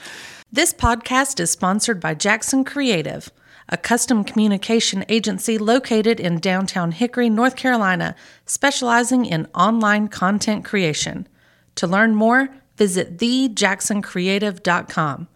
This 0.50 0.74
podcast 0.74 1.40
is 1.40 1.50
sponsored 1.50 2.00
by 2.00 2.14
Jackson 2.14 2.64
Creative, 2.64 3.30
a 3.68 3.76
custom 3.76 4.24
communication 4.24 5.04
agency 5.08 5.56
located 5.56 6.20
in 6.20 6.38
downtown 6.38 6.92
Hickory, 6.92 7.30
North 7.30 7.56
Carolina, 7.56 8.14
specializing 8.44 9.24
in 9.24 9.46
online 9.54 10.08
content 10.08 10.64
creation. 10.64 11.26
To 11.76 11.86
learn 11.86 12.14
more, 12.14 12.50
visit 12.76 13.18
thejacksoncreative.com. 13.18 15.28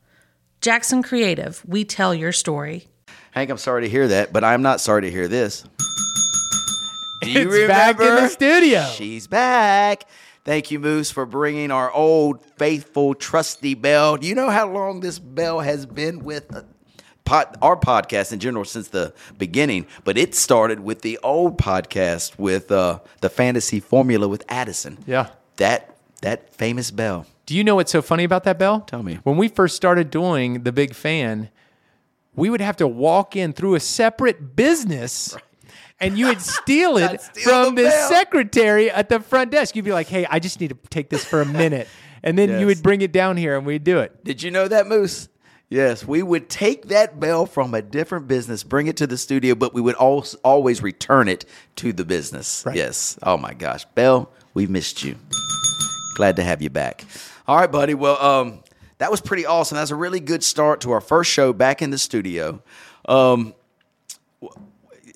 Jackson 0.61 1.03
Creative, 1.03 1.63
we 1.67 1.85
tell 1.85 2.15
your 2.15 2.33
story. 2.33 2.89
Hank, 3.33 3.51
I'm 3.51 3.59
sorry 3.59 3.83
to 3.83 3.89
hear 3.89 4.09
that, 4.09 4.33
but 4.33 4.43
I'm 4.43 4.63
not 4.63 4.81
sorry 4.81 5.03
to 5.03 5.11
hear 5.11 5.29
this. 5.29 5.65
Do 7.23 7.31
you 7.31 7.53
It's 7.53 7.69
back 7.69 8.01
in 8.01 8.07
the 8.07 8.29
studio. 8.29 8.85
She's 8.95 9.27
back. 9.27 10.05
Thank 10.45 10.71
you, 10.71 10.79
Moose, 10.79 11.11
for 11.11 11.27
bringing 11.27 11.71
our 11.71 11.91
old, 11.91 12.43
faithful, 12.57 13.15
trusty 13.15 13.75
bell. 13.75 14.17
Do 14.17 14.27
you 14.29 14.35
know 14.35 14.49
how 14.49 14.71
long 14.71 15.01
this 15.01 15.19
bell 15.19 15.61
has 15.61 15.85
been 15.87 16.21
with 16.21 16.55
uh, 16.55 16.63
pod, 17.25 17.57
our 17.61 17.77
podcast 17.77 18.33
in 18.33 18.39
general 18.39 18.65
since 18.65 18.89
the 18.89 19.13
beginning? 19.39 19.87
But 20.05 20.17
it 20.17 20.35
started 20.37 20.81
with 20.81 21.03
the 21.03 21.19
old 21.23 21.59
podcast 21.59 22.39
with 22.39 22.71
uh, 22.71 23.01
the 23.23 23.29
Fantasy 23.29 23.81
Formula 23.81 24.29
with 24.29 24.45
Addison. 24.49 24.99
Yeah. 25.07 25.31
That 25.57 25.96
that 26.23 26.55
famous 26.55 26.91
bell. 26.91 27.27
Do 27.47 27.57
you 27.57 27.63
know 27.63 27.77
what's 27.77 27.93
so 27.93 28.03
funny 28.03 28.25
about 28.25 28.45
that 28.45 28.59
bell? 28.59 28.81
Tell 28.81 29.03
me. 29.03 29.19
When 29.23 29.37
we 29.37 29.49
first 29.49 29.77
started 29.77 30.11
doing 30.11 30.65
the 30.65 30.73
big 30.73 30.95
fan, 30.95 31.51
we 32.35 32.51
would 32.51 32.61
have 32.61 32.77
to 32.79 32.89
walk 32.89 33.37
in 33.37 33.53
through 33.53 33.75
a 33.77 33.81
separate 33.81 34.57
business. 34.57 35.37
And 36.01 36.19
you 36.19 36.27
would 36.27 36.41
steal 36.43 36.97
it 36.99 37.21
steal 37.21 37.45
from 37.45 37.75
the 37.77 37.85
the, 37.85 37.91
secretary 38.09 38.91
at 38.91 39.09
the 39.09 39.21
front 39.21 39.51
desk. 39.53 39.77
You'd 39.77 39.85
be 39.85 39.93
like, 39.93 40.09
"Hey, 40.09 40.27
I 40.29 40.39
just 40.41 40.61
need 40.61 40.69
to 40.71 40.77
take 40.91 41.09
this 41.09 41.25
for 41.25 41.41
a 41.41 41.47
minute," 41.47 41.89
and 42.23 42.37
then 42.37 42.51
Yes. 42.51 42.61
you 42.61 42.67
would 42.67 42.83
bring 42.83 43.01
it 43.01 43.13
down 43.13 43.37
here, 43.39 43.57
and 43.57 43.65
we'd 43.65 43.85
do 43.85 44.01
it. 44.01 44.23
Did 44.25 44.43
you 44.43 44.51
know 44.51 44.69
that, 44.69 44.87
Moose? 44.87 45.29
Yes, 45.71 46.07
we 46.07 46.23
would 46.23 46.49
take 46.49 46.89
that 46.89 47.19
bell 47.19 47.45
from 47.47 47.75
a 47.75 47.83
different 47.83 48.29
business, 48.29 48.63
bring 48.63 48.87
it 48.89 48.97
to 48.99 49.07
the 49.07 49.17
studio, 49.17 49.55
but 49.57 49.75
we 49.75 49.81
would 49.81 49.97
always, 49.97 50.35
always 50.45 50.81
return 50.83 51.27
it 51.29 51.45
to 51.77 51.93
the 51.93 52.05
business. 52.05 52.63
Right. 52.65 52.77
Yes. 52.77 53.19
Oh 53.23 53.37
my 53.37 53.53
gosh, 53.53 53.85
Bell, 53.97 54.31
we 54.55 54.67
missed 54.69 55.03
you. 55.03 55.17
Glad 56.17 56.37
to 56.37 56.43
have 56.43 56.63
you 56.63 56.71
back. 56.71 57.05
All 57.47 57.59
right, 57.59 57.71
buddy. 57.71 57.93
Well, 57.93 58.19
um, 58.23 58.61
that 58.97 59.11
was 59.11 59.21
pretty 59.21 59.45
awesome. 59.45 59.77
That's 59.77 59.91
a 59.91 59.95
really 59.97 60.19
good 60.19 60.43
start 60.43 60.81
to 60.81 60.93
our 60.93 61.03
first 61.03 61.31
show 61.31 61.53
back 61.53 61.83
in 61.83 61.91
the 61.91 61.99
studio. 61.99 62.63
Um, 63.07 63.53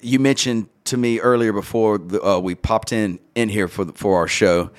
you 0.03 0.19
mentioned 0.19 0.69
to 0.85 0.99
me 0.99 1.19
earlier 1.19 1.55
before 1.55 1.97
the, 1.97 2.23
uh, 2.23 2.39
we 2.39 2.55
popped 2.55 2.93
in 2.93 3.19
in 3.35 3.49
here 3.49 3.67
for 3.67 3.87
the, 3.87 3.95
for 3.95 4.19
our 4.19 4.29
show. 4.29 4.71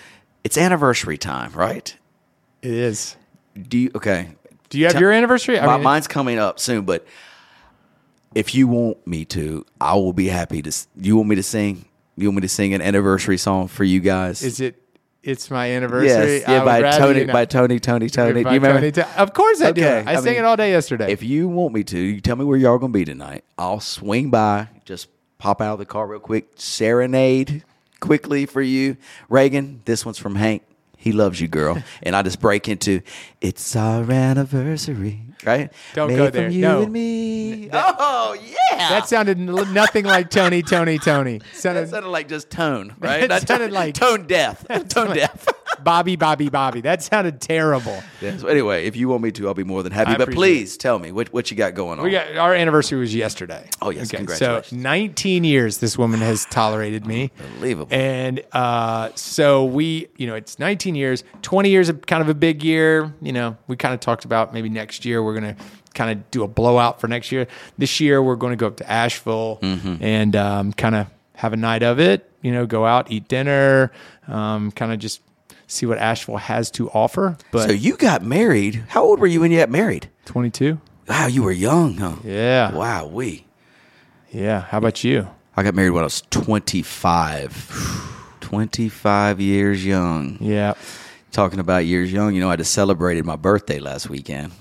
It's 0.43 0.59
anniversary 0.59 1.17
time, 1.17 1.53
right? 1.53 1.95
It 2.61 2.71
is. 2.71 3.15
Do 3.59 3.79
you 3.79 3.91
okay? 3.95 4.29
Do 4.69 4.77
you 4.77 4.85
have 4.85 4.93
Tell- 4.93 5.01
your 5.01 5.11
anniversary? 5.11 5.59
I 5.59 5.65
My, 5.65 5.75
mean, 5.77 5.83
mine's 5.83 6.07
coming 6.07 6.37
up 6.37 6.59
soon, 6.59 6.85
but 6.85 7.05
if 8.35 8.53
you 8.53 8.67
want 8.67 9.05
me 9.07 9.25
to, 9.25 9.65
I 9.81 9.95
will 9.95 10.13
be 10.13 10.27
happy 10.27 10.61
to. 10.61 10.71
You 10.95 11.17
want 11.17 11.29
me 11.29 11.35
to 11.35 11.43
sing? 11.43 11.85
You 12.15 12.27
want 12.27 12.35
me 12.37 12.41
to 12.41 12.47
sing 12.47 12.75
an 12.75 12.81
anniversary 12.83 13.37
song 13.39 13.67
for 13.67 13.83
you 13.83 13.99
guys? 13.99 14.43
is 14.43 14.59
it? 14.59 14.80
It's 15.23 15.51
my 15.51 15.71
anniversary. 15.71 16.07
yes, 16.07 16.43
yeah, 16.47 16.63
by 16.63 16.97
Tony, 16.97 17.21
you 17.21 17.27
by 17.27 17.45
Tony, 17.45 17.79
Tony, 17.79 18.09
Tony. 18.09 18.43
Do 18.43 18.49
you 18.49 18.55
remember? 18.55 18.89
Tony 18.89 19.07
Of 19.17 19.33
course 19.33 19.61
I 19.61 19.71
do. 19.71 19.85
I, 19.85 19.99
I 19.99 20.15
sang 20.15 20.25
mean, 20.25 20.35
it 20.37 20.45
all 20.45 20.57
day 20.57 20.71
yesterday. 20.71 21.11
If 21.11 21.21
you 21.21 21.47
want 21.47 21.75
me 21.75 21.83
to, 21.83 21.99
you 21.99 22.21
tell 22.21 22.35
me 22.35 22.43
where 22.43 22.57
y'all 22.57 22.73
are 22.73 22.79
gonna 22.79 22.91
be 22.91 23.05
tonight. 23.05 23.43
I'll 23.55 23.79
swing 23.79 24.31
by, 24.31 24.69
just 24.83 25.09
pop 25.37 25.61
out 25.61 25.73
of 25.73 25.79
the 25.79 25.85
car 25.85 26.07
real 26.07 26.19
quick, 26.19 26.49
serenade 26.55 27.63
quickly 27.99 28.45
for 28.45 28.61
you. 28.61 28.97
Reagan, 29.29 29.81
this 29.85 30.05
one's 30.05 30.17
from 30.17 30.35
Hank. 30.35 30.63
He 30.97 31.13
loves 31.13 31.39
you, 31.39 31.47
girl. 31.47 31.81
and 32.03 32.15
I 32.15 32.21
just 32.21 32.39
break 32.41 32.67
into, 32.67 33.01
it's 33.39 33.75
our 33.75 34.11
anniversary, 34.11 35.21
right? 35.45 35.71
Don't 35.93 36.09
Made 36.09 36.17
go 36.17 36.25
from 36.25 36.33
there. 36.33 36.49
You 36.49 36.61
No. 36.61 36.85
Me. 37.73 37.79
oh 37.99 38.37
yeah. 38.43 38.89
That 38.89 39.07
sounded 39.07 39.37
nothing 39.39 40.05
like 40.05 40.29
Tony, 40.29 40.61
Tony, 40.61 40.97
Tony. 40.99 41.37
that 41.39 41.55
Sounded 41.55 41.89
sounded 41.89 42.09
like 42.09 42.27
just 42.27 42.49
tone, 42.49 42.95
right? 42.99 43.23
It 43.23 43.29
Not 43.29 43.47
sounded 43.47 43.67
tone, 43.67 43.73
like- 43.73 43.93
tone 43.95 44.27
deaf. 44.27 44.65
tone 44.89 45.15
deaf. 45.15 45.47
Bobby, 45.83 46.15
Bobby, 46.15 46.49
Bobby. 46.49 46.81
That 46.81 47.01
sounded 47.01 47.41
terrible. 47.41 48.03
Yeah, 48.21 48.37
so 48.37 48.47
anyway, 48.47 48.85
if 48.85 48.95
you 48.95 49.07
want 49.07 49.23
me 49.23 49.31
to, 49.31 49.47
I'll 49.47 49.53
be 49.55 49.63
more 49.63 49.81
than 49.81 49.91
happy. 49.91 50.11
I 50.11 50.17
but 50.17 50.31
please 50.31 50.77
tell 50.77 50.99
me 50.99 51.11
what, 51.11 51.33
what 51.33 51.49
you 51.49 51.57
got 51.57 51.73
going 51.73 51.97
on. 51.97 52.05
We 52.05 52.11
got 52.11 52.35
our 52.37 52.53
anniversary 52.53 52.99
was 52.99 53.15
yesterday. 53.15 53.67
Oh, 53.81 53.89
yes, 53.89 54.09
So 54.09 54.17
congratulations. 54.17 54.79
19 54.79 55.43
years 55.43 55.77
this 55.79 55.97
woman 55.97 56.19
has 56.19 56.45
tolerated 56.51 57.07
me. 57.07 57.31
Unbelievable. 57.39 57.87
And 57.89 58.43
uh, 58.51 59.09
so 59.15 59.65
we, 59.65 60.07
you 60.17 60.27
know, 60.27 60.35
it's 60.35 60.59
19 60.59 60.93
years, 60.93 61.23
20 61.41 61.69
years 61.69 61.91
kind 62.05 62.21
of 62.21 62.29
a 62.29 62.35
big 62.35 62.63
year. 62.63 63.11
You 63.21 63.31
know, 63.31 63.57
we 63.67 63.75
kind 63.75 63.93
of 63.95 63.99
talked 64.01 64.25
about 64.25 64.53
maybe 64.53 64.69
next 64.69 65.03
year 65.03 65.23
we're 65.23 65.39
going 65.39 65.55
to 65.55 65.63
kind 65.93 66.11
of 66.11 66.31
do 66.31 66.43
a 66.43 66.47
blowout 66.47 66.99
for 67.01 67.07
next 67.07 67.31
year. 67.31 67.47
This 67.77 67.99
year 67.99 68.21
we're 68.21 68.35
going 68.35 68.51
to 68.51 68.57
go 68.57 68.67
up 68.67 68.77
to 68.77 68.89
Asheville 68.91 69.59
Mm-hmm. 69.61 70.03
and 70.03 70.35
um, 70.35 70.73
kind 70.73 70.95
of 70.95 71.07
have 71.35 71.53
a 71.53 71.57
night 71.57 71.83
of 71.83 71.99
it. 71.99 72.29
You 72.41 72.51
know, 72.51 72.65
go 72.65 72.85
out, 72.85 73.11
eat 73.11 73.27
dinner, 73.27 73.91
um, 74.27 74.71
kind 74.71 74.91
of 74.91 74.97
just 74.99 75.21
see 75.67 75.85
what 75.85 75.97
Asheville 75.99 76.37
has 76.37 76.71
to 76.71 76.89
offer. 76.89 77.37
But 77.51 77.67
so 77.67 77.73
you 77.73 77.95
got 77.97 78.23
married. 78.23 78.83
How 78.89 79.03
old 79.03 79.19
were 79.19 79.27
you 79.27 79.41
when 79.41 79.51
you 79.51 79.59
got 79.59 79.69
married? 79.69 80.09
22. 80.25 80.79
Wow, 81.07 81.27
you 81.27 81.43
were 81.43 81.51
young, 81.51 81.97
huh? 81.97 82.15
Yeah. 82.23 82.73
Wow, 82.73 83.05
we. 83.07 83.45
Yeah. 84.31 84.61
How 84.61 84.77
about 84.79 85.03
you? 85.03 85.27
I 85.55 85.63
got 85.63 85.75
married 85.75 85.91
when 85.91 86.01
I 86.03 86.05
was 86.05 86.21
25. 86.31 88.07
25 88.41 89.39
years 89.39 89.85
young. 89.85 90.37
Yeah. 90.39 90.73
Talking 91.31 91.59
about 91.59 91.85
years 91.85 92.11
young, 92.11 92.33
you 92.35 92.41
know, 92.41 92.49
I 92.49 92.55
just 92.57 92.73
celebrated 92.73 93.25
my 93.25 93.35
birthday 93.37 93.79
last 93.79 94.09
weekend. 94.09 94.51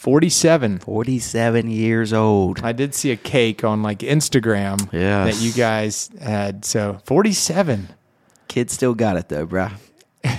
47. 0.00 0.78
47 0.78 1.70
years 1.70 2.14
old. 2.14 2.60
I 2.62 2.72
did 2.72 2.94
see 2.94 3.10
a 3.10 3.16
cake 3.16 3.64
on 3.64 3.82
like 3.82 3.98
Instagram 3.98 4.90
Yes. 4.94 5.36
that 5.38 5.44
you 5.44 5.52
guys 5.52 6.08
had. 6.18 6.64
So 6.64 6.98
47. 7.04 7.90
Kid 8.48 8.70
still 8.70 8.94
got 8.94 9.18
it 9.18 9.28
though, 9.28 9.46
bruh. 9.46 9.70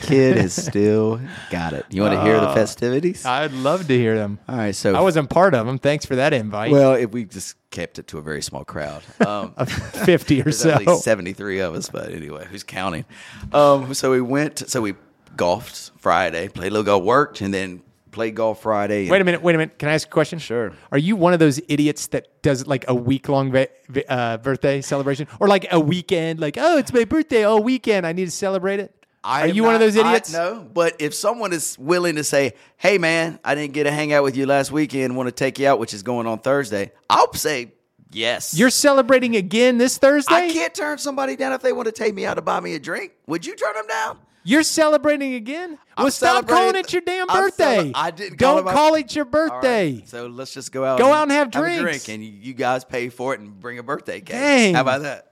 Kid 0.01 0.37
has 0.37 0.53
still 0.67 1.21
got 1.51 1.73
it. 1.73 1.85
You 1.91 2.01
want 2.01 2.15
to 2.15 2.23
hear 2.23 2.39
the 2.39 2.51
festivities? 2.55 3.23
I'd 3.23 3.51
love 3.53 3.87
to 3.87 3.95
hear 3.95 4.15
them. 4.15 4.39
All 4.49 4.57
right, 4.57 4.75
so 4.75 4.95
I 4.95 5.01
wasn't 5.01 5.29
part 5.29 5.53
of 5.53 5.67
them. 5.67 5.77
Thanks 5.77 6.05
for 6.07 6.15
that 6.15 6.33
invite. 6.33 6.71
well, 6.71 6.93
if 6.93 7.11
we 7.11 7.25
just 7.25 7.55
kept 7.69 7.99
it 7.99 8.07
to 8.07 8.17
a 8.17 8.21
very 8.23 8.41
small 8.41 8.65
crowd. 8.65 9.03
Um, 9.27 9.53
50 9.67 10.41
or 10.41 10.51
so. 10.51 10.71
at 10.71 10.85
least 10.87 11.03
73 11.03 11.59
of 11.59 11.75
us, 11.75 11.87
but 11.87 12.11
anyway, 12.11 12.47
who's 12.49 12.63
counting? 12.63 13.05
Um, 13.53 13.93
so 13.93 14.09
we 14.09 14.21
went, 14.21 14.67
so 14.67 14.81
we 14.81 14.95
golfed 15.37 15.91
Friday, 15.99 16.47
played 16.47 16.69
a 16.71 16.71
little 16.71 16.83
golf, 16.83 17.03
worked, 17.03 17.41
and 17.41 17.53
then 17.53 17.83
played 18.11 18.35
golf 18.35 18.61
Friday. 18.61 19.09
Wait 19.09 19.21
a 19.21 19.23
minute. 19.23 19.41
Wait 19.41 19.55
a 19.55 19.57
minute. 19.57 19.79
Can 19.79 19.89
I 19.89 19.93
ask 19.93 20.07
a 20.07 20.11
question? 20.11 20.39
Sure. 20.39 20.73
Are 20.91 20.97
you 20.97 21.15
one 21.15 21.33
of 21.33 21.39
those 21.39 21.59
idiots 21.67 22.07
that 22.07 22.41
does 22.41 22.67
like 22.67 22.85
a 22.87 22.95
week 22.95 23.29
long 23.29 23.51
va- 23.51 23.69
va- 23.87 24.11
uh, 24.11 24.37
birthday 24.37 24.81
celebration 24.81 25.27
or 25.39 25.47
like 25.47 25.67
a 25.71 25.79
weekend? 25.79 26.39
Like, 26.39 26.57
oh, 26.59 26.77
it's 26.77 26.93
my 26.93 27.05
birthday 27.05 27.43
all 27.43 27.61
weekend. 27.63 28.05
I 28.05 28.13
need 28.13 28.25
to 28.25 28.31
celebrate 28.31 28.79
it. 28.79 28.93
I 29.23 29.41
Are 29.41 29.47
you 29.47 29.63
one 29.63 29.75
of 29.75 29.79
those 29.79 29.95
idiots? 29.95 30.33
I, 30.33 30.37
no, 30.39 30.67
but 30.73 30.95
if 30.99 31.13
someone 31.13 31.53
is 31.53 31.77
willing 31.77 32.15
to 32.15 32.23
say, 32.23 32.53
"Hey, 32.77 32.97
man, 32.97 33.39
I 33.45 33.53
didn't 33.53 33.73
get 33.73 33.83
to 33.83 33.91
hang 33.91 34.11
out 34.13 34.23
with 34.23 34.35
you 34.35 34.47
last 34.47 34.71
weekend. 34.71 35.15
Want 35.15 35.27
to 35.27 35.31
take 35.31 35.59
you 35.59 35.67
out, 35.67 35.77
which 35.77 35.93
is 35.93 36.01
going 36.01 36.25
on 36.25 36.39
Thursday," 36.39 36.91
I'll 37.07 37.31
say 37.33 37.73
yes. 38.11 38.57
You're 38.57 38.71
celebrating 38.71 39.35
again 39.35 39.77
this 39.77 39.99
Thursday? 39.99 40.33
I 40.33 40.51
can't 40.51 40.73
turn 40.73 40.97
somebody 40.97 41.35
down 41.35 41.53
if 41.53 41.61
they 41.61 41.71
want 41.71 41.85
to 41.85 41.91
take 41.91 42.15
me 42.15 42.25
out 42.25 42.35
to 42.35 42.41
buy 42.41 42.59
me 42.59 42.73
a 42.73 42.79
drink. 42.79 43.11
Would 43.27 43.45
you 43.45 43.55
turn 43.55 43.75
them 43.75 43.85
down? 43.87 44.17
You're 44.43 44.63
celebrating 44.63 45.35
again? 45.35 45.77
I'm 45.95 46.05
well, 46.05 46.11
stop 46.11 46.47
calling 46.47 46.75
it 46.75 46.91
your 46.91 47.01
damn 47.03 47.27
birthday. 47.27 47.77
cele- 47.77 47.91
I 47.93 48.11
didn't 48.11 48.37
call 48.37 48.55
Don't 48.55 48.63
it 48.63 48.65
my- 48.65 48.73
call 48.73 48.95
it 48.95 49.15
your 49.15 49.25
birthday. 49.25 49.95
right, 49.97 50.09
so 50.09 50.27
let's 50.27 50.53
just 50.53 50.71
go 50.71 50.83
out. 50.83 50.97
Go 50.97 51.13
out 51.13 51.23
and 51.23 51.31
have 51.31 51.49
a 51.49 51.51
drinks. 51.51 51.81
drink, 51.81 52.09
and 52.09 52.23
you, 52.25 52.31
you 52.31 52.53
guys 52.53 52.83
pay 52.83 53.09
for 53.09 53.33
it 53.35 53.39
and 53.39 53.59
bring 53.59 53.77
a 53.77 53.83
birthday 53.83 54.19
cake. 54.19 54.29
Dang. 54.29 54.73
How 54.73 54.81
about 54.81 55.01
that? 55.03 55.27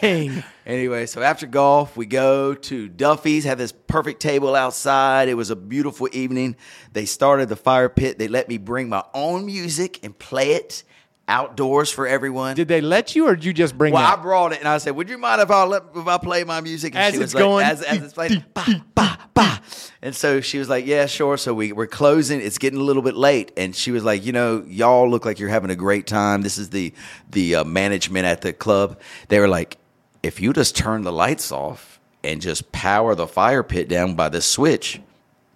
Dang. 0.00 0.42
Anyway, 0.66 1.06
so 1.06 1.22
after 1.22 1.46
golf, 1.46 1.96
we 1.96 2.06
go 2.06 2.52
to 2.52 2.88
Duffy's, 2.88 3.44
have 3.44 3.56
this 3.56 3.70
perfect 3.70 4.18
table 4.20 4.56
outside. 4.56 5.28
It 5.28 5.34
was 5.34 5.48
a 5.50 5.54
beautiful 5.54 6.08
evening. 6.10 6.56
They 6.92 7.04
started 7.04 7.48
the 7.48 7.54
fire 7.54 7.88
pit. 7.88 8.18
They 8.18 8.26
let 8.26 8.48
me 8.48 8.58
bring 8.58 8.88
my 8.88 9.04
own 9.14 9.46
music 9.46 10.00
and 10.04 10.18
play 10.18 10.54
it 10.54 10.82
outdoors 11.28 11.90
for 11.90 12.06
everyone. 12.06 12.54
Did 12.56 12.68
they 12.68 12.80
let 12.80 13.16
you 13.16 13.26
or 13.28 13.34
did 13.34 13.44
you 13.44 13.52
just 13.52 13.76
bring 13.76 13.92
it? 13.92 13.96
well, 13.96 14.12
I 14.12 14.16
brought 14.20 14.52
it 14.52 14.60
and 14.60 14.68
I 14.68 14.78
said, 14.78 14.94
"Would 14.96 15.08
you 15.08 15.18
mind 15.18 15.40
if 15.40 15.50
I 15.50 15.64
let 15.64 15.82
if 15.94 16.06
I 16.06 16.18
play 16.18 16.44
my 16.44 16.60
music?" 16.60 16.94
And 16.94 17.02
As 17.04 17.14
she 17.14 17.16
it's 17.16 17.22
was 17.22 17.34
like, 17.34 17.42
going, 17.42 17.66
as, 17.66 17.82
as 17.82 18.02
it's 18.02 18.12
playing, 18.14 18.44
bah, 18.54 18.64
bah, 18.94 19.16
bah. 19.34 19.58
And 20.02 20.14
so 20.14 20.40
she 20.40 20.58
was 20.58 20.68
like, 20.68 20.86
"Yeah, 20.86 21.06
sure." 21.06 21.36
So 21.36 21.52
we 21.52 21.72
we're 21.72 21.86
closing. 21.86 22.40
It's 22.40 22.58
getting 22.58 22.78
a 22.78 22.82
little 22.82 23.02
bit 23.02 23.16
late, 23.16 23.50
and 23.56 23.74
she 23.74 23.90
was 23.90 24.04
like, 24.04 24.24
"You 24.24 24.32
know, 24.32 24.64
y'all 24.68 25.10
look 25.10 25.24
like 25.24 25.38
you're 25.40 25.48
having 25.48 25.70
a 25.70 25.76
great 25.76 26.06
time. 26.06 26.42
This 26.42 26.58
is 26.58 26.70
the 26.70 26.92
the 27.30 27.56
uh, 27.56 27.64
management 27.64 28.26
at 28.26 28.42
the 28.42 28.52
club. 28.52 29.00
They 29.28 29.40
were 29.40 29.48
like, 29.48 29.78
if 30.22 30.40
you 30.40 30.52
just 30.52 30.76
turn 30.76 31.02
the 31.02 31.12
lights 31.12 31.50
off 31.50 31.98
and 32.22 32.40
just 32.40 32.70
power 32.72 33.14
the 33.14 33.26
fire 33.26 33.62
pit 33.62 33.88
down 33.88 34.14
by 34.14 34.28
this 34.28 34.46
switch, 34.46 35.00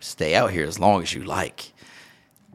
stay 0.00 0.34
out 0.34 0.50
here 0.50 0.64
as 0.66 0.78
long 0.78 1.02
as 1.02 1.12
you 1.14 1.22
like. 1.24 1.72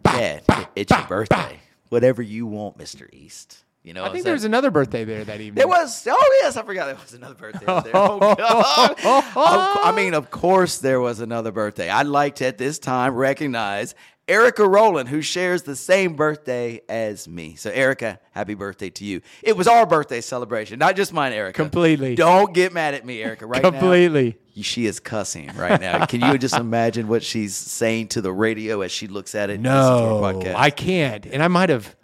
Dad, 0.03 0.43
it's 0.75 0.91
your 0.91 1.07
birthday. 1.07 1.59
Whatever 1.89 2.21
you 2.21 2.45
want, 2.45 2.77
Mister 2.77 3.09
East. 3.11 3.63
You 3.83 3.93
know, 3.93 4.03
I 4.03 4.11
think 4.11 4.23
there 4.23 4.33
was 4.33 4.45
another 4.45 4.71
birthday 4.71 5.03
there 5.03 5.23
that 5.23 5.39
evening. 5.39 5.53
There 5.53 5.67
was. 5.67 6.07
Oh 6.09 6.39
yes, 6.41 6.57
I 6.57 6.63
forgot 6.63 6.87
there 6.87 6.95
was 6.95 7.13
another 7.13 7.35
birthday 7.35 7.65
there. 7.65 7.91
Oh 7.93 8.17
God! 8.37 8.95
I 8.97 9.93
mean, 9.95 10.15
of 10.15 10.31
course 10.31 10.79
there 10.79 10.99
was 10.99 11.19
another 11.19 11.51
birthday. 11.51 11.87
I'd 11.87 12.07
like 12.07 12.37
to 12.37 12.47
at 12.47 12.57
this 12.57 12.79
time 12.79 13.13
recognize 13.13 13.93
Erica 14.27 14.67
Rowland, 14.67 15.07
who 15.09 15.21
shares 15.21 15.63
the 15.63 15.75
same 15.75 16.15
birthday 16.15 16.81
as 16.89 17.27
me. 17.27 17.55
So 17.55 17.69
Erica, 17.69 18.19
happy 18.31 18.55
birthday 18.55 18.89
to 18.89 19.05
you. 19.05 19.21
It 19.43 19.55
was 19.55 19.67
our 19.67 19.85
birthday 19.85 20.19
celebration, 20.21 20.79
not 20.79 20.95
just 20.95 21.13
mine, 21.13 21.31
Erica. 21.31 21.55
Completely. 21.55 22.15
Don't 22.15 22.51
get 22.53 22.73
mad 22.73 22.95
at 22.95 23.05
me, 23.05 23.21
Erica. 23.21 23.45
Right 23.45 23.61
now, 23.61 23.69
Completely. 23.69 24.37
she 24.61 24.87
is 24.87 24.99
cussing 24.99 25.51
right 25.55 25.79
now. 25.79 26.05
Can 26.07 26.21
you 26.21 26.39
just 26.39 26.55
imagine 26.55 27.07
what 27.07 27.21
she's 27.23 27.55
saying 27.55 28.07
to 28.09 28.21
the 28.21 28.33
radio 28.33 28.81
as 28.81 28.91
she 28.91 29.07
looks 29.07 29.35
at 29.35 29.51
it? 29.51 29.59
No, 29.59 30.19
listens 30.23 30.45
to 30.45 30.49
podcast? 30.49 30.55
I 30.55 30.69
can't. 30.71 31.25
And 31.27 31.43
I 31.43 31.47
might 31.47 31.69
have 31.69 31.95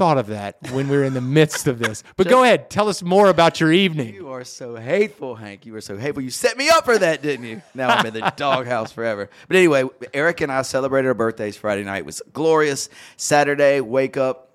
thought 0.00 0.16
of 0.16 0.28
that 0.28 0.56
when 0.72 0.88
we 0.88 0.96
were 0.96 1.04
in 1.04 1.12
the 1.12 1.20
midst 1.38 1.66
of 1.66 1.78
this. 1.78 2.02
But 2.16 2.26
go 2.26 2.42
ahead, 2.42 2.70
tell 2.70 2.88
us 2.88 3.02
more 3.02 3.28
about 3.28 3.60
your 3.60 3.70
evening. 3.70 4.14
You 4.14 4.30
are 4.30 4.44
so 4.44 4.74
hateful, 4.76 5.34
Hank. 5.34 5.66
You 5.66 5.74
were 5.74 5.82
so 5.82 5.98
hateful. 5.98 6.22
You 6.22 6.30
set 6.30 6.56
me 6.56 6.70
up 6.70 6.86
for 6.86 6.96
that, 6.96 7.20
didn't 7.20 7.44
you? 7.44 7.60
Now 7.74 7.90
I'm 7.90 8.06
in 8.06 8.14
the 8.14 8.32
doghouse 8.36 8.92
forever. 8.92 9.28
But 9.46 9.58
anyway, 9.58 9.84
Eric 10.14 10.40
and 10.40 10.50
I 10.50 10.62
celebrated 10.62 11.08
our 11.08 11.12
birthdays 11.12 11.58
Friday 11.58 11.84
night. 11.84 11.98
It 11.98 12.06
was 12.06 12.22
glorious. 12.32 12.88
Saturday, 13.18 13.82
wake 13.82 14.16
up, 14.16 14.48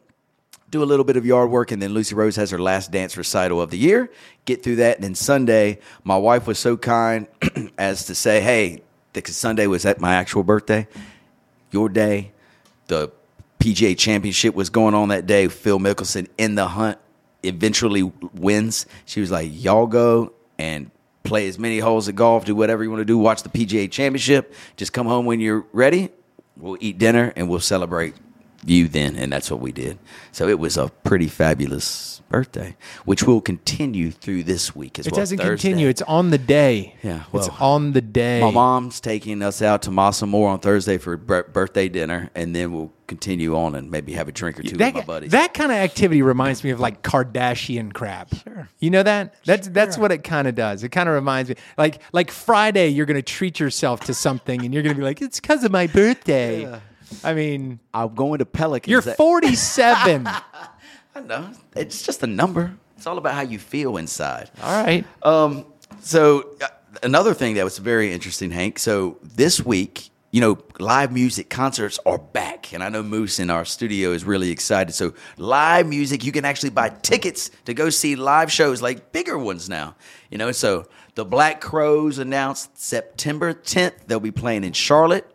do 0.72 0.82
a 0.82 0.84
little 0.84 1.06
bit 1.06 1.16
of 1.16 1.28
yard 1.28 1.52
work, 1.52 1.72
and 1.72 1.80
then 1.80 1.94
Lucy 1.94 2.16
Rose 2.16 2.38
has 2.38 2.50
her 2.50 2.58
last 2.58 2.92
dance 2.92 3.16
recital 3.16 3.62
of 3.62 3.70
the 3.70 3.78
year. 3.78 4.10
Get 4.46 4.64
through 4.64 4.78
that. 4.78 4.96
And 4.96 5.04
then 5.04 5.14
Sunday, 5.14 5.78
my 6.04 6.18
wife 6.18 6.48
was 6.48 6.58
so 6.58 6.76
kind 6.76 7.28
as 7.78 8.08
to 8.08 8.16
say, 8.16 8.42
hey, 8.42 8.82
because 9.14 9.38
Sunday 9.38 9.68
was 9.68 9.86
at 9.86 10.02
my 10.02 10.16
actual 10.16 10.42
birthday, 10.42 10.88
your 11.70 11.88
day, 11.88 12.32
the 12.88 13.12
PGA 13.66 13.98
Championship 13.98 14.54
was 14.54 14.70
going 14.70 14.94
on 14.94 15.10
that 15.10 15.26
day. 15.26 15.48
Phil 15.48 15.80
Mickelson 15.80 16.28
in 16.38 16.54
the 16.54 16.68
hunt 16.68 17.00
eventually 17.42 18.04
wins. 18.34 18.86
She 19.06 19.20
was 19.20 19.32
like, 19.32 19.50
"Y'all 19.52 19.88
go 19.88 20.34
and 20.60 20.92
play 21.24 21.48
as 21.48 21.58
many 21.58 21.80
holes 21.80 22.08
of 22.08 22.16
golf, 22.16 22.46
do 22.46 22.56
whatever 22.56 22.84
you 22.84 22.92
want 22.92 23.02
to 23.02 23.06
do. 23.06 23.18
Watch 23.18 23.42
the 23.42 23.50
PGA 23.50 23.90
Championship. 23.92 24.54
Just 24.78 24.94
come 24.94 25.08
home 25.08 25.26
when 25.26 25.40
you're 25.40 25.66
ready. 25.74 26.10
We'll 26.56 26.78
eat 26.80 27.00
dinner 27.00 27.34
and 27.36 27.50
we'll 27.50 27.60
celebrate 27.60 28.14
you 28.66 28.88
then." 28.88 29.16
And 29.16 29.32
that's 29.32 29.50
what 29.52 29.60
we 29.60 29.72
did. 29.72 29.98
So 30.32 30.48
it 30.48 30.60
was 30.60 30.78
a 30.78 30.90
pretty 31.04 31.28
fabulous 31.28 32.22
birthday, 32.30 32.76
which 33.06 33.24
will 33.24 33.40
continue 33.40 34.12
through 34.12 34.44
this 34.44 34.76
week 34.76 34.98
as 35.00 35.06
It 35.08 35.14
well. 35.14 35.22
doesn't 35.22 35.38
Thursday. 35.38 35.50
continue. 35.70 35.88
It's 35.88 36.02
on 36.02 36.32
the 36.32 36.38
day. 36.40 36.96
Yeah, 37.04 37.24
it's 37.34 37.50
on 37.60 37.94
the 37.94 38.02
day. 38.02 38.42
My 38.42 38.52
mom's 38.52 39.00
taking 39.00 39.42
us 39.42 39.62
out 39.62 39.84
to 39.84 39.92
Massa 39.92 40.26
Moore 40.26 40.50
on 40.50 40.60
Thursday 40.60 40.98
for 40.98 41.16
bir- 41.18 41.44
birthday 41.44 41.88
dinner, 41.88 42.30
and 42.36 42.56
then 42.56 42.74
we'll 42.74 42.92
continue 43.08 43.56
on 43.56 43.76
and 43.76 43.92
maybe 43.92 44.14
have 44.14 44.28
a 44.28 44.32
drink 44.32 44.60
or 44.60 44.64
two 44.64 44.76
that, 44.78 44.96
with 44.96 45.04
my 45.04 45.14
buddies. 45.14 45.32
that 45.32 45.54
kind 45.54 45.72
of 45.72 45.78
activity 45.78 46.24
reminds 46.24 46.64
me 46.64 46.72
of 46.72 46.80
like 46.80 47.04
Kardashian 47.04 47.94
crap. 47.94 48.34
Sure. 48.44 48.68
You 48.80 48.90
know 48.90 49.04
that? 49.04 49.36
That's 49.46 49.68
that's 49.68 49.96
what 49.98 50.12
it 50.12 50.24
kind 50.24 50.48
of 50.48 50.56
does. 50.56 50.84
It 50.84 50.90
kind 50.90 51.08
of 51.08 51.14
reminds 51.14 51.52
me 51.52 51.56
like 51.78 52.02
like 52.12 52.32
Friday 52.32 52.88
you're 52.90 53.06
going 53.06 53.16
to 53.16 53.22
treat 53.22 53.60
yourself 53.60 54.00
to 54.06 54.14
something 54.16 54.66
and 54.66 54.74
you're 54.74 54.82
going 54.82 54.96
to 54.96 55.00
be 55.00 55.06
like 55.06 55.22
it's 55.22 55.40
cuz 55.40 55.64
of 55.64 55.72
my 55.72 55.86
birthday. 55.88 56.80
I 57.24 57.34
mean, 57.34 57.80
I'm 57.94 58.14
going 58.16 58.40
to 58.40 58.46
Pelicans. 58.46 58.92
you're 58.92 59.02
47. 59.02 60.28
I 61.16 61.22
know. 61.22 61.50
It's 61.76 62.04
just 62.04 62.24
a 62.24 62.28
number. 62.28 62.76
It's 62.98 63.08
all 63.08 63.18
about 63.18 63.36
how 63.36 63.42
you 63.42 63.60
feel 63.60 63.98
inside. 63.98 64.52
All 64.62 64.84
right. 64.84 65.06
Um, 65.24 65.66
so 66.02 66.56
uh, 66.62 66.68
another 67.04 67.34
thing 67.34 67.56
that 67.56 67.64
was 67.64 67.78
very 67.78 68.12
interesting, 68.12 68.52
Hank. 68.52 68.80
So 68.80 69.18
this 69.24 69.64
week 69.64 70.10
you 70.36 70.42
know, 70.42 70.58
live 70.80 71.14
music 71.14 71.50
concerts 71.50 71.98
are 72.06 72.18
back. 72.18 72.74
And 72.74 72.84
I 72.84 72.90
know 72.90 73.02
Moose 73.02 73.40
in 73.40 73.50
our 73.50 73.64
studio 73.64 74.12
is 74.12 74.26
really 74.26 74.52
excited. 74.52 74.92
So, 74.92 75.14
live 75.38 75.88
music, 75.88 76.26
you 76.26 76.34
can 76.34 76.44
actually 76.44 76.72
buy 76.72 76.90
tickets 76.90 77.52
to 77.64 77.74
go 77.74 77.90
see 77.90 78.18
live 78.18 78.52
shows 78.52 78.82
like 78.82 79.14
bigger 79.14 79.38
ones 79.38 79.70
now. 79.70 79.96
You 80.30 80.38
know, 80.38 80.52
so 80.52 80.90
the 81.14 81.24
Black 81.24 81.62
Crowes 81.62 82.18
announced 82.18 82.78
September 82.78 83.54
10th, 83.54 84.08
they'll 84.08 84.20
be 84.20 84.32
playing 84.32 84.66
in 84.66 84.74
Charlotte. 84.74 85.26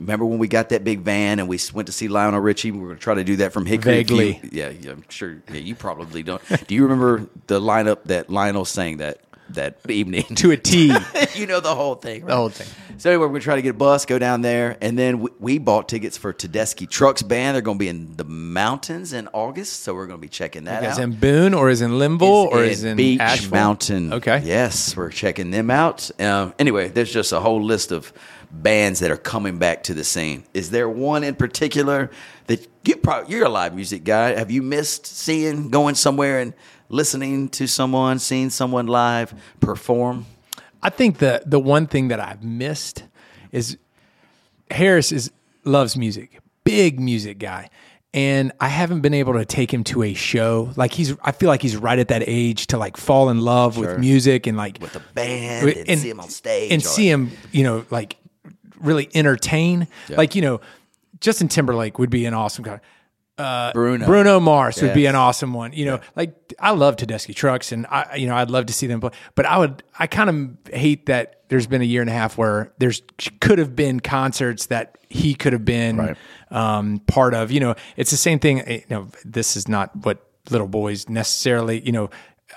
Remember 0.00 0.24
when 0.26 0.38
we 0.38 0.48
got 0.48 0.68
that 0.70 0.84
big 0.84 1.00
van 1.00 1.38
and 1.38 1.48
we 1.48 1.58
went 1.72 1.86
to 1.86 1.92
see 1.92 2.08
Lionel 2.08 2.40
Richie? 2.40 2.70
We 2.70 2.80
were 2.80 2.86
going 2.88 2.98
to 2.98 3.02
try 3.02 3.14
to 3.14 3.24
do 3.24 3.36
that 3.36 3.52
from 3.52 3.66
Hickory. 3.66 3.98
You- 3.98 4.04
Vaguely. 4.04 4.40
yeah, 4.52 4.70
yeah, 4.70 4.92
I'm 4.92 5.04
sure. 5.08 5.42
Yeah, 5.48 5.56
you 5.60 5.74
probably 5.74 6.22
don't. 6.22 6.42
Do 6.66 6.74
you 6.74 6.82
remember 6.82 7.26
the 7.46 7.60
lineup 7.60 8.04
that 8.04 8.30
Lionel 8.30 8.64
sang 8.64 8.98
that 8.98 9.20
that 9.50 9.78
evening? 9.88 10.24
to 10.36 10.50
a 10.50 10.56
T. 10.56 10.92
you 11.34 11.46
know 11.46 11.60
the 11.60 11.74
whole 11.74 11.94
thing. 11.94 12.22
Right? 12.22 12.28
The 12.28 12.36
whole 12.36 12.48
thing. 12.48 12.66
So 12.98 13.10
anyway, 13.10 13.26
we're 13.26 13.32
gonna 13.32 13.40
try 13.40 13.56
to 13.56 13.62
get 13.62 13.70
a 13.70 13.74
bus, 13.74 14.06
go 14.06 14.18
down 14.18 14.40
there, 14.40 14.78
and 14.80 14.98
then 14.98 15.20
we, 15.20 15.30
we 15.38 15.58
bought 15.58 15.86
tickets 15.88 16.16
for 16.16 16.32
Tedeschi 16.32 16.88
Trucks 16.88 17.22
Band. 17.22 17.54
They're 17.54 17.62
gonna 17.62 17.78
be 17.78 17.88
in 17.88 18.16
the 18.16 18.24
mountains 18.24 19.12
in 19.12 19.28
August, 19.34 19.80
so 19.82 19.94
we're 19.94 20.06
gonna 20.06 20.18
be 20.18 20.28
checking 20.30 20.64
that 20.64 20.82
out. 20.82 20.92
Is 20.92 20.98
in 20.98 21.12
Boone 21.12 21.52
or 21.52 21.68
is 21.68 21.82
in 21.82 21.98
Limble 21.98 22.22
or 22.22 22.64
is 22.64 22.84
in 22.84 22.96
Beach 22.96 23.20
Asheville? 23.20 23.50
Mountain? 23.50 24.12
Okay. 24.14 24.40
Yes, 24.44 24.96
we're 24.96 25.10
checking 25.10 25.50
them 25.50 25.70
out. 25.70 26.10
Um, 26.18 26.54
anyway, 26.58 26.88
there's 26.88 27.12
just 27.12 27.32
a 27.32 27.40
whole 27.40 27.62
list 27.62 27.92
of 27.92 28.12
bands 28.50 29.00
that 29.00 29.10
are 29.10 29.16
coming 29.16 29.58
back 29.58 29.82
to 29.84 29.94
the 29.94 30.04
scene. 30.04 30.44
Is 30.54 30.70
there 30.70 30.88
one 30.88 31.24
in 31.24 31.34
particular 31.34 32.10
that 32.46 32.66
you 32.84 32.96
probably 32.96 33.34
you're 33.34 33.46
a 33.46 33.48
live 33.48 33.74
music 33.74 34.04
guy? 34.04 34.36
Have 34.36 34.50
you 34.50 34.62
missed 34.62 35.06
seeing 35.06 35.70
going 35.70 35.94
somewhere 35.94 36.40
and 36.40 36.54
listening 36.88 37.48
to 37.50 37.66
someone, 37.66 38.18
seeing 38.18 38.50
someone 38.50 38.86
live 38.86 39.34
perform? 39.60 40.26
I 40.82 40.90
think 40.90 41.18
the 41.18 41.42
the 41.44 41.60
one 41.60 41.86
thing 41.86 42.08
that 42.08 42.20
I've 42.20 42.44
missed 42.44 43.04
is 43.52 43.76
Harris 44.70 45.12
is 45.12 45.30
loves 45.64 45.96
music, 45.96 46.40
big 46.64 47.00
music 47.00 47.38
guy. 47.38 47.70
And 48.14 48.52
I 48.60 48.68
haven't 48.68 49.02
been 49.02 49.12
able 49.12 49.34
to 49.34 49.44
take 49.44 49.72
him 49.72 49.84
to 49.84 50.02
a 50.02 50.14
show. 50.14 50.72
Like 50.74 50.92
he's 50.92 51.14
I 51.22 51.32
feel 51.32 51.48
like 51.48 51.60
he's 51.60 51.76
right 51.76 51.98
at 51.98 52.08
that 52.08 52.22
age 52.26 52.68
to 52.68 52.78
like 52.78 52.96
fall 52.96 53.28
in 53.28 53.40
love 53.40 53.76
with 53.76 53.98
music 53.98 54.46
and 54.46 54.56
like 54.56 54.78
With 54.80 54.94
the 54.94 55.02
band 55.14 55.68
and 55.86 56.00
see 56.00 56.08
him 56.08 56.20
on 56.20 56.30
stage 56.30 56.72
And 56.72 56.82
or 56.82 56.86
see 56.86 57.10
him, 57.10 57.32
you 57.52 57.62
know, 57.62 57.84
like 57.90 58.16
really 58.80 59.08
entertain. 59.14 59.88
Like, 60.08 60.34
you 60.34 60.42
know, 60.42 60.60
Justin 61.20 61.48
Timberlake 61.48 61.98
would 61.98 62.10
be 62.10 62.26
an 62.26 62.34
awesome 62.34 62.64
guy. 62.64 62.80
Bruno. 63.36 64.06
Bruno 64.06 64.40
Mars 64.40 64.80
would 64.80 64.94
be 64.94 65.06
an 65.06 65.14
awesome 65.14 65.52
one. 65.52 65.72
You 65.74 65.84
know, 65.84 66.00
like 66.14 66.54
I 66.58 66.70
love 66.70 66.96
Tedeschi 66.96 67.34
Trucks, 67.34 67.70
and 67.70 67.86
I, 67.86 68.16
you 68.16 68.26
know, 68.26 68.34
I'd 68.34 68.50
love 68.50 68.66
to 68.66 68.72
see 68.72 68.86
them 68.86 69.00
play. 69.00 69.10
But 69.34 69.44
I 69.44 69.58
would, 69.58 69.82
I 69.98 70.06
kind 70.06 70.30
of 70.30 70.74
hate 70.74 71.06
that 71.06 71.42
there's 71.48 71.66
been 71.66 71.82
a 71.82 71.84
year 71.84 72.00
and 72.00 72.08
a 72.08 72.14
half 72.14 72.38
where 72.38 72.72
there's 72.78 73.02
could 73.40 73.58
have 73.58 73.76
been 73.76 74.00
concerts 74.00 74.66
that 74.66 74.96
he 75.08 75.34
could 75.34 75.52
have 75.52 75.66
been 75.66 76.16
um, 76.50 77.00
part 77.06 77.34
of. 77.34 77.52
You 77.52 77.60
know, 77.60 77.74
it's 77.96 78.10
the 78.10 78.16
same 78.16 78.38
thing. 78.38 78.62
You 78.66 78.82
know, 78.88 79.08
this 79.24 79.54
is 79.54 79.68
not 79.68 79.94
what 80.04 80.26
little 80.50 80.68
boys 80.68 81.08
necessarily. 81.08 81.80
You 81.80 81.92
know, 81.92 82.10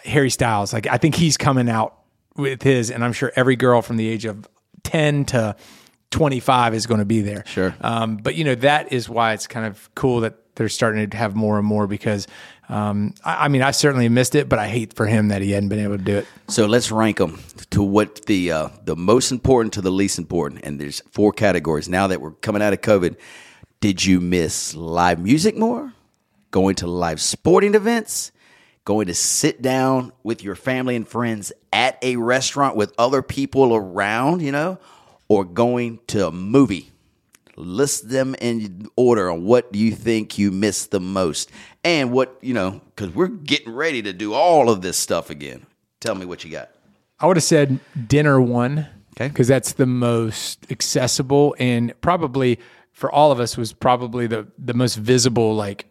Harry 0.05 0.30
Styles. 0.30 0.72
Like 0.72 0.88
I 0.88 0.97
think 0.97 1.15
he's 1.15 1.36
coming 1.36 1.70
out 1.70 1.97
with 2.38 2.63
his, 2.63 2.89
and 2.89 3.03
I'm 3.03 3.13
sure 3.13 3.34
every 3.36 3.57
girl 3.57 3.82
from 3.82 3.97
the 3.97 4.07
age 4.07 4.24
of 4.24 4.47
ten 4.84 5.26
to 5.26 5.57
25 6.12 6.74
is 6.74 6.88
going 6.88 6.99
to 6.99 7.05
be 7.05 7.22
there. 7.22 7.43
Sure. 7.45 7.76
Um, 7.82 8.18
but 8.18 8.36
you 8.36 8.43
know 8.43 8.55
that 8.55 8.91
is 8.91 9.07
why 9.07 9.34
it's 9.34 9.47
kind 9.47 9.66
of 9.66 9.93
cool 9.95 10.22
that 10.22 10.55
they're 10.55 10.70
starting 10.70 11.10
to 11.10 11.18
have 11.18 11.36
more 11.36 11.57
and 11.57 11.66
more 11.66 11.88
because 11.88 12.28
um, 12.68 13.14
I, 13.24 13.45
I 13.45 13.47
mean 13.47 13.62
I 13.62 13.72
certainly 13.72 14.10
missed 14.10 14.36
it, 14.36 14.49
but 14.49 14.60
I 14.60 14.68
hate 14.68 14.93
for 14.93 15.05
him 15.05 15.30
that 15.30 15.41
he 15.41 15.51
hadn't 15.51 15.70
been 15.70 15.80
able 15.80 15.97
to 15.97 16.03
do 16.03 16.18
it. 16.18 16.28
So 16.47 16.66
let's 16.66 16.91
rank 16.91 17.18
them 17.18 17.39
to 17.70 17.84
what 17.84 18.26
the 18.26 18.51
uh, 18.51 18.70
the 18.84 18.95
most 18.95 19.32
important 19.32 19.74
to 19.76 19.82
the 19.82 19.91
least 19.91 20.18
important, 20.18 20.62
and 20.64 20.80
there's 20.80 21.01
four 21.12 21.32
categories. 21.32 21.88
Now 21.88 22.07
that 22.07 22.22
we're 22.22 22.32
coming 22.32 22.62
out 22.62 22.74
of 22.74 22.82
COVID, 22.82 23.16
did 23.80 24.03
you 24.03 24.20
miss 24.20 24.76
live 24.76 25.20
music 25.20 25.55
more? 25.55 25.93
Going 26.51 26.76
to 26.76 26.88
live 26.88 27.22
sporting 27.22 27.76
events? 27.76 28.32
Going 28.84 29.07
to 29.07 29.14
sit 29.14 29.62
down 29.62 30.12
with 30.24 30.43
your 30.43 30.55
family 30.55 30.95
and 30.95 31.07
friends 31.07 31.51
at 31.72 31.97
a 32.01 32.16
restaurant 32.16 32.76
with 32.76 32.91
other 32.97 33.22
people 33.22 33.76
around? 33.76 34.41
You 34.41 34.51
know, 34.51 34.80
or 35.30 35.45
going 35.45 35.99
to 36.07 36.27
a 36.27 36.32
movie? 36.32 36.91
list 37.55 38.07
them 38.07 38.36
in 38.39 38.88
order 38.95 39.30
on 39.30 39.43
what 39.43 39.75
you 39.75 39.91
think 39.91 40.38
you 40.38 40.49
missed 40.49 40.91
the 40.91 40.99
most 41.01 41.51
and 41.84 42.09
what 42.09 42.38
you 42.41 42.53
know 42.53 42.80
because 42.95 43.13
we're 43.13 43.27
getting 43.27 43.73
ready 43.73 44.01
to 44.01 44.13
do 44.13 44.34
all 44.34 44.69
of 44.69 44.82
this 44.82 44.95
stuff 44.95 45.30
again 45.30 45.65
tell 45.99 46.15
me 46.15 46.25
what 46.25 46.45
you 46.45 46.49
got 46.49 46.69
I 47.19 47.25
would 47.27 47.36
have 47.36 47.43
said 47.43 47.82
dinner 48.07 48.39
one, 48.39 48.88
Okay. 49.17 49.27
because 49.27 49.49
that's 49.49 49.73
the 49.73 49.86
most 49.86 50.71
accessible 50.71 51.53
and 51.59 51.93
probably 51.99 52.59
for 52.93 53.11
all 53.11 53.34
of 53.34 53.41
us 53.41 53.57
was 53.57 53.73
probably 53.73 54.25
the 54.25 54.47
the 54.57 54.73
most 54.73 54.95
visible. 54.95 55.53
Like 55.53 55.86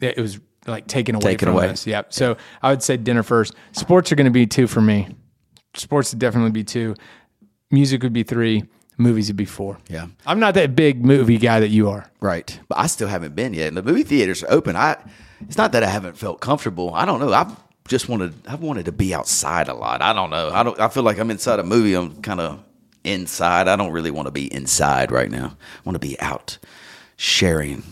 it 0.00 0.16
was 0.16 0.40
like 0.66 0.86
taken 0.86 1.14
away 1.14 1.32
Taken 1.32 1.48
from 1.48 1.56
away. 1.56 1.68
us. 1.68 1.86
Yeah. 1.86 2.04
So 2.08 2.38
I 2.62 2.70
would 2.70 2.82
say 2.82 2.96
dinner 2.96 3.22
first. 3.22 3.54
Sports 3.72 4.10
are 4.12 4.14
going 4.16 4.24
to 4.24 4.30
be 4.30 4.46
two 4.46 4.66
for 4.66 4.80
me. 4.80 5.08
Sports 5.74 6.12
would 6.14 6.20
definitely 6.20 6.52
be 6.52 6.64
two. 6.64 6.94
Music 7.70 8.02
would 8.02 8.12
be 8.12 8.22
three. 8.22 8.64
Movies 8.98 9.28
would 9.28 9.36
be 9.36 9.44
four. 9.44 9.78
Yeah. 9.88 10.06
I'm 10.24 10.40
not 10.40 10.54
that 10.54 10.74
big 10.74 11.04
movie 11.04 11.36
guy 11.38 11.60
that 11.60 11.68
you 11.68 11.90
are. 11.90 12.10
right. 12.20 12.58
But 12.68 12.78
i 12.78 12.86
still 12.86 13.08
haven't 13.08 13.34
been 13.34 13.52
yet. 13.52 13.68
And 13.68 13.76
the 13.76 13.82
movie 13.82 14.04
theaters 14.04 14.42
are 14.42 14.50
open. 14.52 14.74
I 14.76 14.96
it's 15.42 15.58
not 15.58 15.72
that 15.72 15.82
i 15.82 15.86
haven't 15.88 16.16
felt 16.16 16.40
comfortable. 16.40 16.94
I 16.94 17.04
don't 17.04 17.20
know. 17.20 17.32
I've 17.32 17.54
just 17.88 18.08
wanted 18.08 18.32
i've 18.48 18.62
wanted 18.62 18.86
to 18.86 18.92
be 18.92 19.12
outside 19.14 19.68
a 19.68 19.74
lot. 19.74 20.00
I 20.00 20.12
don't 20.12 20.30
know. 20.30 20.50
I 20.50 20.62
don't 20.62 20.80
i 20.80 20.88
feel 20.88 21.02
like 21.02 21.18
i'm 21.18 21.30
inside 21.30 21.58
a 21.58 21.62
movie. 21.64 21.94
I'm 21.94 22.22
kind 22.22 22.40
of 22.40 22.62
inside. 23.04 23.68
I 23.68 23.76
don't 23.76 23.92
really 23.92 24.10
want 24.10 24.26
to 24.26 24.32
be 24.32 24.52
inside 24.52 25.12
right 25.12 25.30
now. 25.30 25.56
I 25.58 25.80
want 25.84 25.94
to 26.00 26.06
be 26.06 26.18
out 26.20 26.56
sharing 27.16 27.82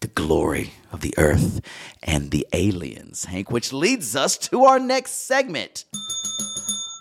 the 0.00 0.08
glory 0.08 0.72
of 0.92 1.00
the 1.02 1.12
earth 1.18 1.60
and 2.02 2.30
the 2.30 2.46
aliens. 2.54 3.26
Hank 3.26 3.50
which 3.50 3.72
leads 3.72 4.16
us 4.16 4.38
to 4.38 4.64
our 4.64 4.78
next 4.78 5.26
segment 5.26 5.84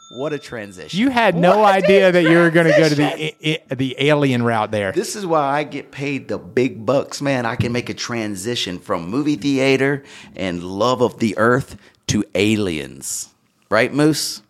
what 0.10 0.32
a 0.34 0.40
transition 0.40 1.00
You 1.00 1.10
had 1.10 1.36
no 1.36 1.60
What 1.60 1.74
idea 1.84 2.12
that 2.12 2.24
you 2.24 2.38
were 2.38 2.50
going 2.50 2.68
to 2.68 2.78
go 2.78 2.88
to 2.90 2.96
the 2.96 3.04
i- 3.06 3.36
i- 3.70 3.76
the 3.76 3.96
alien 4.00 4.42
route 4.44 4.72
there. 4.72 4.92
This 4.92 5.16
is 5.16 5.26
why 5.26 5.42
I 5.42 5.64
get 5.64 5.92
paid 5.92 6.28
the 6.28 6.38
big 6.38 6.86
bucks, 6.86 7.22
man. 7.22 7.46
I 7.46 7.56
can 7.56 7.72
make 7.72 7.90
a 7.90 7.94
transition 7.94 8.80
from 8.80 9.10
movie 9.10 9.36
theater 9.36 10.04
and 10.36 10.64
love 10.64 11.02
of 11.02 11.20
the 11.20 11.38
earth 11.38 11.76
to 12.08 12.24
aliens. 12.36 13.30
Right, 13.70 13.94
Moose? 13.94 14.42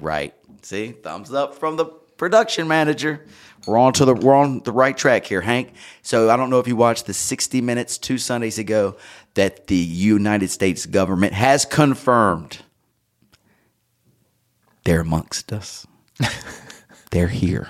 Right. 0.00 0.34
See, 0.62 0.92
thumbs 0.92 1.32
up 1.32 1.54
from 1.54 1.76
the 1.76 1.86
production 1.86 2.68
manager. 2.68 3.24
We're 3.66 3.78
on 3.78 3.92
to 3.94 4.04
the 4.04 4.14
we're 4.14 4.34
on 4.34 4.60
the 4.60 4.72
right 4.72 4.96
track 4.96 5.24
here, 5.26 5.40
Hank. 5.40 5.72
So 6.02 6.30
I 6.30 6.36
don't 6.36 6.50
know 6.50 6.60
if 6.60 6.68
you 6.68 6.76
watched 6.76 7.06
the 7.06 7.14
60 7.14 7.60
minutes 7.60 7.98
two 7.98 8.18
Sundays 8.18 8.58
ago 8.58 8.96
that 9.34 9.66
the 9.68 9.76
United 9.76 10.50
States 10.50 10.86
government 10.86 11.32
has 11.32 11.64
confirmed 11.64 12.58
they're 14.86 15.00
amongst 15.00 15.52
us. 15.52 15.86
they're 17.10 17.28
here. 17.28 17.68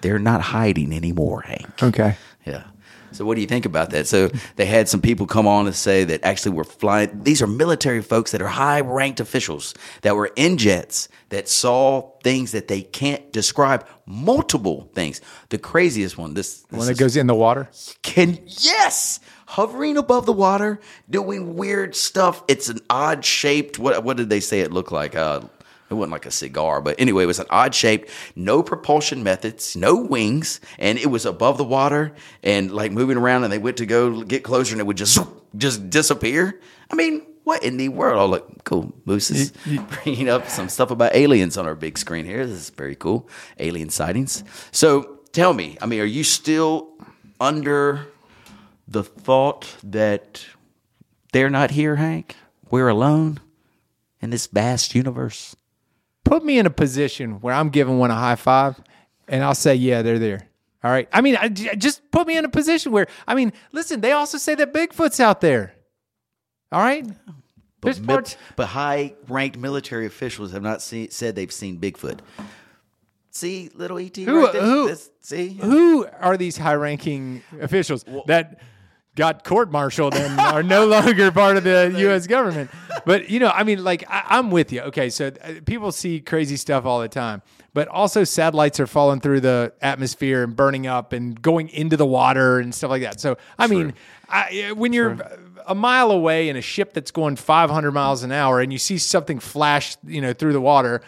They're 0.00 0.18
not 0.18 0.40
hiding 0.40 0.92
anymore, 0.92 1.42
Hank. 1.42 1.82
Okay. 1.82 2.16
Yeah. 2.44 2.64
So 3.10 3.24
what 3.24 3.34
do 3.36 3.40
you 3.40 3.46
think 3.46 3.64
about 3.64 3.90
that? 3.90 4.06
So 4.06 4.28
they 4.56 4.66
had 4.66 4.88
some 4.88 5.00
people 5.00 5.26
come 5.26 5.46
on 5.48 5.66
and 5.66 5.74
say 5.74 6.04
that 6.04 6.22
actually 6.24 6.52
we're 6.52 6.64
flying. 6.64 7.22
These 7.24 7.42
are 7.42 7.46
military 7.46 8.02
folks 8.02 8.30
that 8.32 8.42
are 8.42 8.46
high 8.48 8.80
ranked 8.82 9.18
officials 9.18 9.74
that 10.02 10.14
were 10.14 10.30
in 10.36 10.58
jets 10.58 11.08
that 11.30 11.48
saw 11.48 12.12
things 12.22 12.52
that 12.52 12.68
they 12.68 12.82
can't 12.82 13.32
describe. 13.32 13.86
Multiple 14.06 14.90
things. 14.94 15.20
The 15.48 15.58
craziest 15.58 16.16
one. 16.18 16.34
This, 16.34 16.60
this 16.70 16.88
it 16.88 16.92
is- 16.92 16.98
goes 16.98 17.16
in 17.16 17.26
the 17.26 17.34
water. 17.34 17.68
can 18.02 18.38
yes 18.46 19.20
hovering 19.46 19.96
above 19.96 20.26
the 20.26 20.32
water 20.32 20.78
doing 21.08 21.56
weird 21.56 21.96
stuff 21.96 22.42
it's 22.48 22.68
an 22.68 22.78
odd 22.90 23.24
shaped 23.24 23.78
what 23.78 24.04
what 24.04 24.18
did 24.18 24.28
they 24.28 24.40
say 24.40 24.60
it 24.60 24.70
looked 24.70 24.92
like 24.92 25.14
uh 25.16 25.40
it 25.90 25.94
wasn't 25.94 26.12
like 26.12 26.26
a 26.26 26.30
cigar, 26.30 26.80
but 26.80 26.96
anyway, 26.98 27.24
it 27.24 27.26
was 27.26 27.38
an 27.38 27.46
odd 27.50 27.74
shape, 27.74 28.08
no 28.36 28.62
propulsion 28.62 29.22
methods, 29.22 29.74
no 29.76 29.96
wings, 29.96 30.60
and 30.78 30.98
it 30.98 31.06
was 31.06 31.24
above 31.24 31.58
the 31.58 31.64
water 31.64 32.14
and 32.42 32.70
like 32.70 32.92
moving 32.92 33.16
around. 33.16 33.44
And 33.44 33.52
they 33.52 33.58
went 33.58 33.78
to 33.78 33.86
go 33.86 34.22
get 34.22 34.42
closer, 34.42 34.74
and 34.74 34.80
it 34.80 34.86
would 34.86 34.96
just 34.96 35.18
just 35.56 35.88
disappear. 35.90 36.60
I 36.90 36.94
mean, 36.94 37.22
what 37.44 37.62
in 37.62 37.78
the 37.78 37.88
world? 37.88 38.18
Oh, 38.18 38.26
look, 38.26 38.64
cool. 38.64 38.92
Moose 39.06 39.30
is 39.30 39.52
bringing 40.04 40.28
up 40.28 40.48
some 40.50 40.68
stuff 40.68 40.90
about 40.90 41.14
aliens 41.14 41.56
on 41.56 41.66
our 41.66 41.74
big 41.74 41.96
screen 41.96 42.26
here. 42.26 42.46
This 42.46 42.56
is 42.56 42.70
very 42.70 42.94
cool. 42.94 43.28
Alien 43.58 43.88
sightings. 43.88 44.44
So 44.70 45.20
tell 45.32 45.54
me, 45.54 45.78
I 45.80 45.86
mean, 45.86 46.00
are 46.00 46.04
you 46.04 46.24
still 46.24 46.90
under 47.40 48.06
the 48.86 49.02
thought 49.02 49.76
that 49.82 50.44
they're 51.32 51.48
not 51.48 51.70
here, 51.70 51.96
Hank? 51.96 52.36
We're 52.70 52.88
alone 52.88 53.40
in 54.20 54.28
this 54.28 54.46
vast 54.46 54.94
universe. 54.94 55.56
Put 56.28 56.44
me 56.44 56.58
in 56.58 56.66
a 56.66 56.70
position 56.70 57.40
where 57.40 57.54
I'm 57.54 57.70
giving 57.70 57.98
one 57.98 58.10
a 58.10 58.14
high 58.14 58.36
five, 58.36 58.80
and 59.26 59.42
I'll 59.42 59.54
say, 59.54 59.74
"Yeah, 59.74 60.02
they're 60.02 60.18
there." 60.18 60.48
All 60.84 60.90
right. 60.90 61.08
I 61.12 61.22
mean, 61.22 61.36
I, 61.36 61.48
just 61.48 62.08
put 62.10 62.26
me 62.26 62.36
in 62.36 62.44
a 62.44 62.48
position 62.48 62.92
where 62.92 63.06
I 63.26 63.34
mean, 63.34 63.52
listen. 63.72 64.00
They 64.00 64.12
also 64.12 64.38
say 64.38 64.54
that 64.54 64.72
Bigfoot's 64.72 65.20
out 65.20 65.40
there. 65.40 65.72
All 66.70 66.80
right. 66.80 67.06
But, 67.80 68.04
parts. 68.06 68.36
but 68.56 68.66
high-ranked 68.66 69.56
military 69.56 70.06
officials 70.06 70.52
have 70.52 70.62
not 70.62 70.82
seen, 70.82 71.10
said 71.10 71.36
they've 71.36 71.52
seen 71.52 71.80
Bigfoot. 71.80 72.18
See, 73.30 73.70
little 73.74 73.98
ET. 73.98 74.16
Who- 74.16 74.44
right 74.46 74.54
who- 74.54 74.88
This- 74.88 75.10
see, 75.20 75.54
Who 75.60 76.04
are 76.20 76.36
these 76.36 76.56
high-ranking 76.56 77.42
officials 77.60 78.04
that 78.26 78.58
got 79.18 79.42
court-martialed 79.42 80.14
and 80.14 80.40
are 80.40 80.62
no 80.62 80.86
longer 80.96 81.32
part 81.32 81.56
of 81.56 81.64
the 81.64 81.92
U.S. 81.98 82.26
government? 82.28 82.70
But 83.04 83.28
you 83.28 83.40
know, 83.40 83.48
I 83.48 83.64
mean, 83.64 83.82
like 83.82 84.04
I, 84.08 84.38
I'm 84.38 84.50
with 84.50 84.72
you. 84.72 84.80
Okay, 84.82 85.10
so 85.10 85.26
uh, 85.26 85.54
people 85.66 85.92
see 85.92 86.20
crazy 86.20 86.56
stuff 86.56 86.86
all 86.86 87.00
the 87.00 87.08
time, 87.08 87.42
but 87.74 87.88
also 87.88 88.22
satellites 88.22 88.78
are 88.78 88.86
falling 88.86 89.20
through 89.20 89.40
the 89.40 89.72
atmosphere 89.82 90.44
and 90.44 90.54
burning 90.54 90.86
up 90.86 91.12
and 91.12 91.40
going 91.42 91.68
into 91.70 91.96
the 91.96 92.06
water 92.06 92.60
and 92.60 92.72
stuff 92.74 92.90
like 92.90 93.02
that. 93.02 93.20
So 93.20 93.36
I 93.58 93.66
mean, 93.66 93.92
I, 94.28 94.72
when 94.76 94.92
you're 94.92 95.18
a 95.66 95.74
mile 95.74 96.12
away 96.12 96.48
in 96.48 96.56
a 96.56 96.62
ship 96.62 96.94
that's 96.94 97.10
going 97.10 97.36
500 97.36 97.90
miles 97.92 98.22
an 98.22 98.32
hour 98.32 98.60
and 98.60 98.72
you 98.72 98.78
see 98.78 98.98
something 98.98 99.40
flash, 99.40 99.96
you 100.06 100.20
know, 100.20 100.32
through 100.32 100.52
the 100.52 100.60
water, 100.60 101.02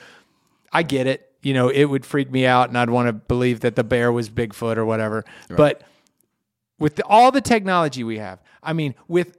I 0.72 0.82
get 0.82 1.06
it. 1.06 1.32
You 1.42 1.54
know, 1.54 1.68
it 1.68 1.84
would 1.84 2.04
freak 2.04 2.30
me 2.30 2.44
out, 2.44 2.68
and 2.68 2.76
I'd 2.76 2.90
want 2.90 3.06
to 3.06 3.14
believe 3.14 3.60
that 3.60 3.74
the 3.74 3.84
bear 3.84 4.12
was 4.12 4.28
Bigfoot 4.28 4.76
or 4.76 4.84
whatever. 4.84 5.24
But 5.56 5.82
with 6.80 6.96
the, 6.96 7.04
all 7.04 7.30
the 7.30 7.40
technology 7.40 8.02
we 8.02 8.18
have, 8.18 8.40
I 8.60 8.72
mean, 8.72 8.96
with 9.06 9.36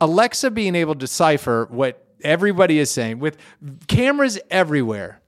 Alexa 0.00 0.52
being 0.52 0.76
able 0.76 0.94
to 0.94 1.00
decipher 1.00 1.66
what 1.70 2.06
everybody 2.22 2.78
is 2.78 2.90
saying, 2.90 3.18
with 3.18 3.36
cameras 3.88 4.38
everywhere, 4.50 5.20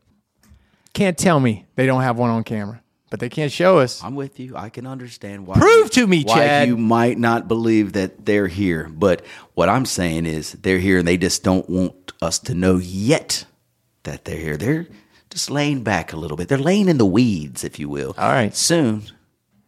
can't 0.93 1.19
tell 1.19 1.41
me 1.41 1.67
they 1.75 1.87
don't 1.87 2.03
have 2.03 2.19
one 2.19 2.31
on 2.31 2.45
camera, 2.45 2.83
but 3.11 3.19
they 3.19 3.29
can't 3.29 3.51
show 3.51 3.79
us. 3.79 4.05
I'm 4.05 4.15
with 4.15 4.39
you. 4.39 4.57
I 4.57 4.69
can 4.69 4.87
understand 4.87 5.47
why. 5.47 5.59
Prove 5.59 5.91
to 5.93 6.07
me, 6.07 6.23
why 6.25 6.35
Chad. 6.35 6.69
you 6.69 6.77
might 6.77 7.19
not 7.19 7.49
believe 7.49 7.95
that 7.95 8.25
they're 8.25 8.49
here, 8.49 8.89
but 8.89 9.25
what 9.55 9.69
I'm 9.69 9.87
saying 9.87 10.27
is 10.27 10.53
they're 10.53 10.79
here, 10.79 10.99
and 10.99 11.09
they 11.09 11.17
just 11.17 11.43
don't 11.43 11.69
want 11.69 12.13
us 12.21 12.39
to 12.41 12.55
know 12.55 12.77
yet 12.77 13.45
that 14.03 14.25
they're 14.25 14.37
here. 14.37 14.57
They're 14.57 14.87
just 15.31 15.51
laying 15.51 15.83
back 15.83 16.13
a 16.13 16.17
little 16.17 16.37
bit. 16.37 16.49
They're 16.49 16.59
laying 16.59 16.89
in 16.89 16.99
the 16.99 17.07
weeds, 17.07 17.65
if 17.65 17.79
you 17.79 17.89
will. 17.89 18.15
All 18.19 18.31
right. 18.31 18.55
soon, 18.55 19.05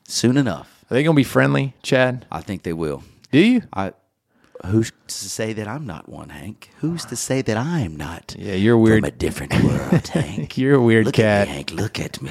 soon 0.09 0.37
enough, 0.37 0.80
Are 0.91 0.95
they 0.95 1.05
going 1.05 1.15
to 1.15 1.21
be 1.21 1.25
friendly, 1.25 1.75
Chad? 1.83 2.27
I 2.33 2.41
think 2.41 2.65
they 2.65 2.73
will. 2.73 3.05
Do 3.31 3.39
you? 3.39 3.63
I. 3.73 3.93
Who's 4.67 4.91
to 5.07 5.15
say 5.15 5.53
that 5.55 5.69
I'm 5.69 5.87
not 5.87 6.09
one, 6.09 6.31
Hank? 6.31 6.71
Who's 6.81 7.05
to 7.07 7.17
say 7.17 7.41
that 7.43 7.57
I'm 7.57 7.97
not? 7.97 8.35
Yeah, 8.37 8.55
you're 8.55 8.77
weird. 8.77 9.05
From 9.05 9.09
a 9.09 9.17
different 9.17 9.55
world, 9.63 10.07
Hank. 10.09 10.59
You're 10.59 10.75
a 10.75 10.83
weird 10.83 11.07
Look 11.07 11.15
cat. 11.15 11.43
at 11.43 11.49
me, 11.49 11.55
Hank. 11.55 11.71
Look 11.71 12.01
at 12.01 12.21
me. 12.21 12.31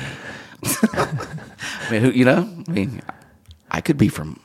I 0.93 1.87
mean, 1.89 2.01
who, 2.01 2.11
you 2.11 2.25
know, 2.25 2.47
I 2.67 2.71
mean, 2.71 3.01
I 3.71 3.81
could 3.81 3.97
be 3.97 4.09
from 4.09 4.39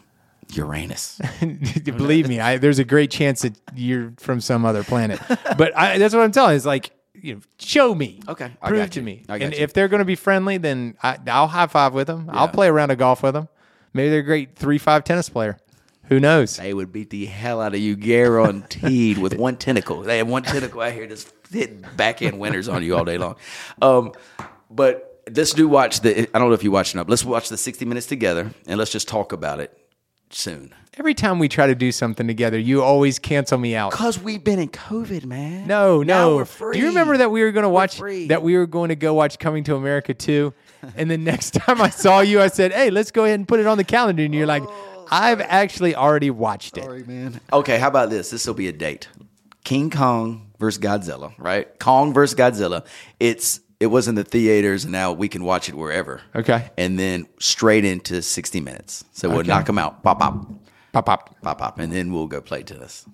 Uranus. 0.52 1.20
Believe 1.84 2.28
me, 2.28 2.40
I, 2.40 2.56
there's 2.56 2.78
a 2.78 2.84
great 2.84 3.10
chance 3.10 3.42
that 3.42 3.58
you're 3.74 4.12
from 4.18 4.40
some 4.40 4.64
other 4.64 4.84
planet. 4.84 5.20
But 5.58 5.76
I, 5.76 5.98
that's 5.98 6.14
what 6.14 6.22
I'm 6.22 6.32
telling. 6.32 6.56
Is 6.56 6.64
like, 6.64 6.92
you 7.14 7.34
know, 7.34 7.40
show 7.58 7.94
me. 7.94 8.20
Okay, 8.28 8.52
I 8.62 8.68
prove 8.68 8.90
to 8.90 9.02
me. 9.02 9.24
I 9.28 9.38
and 9.38 9.52
you. 9.52 9.60
if 9.60 9.74
they're 9.74 9.88
going 9.88 9.98
to 9.98 10.06
be 10.06 10.14
friendly, 10.14 10.56
then 10.56 10.96
I, 11.02 11.18
I'll 11.26 11.48
high 11.48 11.66
five 11.66 11.92
with 11.92 12.06
them. 12.06 12.30
I'll 12.32 12.48
play 12.48 12.68
a 12.68 12.72
round 12.72 12.92
of 12.92 12.98
golf 12.98 13.22
with 13.22 13.34
them. 13.34 13.48
Maybe 13.94 14.10
they're 14.10 14.18
a 14.20 14.22
great 14.22 14.56
three 14.56 14.78
five 14.78 15.04
tennis 15.04 15.28
player. 15.28 15.56
Who 16.08 16.20
knows? 16.20 16.58
They 16.58 16.74
would 16.74 16.92
beat 16.92 17.08
the 17.08 17.24
hell 17.24 17.62
out 17.62 17.72
of 17.74 17.80
you, 17.80 17.96
guaranteed, 17.96 19.16
with 19.16 19.34
one 19.38 19.56
tentacle. 19.56 20.02
They 20.02 20.18
have 20.18 20.28
one 20.28 20.42
tentacle 20.42 20.82
out 20.82 20.92
here 20.92 21.06
just 21.06 21.32
hitting 21.50 21.82
backhand 21.96 22.38
winners 22.38 22.68
on 22.68 22.82
you 22.82 22.94
all 22.96 23.06
day 23.06 23.16
long. 23.16 23.36
Um, 23.80 24.12
but 24.70 25.22
let's 25.34 25.54
do 25.54 25.66
watch 25.66 26.00
the. 26.00 26.28
I 26.36 26.38
don't 26.38 26.48
know 26.48 26.54
if 26.54 26.62
you 26.62 26.70
watching 26.70 27.00
up. 27.00 27.08
Let's 27.08 27.24
watch 27.24 27.48
the 27.48 27.56
60 27.56 27.86
minutes 27.86 28.06
together, 28.06 28.50
and 28.66 28.78
let's 28.78 28.90
just 28.92 29.08
talk 29.08 29.32
about 29.32 29.60
it 29.60 29.78
soon. 30.28 30.74
Every 30.96 31.14
time 31.14 31.38
we 31.38 31.48
try 31.48 31.66
to 31.66 31.74
do 31.74 31.90
something 31.90 32.26
together, 32.26 32.58
you 32.58 32.82
always 32.82 33.18
cancel 33.18 33.58
me 33.58 33.74
out. 33.74 33.90
Cause 33.90 34.20
we've 34.20 34.44
been 34.44 34.60
in 34.60 34.68
COVID, 34.68 35.24
man. 35.24 35.66
No, 35.66 36.02
Now 36.04 36.28
no. 36.28 36.36
we're 36.36 36.44
free. 36.44 36.74
Do 36.74 36.80
you 36.80 36.88
remember 36.88 37.16
that 37.16 37.30
we 37.32 37.42
were 37.42 37.50
going 37.50 37.64
to 37.64 37.68
watch 37.68 37.98
that 38.28 38.42
we 38.42 38.56
were 38.56 38.66
going 38.66 38.90
to 38.90 38.96
go 38.96 39.12
watch 39.14 39.38
Coming 39.40 39.64
to 39.64 39.74
America 39.74 40.14
2? 40.14 40.52
And 40.96 41.10
the 41.10 41.18
next 41.18 41.50
time 41.54 41.80
I 41.80 41.90
saw 41.90 42.20
you, 42.20 42.40
I 42.40 42.48
said, 42.48 42.72
"Hey, 42.72 42.90
let's 42.90 43.10
go 43.10 43.24
ahead 43.24 43.38
and 43.38 43.48
put 43.48 43.60
it 43.60 43.66
on 43.66 43.76
the 43.78 43.84
calendar." 43.84 44.22
And 44.22 44.34
you're 44.34 44.46
like, 44.46 44.62
oh, 44.66 45.08
"I've 45.10 45.40
actually 45.40 45.94
already 45.94 46.30
watched 46.30 46.76
it." 46.78 47.06
man. 47.06 47.40
Okay, 47.52 47.78
how 47.78 47.88
about 47.88 48.10
this? 48.10 48.30
This 48.30 48.46
will 48.46 48.54
be 48.54 48.68
a 48.68 48.72
date. 48.72 49.08
King 49.64 49.90
Kong 49.90 50.50
versus 50.58 50.80
Godzilla, 50.82 51.32
right? 51.38 51.66
Kong 51.78 52.12
versus 52.12 52.36
Godzilla. 52.36 52.84
It's 53.18 53.60
it 53.80 53.86
was 53.88 54.08
in 54.08 54.14
the 54.14 54.24
theaters, 54.24 54.84
and 54.84 54.92
now 54.92 55.12
we 55.12 55.28
can 55.28 55.42
watch 55.44 55.68
it 55.68 55.74
wherever. 55.74 56.20
Okay. 56.34 56.70
And 56.78 56.98
then 56.98 57.26
straight 57.38 57.84
into 57.84 58.22
sixty 58.22 58.60
minutes. 58.60 59.04
So 59.12 59.28
we'll 59.28 59.38
Okay. 59.40 59.48
knock 59.48 59.66
them 59.66 59.78
out. 59.78 60.02
Pop 60.02 60.20
pop 60.20 60.46
Pop 60.92 61.06
pop. 61.06 61.40
pop 61.42 61.58
pop, 61.58 61.78
and 61.78 61.92
then 61.92 62.12
we'll 62.12 62.26
go 62.28 62.40
play 62.40 62.62
tennis. 62.62 63.04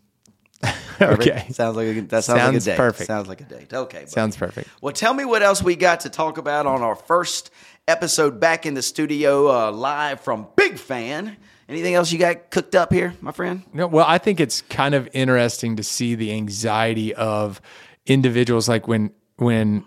Okay. 1.03 1.47
Sounds 1.51 1.77
like 1.79 1.87
a 1.97 2.01
that 2.03 2.25
sounds, 2.25 2.37
like 2.39 2.49
a 2.49 2.53
Sounds 2.53 2.65
date. 2.67 2.77
perfect. 2.77 3.07
Sounds 3.07 3.27
like 3.27 3.41
a 3.41 3.45
date. 3.45 3.73
Okay. 3.73 3.99
buddy. 4.01 4.11
Sounds 4.11 4.37
perfect. 4.37 4.69
Well, 4.83 4.93
tell 4.93 5.15
me 5.15 5.25
what 5.25 5.43
else 5.43 5.63
we 5.63 5.75
got 5.75 6.01
to 6.01 6.11
talk 6.11 6.37
about 6.37 6.67
on 6.67 6.83
our 6.83 6.95
first 6.95 7.51
episode 7.89 8.39
back 8.39 8.67
in 8.67 8.75
the 8.75 8.83
studio, 8.83 9.49
uh, 9.51 9.73
live 9.73 10.21
from 10.21 10.47
Big 10.57 10.79
Fan. 10.79 11.39
Anything 11.71 11.95
else 11.95 12.13
you 12.13 12.19
got 12.19 12.51
cooked 12.51 12.75
up 12.75 12.93
here, 12.93 13.15
my 13.23 13.33
friend? 13.33 13.63
No, 13.73 13.87
well, 13.87 14.05
I 14.07 14.19
think 14.19 14.41
it's 14.41 14.61
kind 14.63 14.95
of 14.95 15.09
interesting 15.15 15.77
to 15.77 15.83
see 15.83 16.15
the 16.17 16.33
anxiety 16.33 17.15
of 17.15 17.63
individuals 18.05 18.69
like 18.69 18.87
when 18.87 19.11
when 19.37 19.85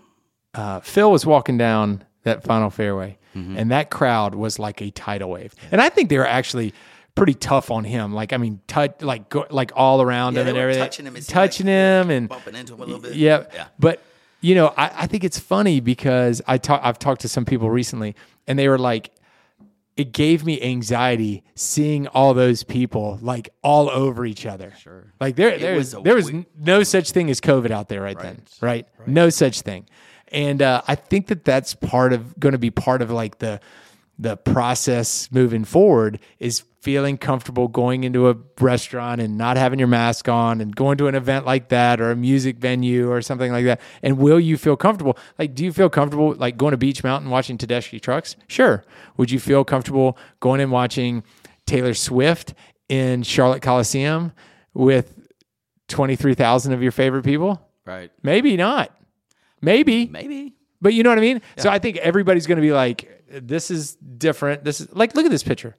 uh, 0.56 0.80
Phil 0.80 1.12
was 1.12 1.28
walking 1.28 1.58
down 1.60 2.04
that 2.24 2.44
final 2.44 2.70
fairway, 2.72 3.18
Mm-hmm. 3.36 3.58
and 3.58 3.72
that 3.72 3.90
crowd 3.90 4.36
was 4.36 4.60
like 4.60 4.80
a 4.82 4.92
tidal 4.92 5.32
wave, 5.32 5.56
and 5.72 5.82
I 5.82 5.90
think 5.90 6.10
they 6.10 6.20
were 6.20 6.28
actually 6.28 6.72
pretty 7.16 7.34
tough 7.34 7.70
on 7.72 7.84
him. 7.84 8.14
Like, 8.14 8.34
I 8.34 8.38
mean, 8.38 8.60
touch 8.68 9.02
like 9.02 9.30
go, 9.30 9.46
like 9.50 9.72
all 9.76 10.02
around 10.02 10.34
Yeah, 10.36 10.42
him 10.42 10.46
they 10.46 10.50
and 10.52 10.58
were 10.58 10.62
everything, 10.64 10.84
touching 10.84 11.06
him. 11.06 11.16
Touching 11.16 11.66
like 11.68 11.72
him, 11.74 12.10
and 12.10 12.30
bumping 12.30 12.56
into 12.56 12.74
him 12.74 12.82
a 12.82 12.86
little 12.86 13.00
bit. 13.02 13.16
Yeah, 13.16 13.46
Yeah. 13.54 13.68
but 13.80 14.02
you 14.42 14.56
know, 14.56 14.74
I, 14.76 14.92
I 15.04 15.08
think 15.08 15.24
it's 15.24 15.40
funny 15.40 15.80
because 15.80 16.42
I 16.48 16.58
talk, 16.58 16.82
I've 16.84 17.00
talked 17.00 17.22
to 17.22 17.30
some 17.30 17.46
people 17.46 17.70
recently, 17.70 18.14
and 18.46 18.60
they 18.60 18.68
were 18.68 18.78
like, 18.80 19.12
it 19.96 20.12
gave 20.12 20.44
me 20.44 20.60
anxiety 20.62 21.44
seeing 21.56 22.08
all 22.08 22.34
those 22.34 22.64
people 22.64 23.20
like 23.22 23.50
all 23.62 23.90
over 23.92 24.26
each 24.26 24.46
other. 24.46 24.74
Sure. 24.82 25.14
Like 25.22 25.36
there, 25.36 25.58
there 25.60 25.76
was 25.76 25.94
was 25.96 26.04
there 26.04 26.16
was 26.16 26.32
weird- 26.32 26.46
no 26.60 26.82
such 26.84 27.12
thing 27.12 27.30
as 27.30 27.40
COVID 27.40 27.70
out 27.72 27.90
there 27.90 28.02
right, 28.02 28.20
then, 28.20 28.42
right? 28.60 28.88
No 29.06 29.30
such 29.30 29.62
thing. 29.62 29.86
And 30.30 30.64
uh, 30.64 30.82
I 30.88 30.96
think 30.96 31.28
that 31.28 31.46
that's 31.46 31.76
part 31.76 32.12
of 32.12 32.38
going 32.40 32.54
to 32.54 32.58
be 32.58 32.72
part 32.72 33.04
of 33.04 33.12
like 33.12 33.38
the 33.38 33.60
the 34.24 34.38
process 34.38 35.30
moving 35.34 35.66
forward 35.66 36.18
is 36.40 36.64
feeling 36.82 37.18
comfortable 37.18 37.68
going 37.68 38.06
into 38.06 38.30
a 38.30 38.36
restaurant 38.60 39.20
and 39.20 39.38
not 39.38 39.58
having 39.58 39.80
your 39.80 39.88
mask 39.88 40.30
on 40.30 40.62
and 40.62 40.74
going 40.74 40.98
to 40.98 41.08
an 41.08 41.16
event 41.16 41.46
like 41.46 41.68
that 41.70 42.00
or 42.00 42.12
a 42.12 42.16
music 42.16 42.58
venue 42.58 43.12
or 43.12 43.22
something 43.22 43.52
like 43.52 43.66
that. 43.66 43.82
And 44.02 44.18
will 44.18 44.40
you 44.40 44.58
feel 44.58 44.78
comfortable? 44.78 45.18
Like, 45.38 45.54
do 45.56 45.66
you 45.66 45.74
feel 45.74 45.90
comfortable 45.90 46.36
like 46.36 46.58
going 46.58 46.72
to 46.72 46.78
Beach 46.78 47.04
Mountain 47.04 47.30
watching 47.30 47.58
Tedeschi 47.58 48.00
trucks? 48.00 48.38
Sure. 48.48 48.86
Would 49.18 49.30
you 49.30 49.40
feel 49.40 49.66
comfortable 49.66 50.18
going 50.40 50.62
and 50.62 50.72
watching 50.72 51.24
Taylor 51.66 51.94
Swift 51.94 52.54
in 52.88 53.24
Charlotte 53.24 53.62
Coliseum 53.62 54.32
with 54.74 55.20
23,000 55.90 56.72
of 56.72 56.82
your 56.82 56.94
favorite 56.94 57.24
people? 57.24 57.62
Right. 57.86 58.10
Maybe 58.24 58.56
not. 58.56 58.96
Maybe. 59.62 60.08
Maybe. 60.08 60.53
But 60.84 60.94
you 60.94 61.02
know 61.02 61.10
what 61.10 61.18
I 61.18 61.22
mean? 61.22 61.42
So 61.58 61.70
I 61.72 61.80
think 61.80 61.98
everybody's 61.98 62.46
going 62.46 62.58
to 62.58 62.62
be 62.62 62.74
like, 62.74 63.24
this 63.32 63.72
is 63.72 63.96
different. 63.96 64.64
This 64.64 64.82
is 64.82 64.94
like, 64.94 65.16
look 65.16 65.26
at 65.26 65.32
this 65.32 65.42
picture. 65.42 65.76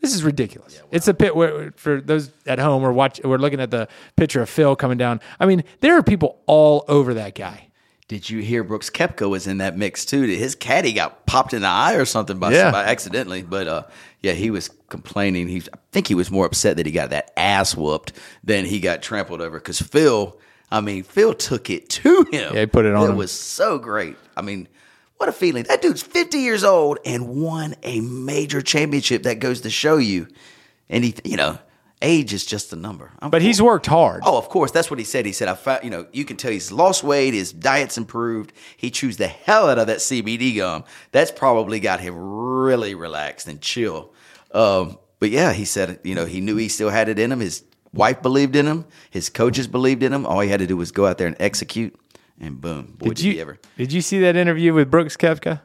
This 0.00 0.14
is 0.14 0.22
ridiculous. 0.22 0.80
It's 0.90 1.08
a 1.08 1.14
pit 1.14 1.34
where, 1.34 1.72
for 1.76 2.00
those 2.00 2.30
at 2.46 2.58
home, 2.58 2.82
we're 2.82 2.92
watch, 2.92 3.20
we're 3.24 3.38
looking 3.38 3.60
at 3.60 3.70
the 3.70 3.88
picture 4.16 4.40
of 4.42 4.48
Phil 4.48 4.76
coming 4.76 4.96
down. 4.98 5.20
I 5.40 5.46
mean, 5.46 5.64
there 5.80 5.96
are 5.98 6.02
people 6.02 6.40
all 6.46 6.84
over 6.88 7.14
that 7.14 7.34
guy. 7.34 7.68
Did 8.06 8.28
you 8.28 8.40
hear 8.42 8.62
Brooks 8.62 8.90
Koepka 8.90 9.28
was 9.30 9.46
in 9.46 9.58
that 9.58 9.78
mix 9.78 10.04
too? 10.04 10.22
His 10.22 10.54
caddy 10.54 10.92
got 10.92 11.24
popped 11.26 11.54
in 11.54 11.62
the 11.62 11.68
eye 11.68 11.94
or 11.94 12.04
something 12.04 12.38
by 12.38 12.52
Yeah. 12.52 12.64
somebody 12.64 12.90
accidentally. 12.90 13.42
But 13.42 13.66
uh, 13.66 13.82
yeah, 14.22 14.32
he 14.32 14.50
was 14.50 14.68
complaining. 14.90 15.48
He, 15.48 15.62
I 15.72 15.78
think 15.90 16.06
he 16.06 16.14
was 16.14 16.30
more 16.30 16.44
upset 16.44 16.76
that 16.76 16.84
he 16.86 16.92
got 16.92 17.10
that 17.10 17.32
ass 17.36 17.74
whooped 17.74 18.12
than 18.44 18.66
he 18.66 18.78
got 18.80 19.00
trampled 19.02 19.40
over. 19.40 19.58
Because 19.58 19.80
Phil, 19.80 20.38
I 20.76 20.80
mean, 20.80 21.04
Phil 21.04 21.34
took 21.34 21.70
it 21.70 21.88
to 21.90 22.24
him. 22.32 22.54
Yeah, 22.54 22.60
he 22.60 22.66
put 22.66 22.84
it 22.84 22.94
on 22.94 23.06
It 23.06 23.10
him. 23.12 23.16
was 23.16 23.30
so 23.30 23.78
great. 23.78 24.16
I 24.36 24.42
mean, 24.42 24.66
what 25.18 25.28
a 25.28 25.32
feeling! 25.32 25.62
That 25.64 25.80
dude's 25.82 26.02
fifty 26.02 26.38
years 26.38 26.64
old 26.64 26.98
and 27.04 27.28
won 27.42 27.76
a 27.82 28.00
major 28.00 28.60
championship. 28.60 29.22
That 29.22 29.38
goes 29.38 29.60
to 29.62 29.70
show 29.70 29.96
you, 29.98 30.26
and 30.88 31.04
he, 31.04 31.14
you 31.24 31.36
know, 31.36 31.58
age 32.02 32.32
is 32.34 32.44
just 32.44 32.72
a 32.72 32.76
number. 32.76 33.12
I'm 33.20 33.30
But 33.30 33.40
he's 33.42 33.62
worked 33.62 33.86
hard. 33.86 34.22
Oh, 34.26 34.36
of 34.36 34.48
course. 34.48 34.72
That's 34.72 34.90
what 34.90 34.98
he 34.98 35.04
said. 35.04 35.24
He 35.26 35.32
said, 35.32 35.46
I 35.48 35.54
found, 35.54 35.84
you 35.84 35.90
know, 35.90 36.06
you 36.12 36.24
can 36.24 36.36
tell 36.36 36.50
he's 36.50 36.72
lost 36.72 37.04
weight, 37.04 37.32
his 37.34 37.52
diet's 37.52 37.96
improved. 37.96 38.52
He 38.76 38.90
chews 38.90 39.16
the 39.16 39.28
hell 39.28 39.70
out 39.70 39.78
of 39.78 39.86
that 39.86 39.98
CBD 39.98 40.56
gum. 40.56 40.84
That's 41.12 41.30
probably 41.30 41.78
got 41.80 42.00
him 42.00 42.14
really 42.16 42.94
relaxed 42.96 43.46
and 43.46 43.60
chill. 43.60 44.12
Um, 44.52 44.98
but 45.20 45.30
yeah, 45.30 45.52
he 45.52 45.64
said, 45.64 46.00
you 46.04 46.14
know, 46.16 46.26
he 46.26 46.40
knew 46.40 46.56
he 46.56 46.68
still 46.68 46.90
had 46.90 47.08
it 47.08 47.18
in 47.18 47.30
him. 47.32 47.40
His 47.40 47.62
wife 47.94 48.22
believed 48.22 48.56
in 48.56 48.66
him. 48.66 48.84
His 49.10 49.30
coaches 49.30 49.66
believed 49.66 50.02
in 50.02 50.12
him. 50.12 50.26
All 50.26 50.40
he 50.40 50.48
had 50.48 50.60
to 50.60 50.66
do 50.66 50.76
was 50.76 50.92
go 50.92 51.06
out 51.06 51.18
there 51.18 51.26
and 51.26 51.36
execute, 51.40 51.98
and 52.38 52.60
boom. 52.60 52.96
Boy, 52.98 53.08
did, 53.08 53.16
did 53.16 53.24
you 53.24 53.40
ever. 53.40 53.58
did 53.76 53.92
you 53.92 54.00
see 54.00 54.20
that 54.20 54.36
interview 54.36 54.74
with 54.74 54.90
Brooks 54.90 55.16
Koepka 55.16 55.62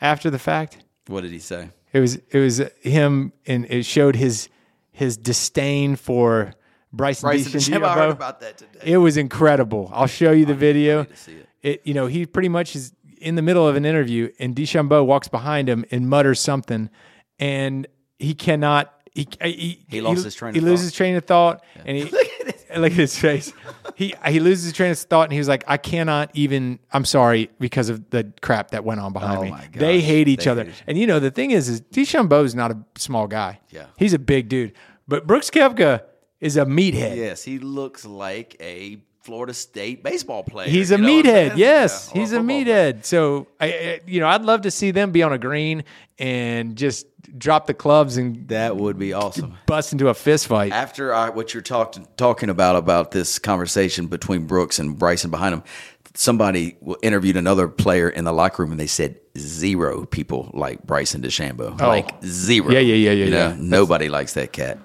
after 0.00 0.30
the 0.30 0.38
fact? 0.38 0.78
What 1.06 1.22
did 1.22 1.32
he 1.32 1.38
say? 1.38 1.70
It 1.92 2.00
was 2.00 2.16
it 2.16 2.38
was 2.38 2.58
him, 2.82 3.32
and 3.46 3.66
it 3.66 3.84
showed 3.84 4.16
his 4.16 4.48
his 4.92 5.16
disdain 5.16 5.96
for 5.96 6.54
Bryson, 6.92 7.28
Bryson 7.28 7.52
DeChambeau. 7.52 7.84
I 7.84 7.94
heard 7.94 8.10
about 8.10 8.40
that 8.40 8.58
today. 8.58 8.80
It 8.84 8.98
was 8.98 9.16
incredible. 9.16 9.90
I'll 9.92 10.06
show 10.06 10.32
you 10.32 10.44
the 10.44 10.54
video. 10.54 11.02
it. 11.02 11.48
It 11.62 11.82
you 11.84 11.94
know 11.94 12.06
he 12.06 12.26
pretty 12.26 12.48
much 12.48 12.76
is 12.76 12.92
in 13.20 13.34
the 13.34 13.42
middle 13.42 13.66
of 13.66 13.76
an 13.76 13.84
interview, 13.84 14.30
and 14.38 14.54
DeChambeau 14.54 15.04
walks 15.04 15.28
behind 15.28 15.68
him 15.68 15.84
and 15.90 16.08
mutters 16.08 16.40
something, 16.40 16.90
and 17.38 17.86
he 18.18 18.34
cannot. 18.34 18.94
Uh, 19.40 19.46
he 19.46 19.52
he, 19.52 19.84
He 19.88 20.00
lost 20.00 20.24
his 20.24 20.34
train 20.34 20.54
He 20.54 20.60
loses 20.60 20.86
his 20.86 20.92
train 20.92 21.16
of 21.16 21.24
thought, 21.24 21.64
and 21.84 21.96
he 21.96 22.04
look 22.10 22.26
at 22.40 22.46
his, 22.46 22.64
look 22.78 22.92
at 22.92 22.98
his 22.98 23.18
face. 23.18 23.52
He 23.94 24.14
he 24.26 24.40
loses 24.40 24.64
his 24.64 24.72
train 24.74 24.90
of 24.92 24.98
thought, 24.98 25.24
and 25.24 25.32
he 25.32 25.38
was 25.38 25.48
like, 25.48 25.64
"I 25.66 25.76
cannot 25.76 26.30
even. 26.34 26.78
I'm 26.92 27.04
sorry 27.04 27.50
because 27.58 27.88
of 27.88 28.10
the 28.10 28.32
crap 28.42 28.70
that 28.72 28.84
went 28.84 29.00
on 29.00 29.12
behind 29.12 29.38
Oh 29.38 29.42
me. 29.42 29.50
my 29.50 29.60
gosh, 29.66 29.70
They 29.76 30.00
hate 30.00 30.28
each 30.28 30.44
they 30.44 30.50
other." 30.50 30.64
hate 30.64 30.70
each- 30.72 30.82
And 30.86 30.98
you 30.98 31.06
know 31.06 31.18
the 31.20 31.30
thing 31.30 31.50
is, 31.50 31.68
is 31.68 31.80
DeChambeau 31.80 32.44
is 32.44 32.54
not 32.54 32.70
a 32.70 32.78
small 32.96 33.26
guy. 33.26 33.60
Yeah. 33.70 33.86
he's 33.96 34.12
a 34.12 34.18
big 34.18 34.48
dude, 34.48 34.72
but 35.08 35.26
Brooks 35.26 35.50
Koepka 35.50 36.02
is 36.40 36.56
a 36.56 36.64
meathead. 36.64 37.16
Yes, 37.16 37.42
he 37.42 37.58
looks 37.58 38.04
like 38.04 38.56
a 38.60 38.98
Florida 39.28 39.52
State 39.52 40.02
baseball 40.02 40.42
player. 40.42 40.70
He's 40.70 40.90
a 40.90 40.96
you 40.96 41.02
know 41.02 41.08
meathead. 41.08 41.56
Yes, 41.58 42.10
Yeah, 42.14 42.20
he's 42.20 42.32
a 42.32 42.42
player. 42.42 42.64
meathead. 42.64 43.04
So 43.04 43.46
I, 43.60 44.00
you 44.06 44.20
know, 44.20 44.26
I'd 44.26 44.40
love 44.40 44.62
to 44.62 44.70
see 44.70 44.90
them 44.90 45.12
be 45.12 45.22
on 45.22 45.34
a 45.34 45.38
green 45.38 45.84
and 46.18 46.76
just 46.76 47.06
drop 47.38 47.66
the 47.66 47.74
clubs 47.74 48.16
and 48.16 48.48
That 48.48 48.78
would 48.78 48.98
be 48.98 49.12
awesome. 49.12 49.52
bust 49.66 49.92
into 49.92 50.08
a 50.08 50.14
fist 50.14 50.46
fight. 50.46 50.72
After 50.72 51.12
I, 51.12 51.28
what 51.28 51.52
you're 51.52 51.62
talking 51.62 52.08
talking 52.16 52.48
about 52.48 52.76
about 52.76 53.10
this 53.10 53.38
conversation 53.38 54.06
between 54.06 54.46
Brooks 54.46 54.78
and 54.78 54.98
Bryson 54.98 55.30
behind 55.30 55.52
him, 55.56 55.62
somebody 56.14 56.78
interviewed 57.02 57.36
another 57.36 57.68
player 57.68 58.08
in 58.08 58.24
the 58.24 58.32
locker 58.32 58.62
room 58.62 58.70
and 58.70 58.80
they 58.80 58.86
said 58.86 59.20
zero 59.36 60.06
people 60.06 60.50
like 60.54 60.82
Bryson 60.84 61.20
DeChambeau, 61.20 61.78
oh. 61.78 61.86
like 61.86 62.10
zero. 62.24 62.68
Oh. 62.68 62.72
Yeah, 62.72 62.80
yeah, 62.80 62.94
yeah, 62.94 63.10
yeah, 63.10 63.24
You 63.26 63.30
know, 63.30 63.48
yeah. 63.48 63.56
nobody 63.58 64.08
likes 64.08 64.32
that 64.34 64.52
cat. 64.52 64.78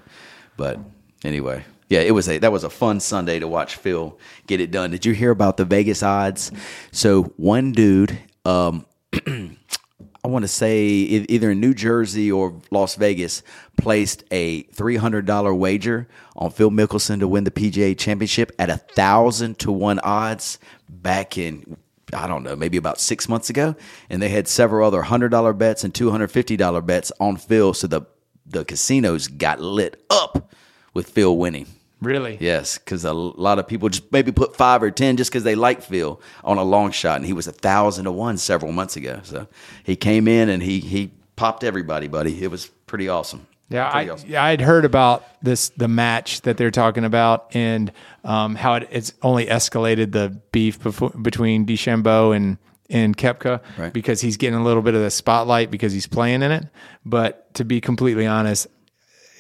But 0.58 0.80
anyway, 1.24 1.64
yeah, 1.94 2.00
it 2.00 2.10
was 2.12 2.28
a 2.28 2.40
that 2.40 2.52
was 2.52 2.64
a 2.64 2.72
fun 2.72 3.00
Sunday 3.00 3.38
to 3.38 3.48
watch 3.48 3.76
Phil 3.76 4.18
get 4.48 4.60
it 4.60 4.72
done. 4.72 4.90
Did 4.90 5.06
you 5.06 5.14
hear 5.14 5.30
about 5.30 5.58
the 5.58 5.66
Vegas 5.66 6.02
odds? 6.02 6.52
So 6.92 7.26
one 7.38 7.72
dude, 7.72 8.18
um, 8.46 8.88
I 9.28 10.28
want 10.28 10.42
to 10.42 10.48
say 10.48 10.86
either 10.86 11.52
in 11.52 11.60
New 11.60 11.76
Jersey 11.76 12.32
or 12.32 12.60
Las 12.72 12.96
Vegas, 12.96 13.44
placed 13.78 14.24
a 14.32 14.64
three 14.64 14.96
hundred 14.96 15.28
dollar 15.28 15.54
wager 15.54 16.08
on 16.36 16.50
Phil 16.50 16.72
Mickelson 16.72 17.20
to 17.20 17.28
win 17.28 17.44
the 17.44 17.52
PGA 17.52 17.96
Championship 17.96 18.52
at 18.58 18.72
a 18.72 18.78
thousand 18.78 19.60
to 19.60 19.72
one 19.72 20.00
odds 20.00 20.58
back 20.90 21.38
in 21.38 21.78
I 22.12 22.26
don't 22.26 22.42
know 22.42 22.56
maybe 22.56 22.78
about 22.78 23.00
six 23.00 23.30
months 23.30 23.52
ago, 23.52 23.76
and 24.10 24.20
they 24.20 24.30
had 24.30 24.48
several 24.48 24.88
other 24.88 25.04
hundred 25.04 25.30
dollar 25.30 25.54
bets 25.54 25.84
and 25.84 25.94
two 25.94 26.10
hundred 26.10 26.30
fifty 26.30 26.58
dollar 26.58 26.82
bets 26.82 27.12
on 27.20 27.38
Phil, 27.38 27.76
so 27.76 27.86
the 27.86 28.02
the 28.48 28.66
casinos 28.66 29.28
got 29.28 29.60
lit 29.60 30.04
up 30.10 30.52
with 30.96 31.12
Phil 31.12 31.38
winning. 31.38 31.68
Really? 32.04 32.38
Yes, 32.40 32.78
because 32.78 33.06
a 33.06 33.14
lot 33.14 33.60
of 33.60 33.68
people 33.68 33.90
just 33.90 34.12
maybe 34.12 34.32
put 34.32 34.56
five 34.56 34.84
or 34.84 34.92
ten 34.92 35.18
just 35.18 35.32
because 35.32 35.44
they 35.44 35.56
like 35.56 35.82
Phil 35.82 36.22
on 36.44 36.58
a 36.58 36.64
long 36.64 36.92
shot, 36.92 37.18
and 37.18 37.26
he 37.26 37.34
was 37.34 37.48
a 37.48 37.52
thousand 37.52 38.06
to 38.06 38.12
one 38.12 38.38
several 38.38 38.72
months 38.72 38.96
ago. 38.96 39.22
So 39.24 39.48
he 39.84 39.96
came 39.96 40.28
in 40.28 40.50
and 40.50 40.62
he 40.62 40.80
he 40.80 41.12
popped 41.36 41.64
everybody, 41.64 42.08
buddy. 42.08 42.44
It 42.44 42.52
was 42.52 42.68
pretty 42.88 43.10
awesome. 43.10 43.48
Yeah, 43.70 43.90
Pretty 43.90 44.10
I, 44.10 44.14
awesome. 44.14 44.30
yeah, 44.30 44.44
I'd 44.44 44.62
heard 44.62 44.86
about 44.86 45.24
this 45.42 45.70
the 45.70 45.88
match 45.88 46.42
that 46.42 46.58
they're 46.58 46.70
talking 46.70 47.06
about 47.06 47.48
and 47.56 47.92
um, 48.24 48.54
how 48.56 48.76
it, 48.76 48.88
it's 48.92 49.14
only 49.24 49.48
escalated 49.48 50.12
the 50.12 50.30
beef 50.52 50.78
between 51.22 51.66
DeChambeau 51.66 52.36
and 52.36 52.58
and 52.90 53.18
Koepka 53.18 53.62
Right. 53.78 53.92
because 53.92 54.22
he's 54.22 54.38
getting 54.38 54.60
a 54.60 54.64
little 54.64 54.84
bit 54.84 54.94
of 54.94 55.02
the 55.02 55.10
spotlight 55.10 55.72
because 55.72 55.92
he's 55.94 56.06
playing 56.06 56.44
in 56.44 56.52
it. 56.52 56.68
But 57.04 57.52
to 57.56 57.66
be 57.66 57.82
completely 57.82 58.28
honest, 58.28 58.68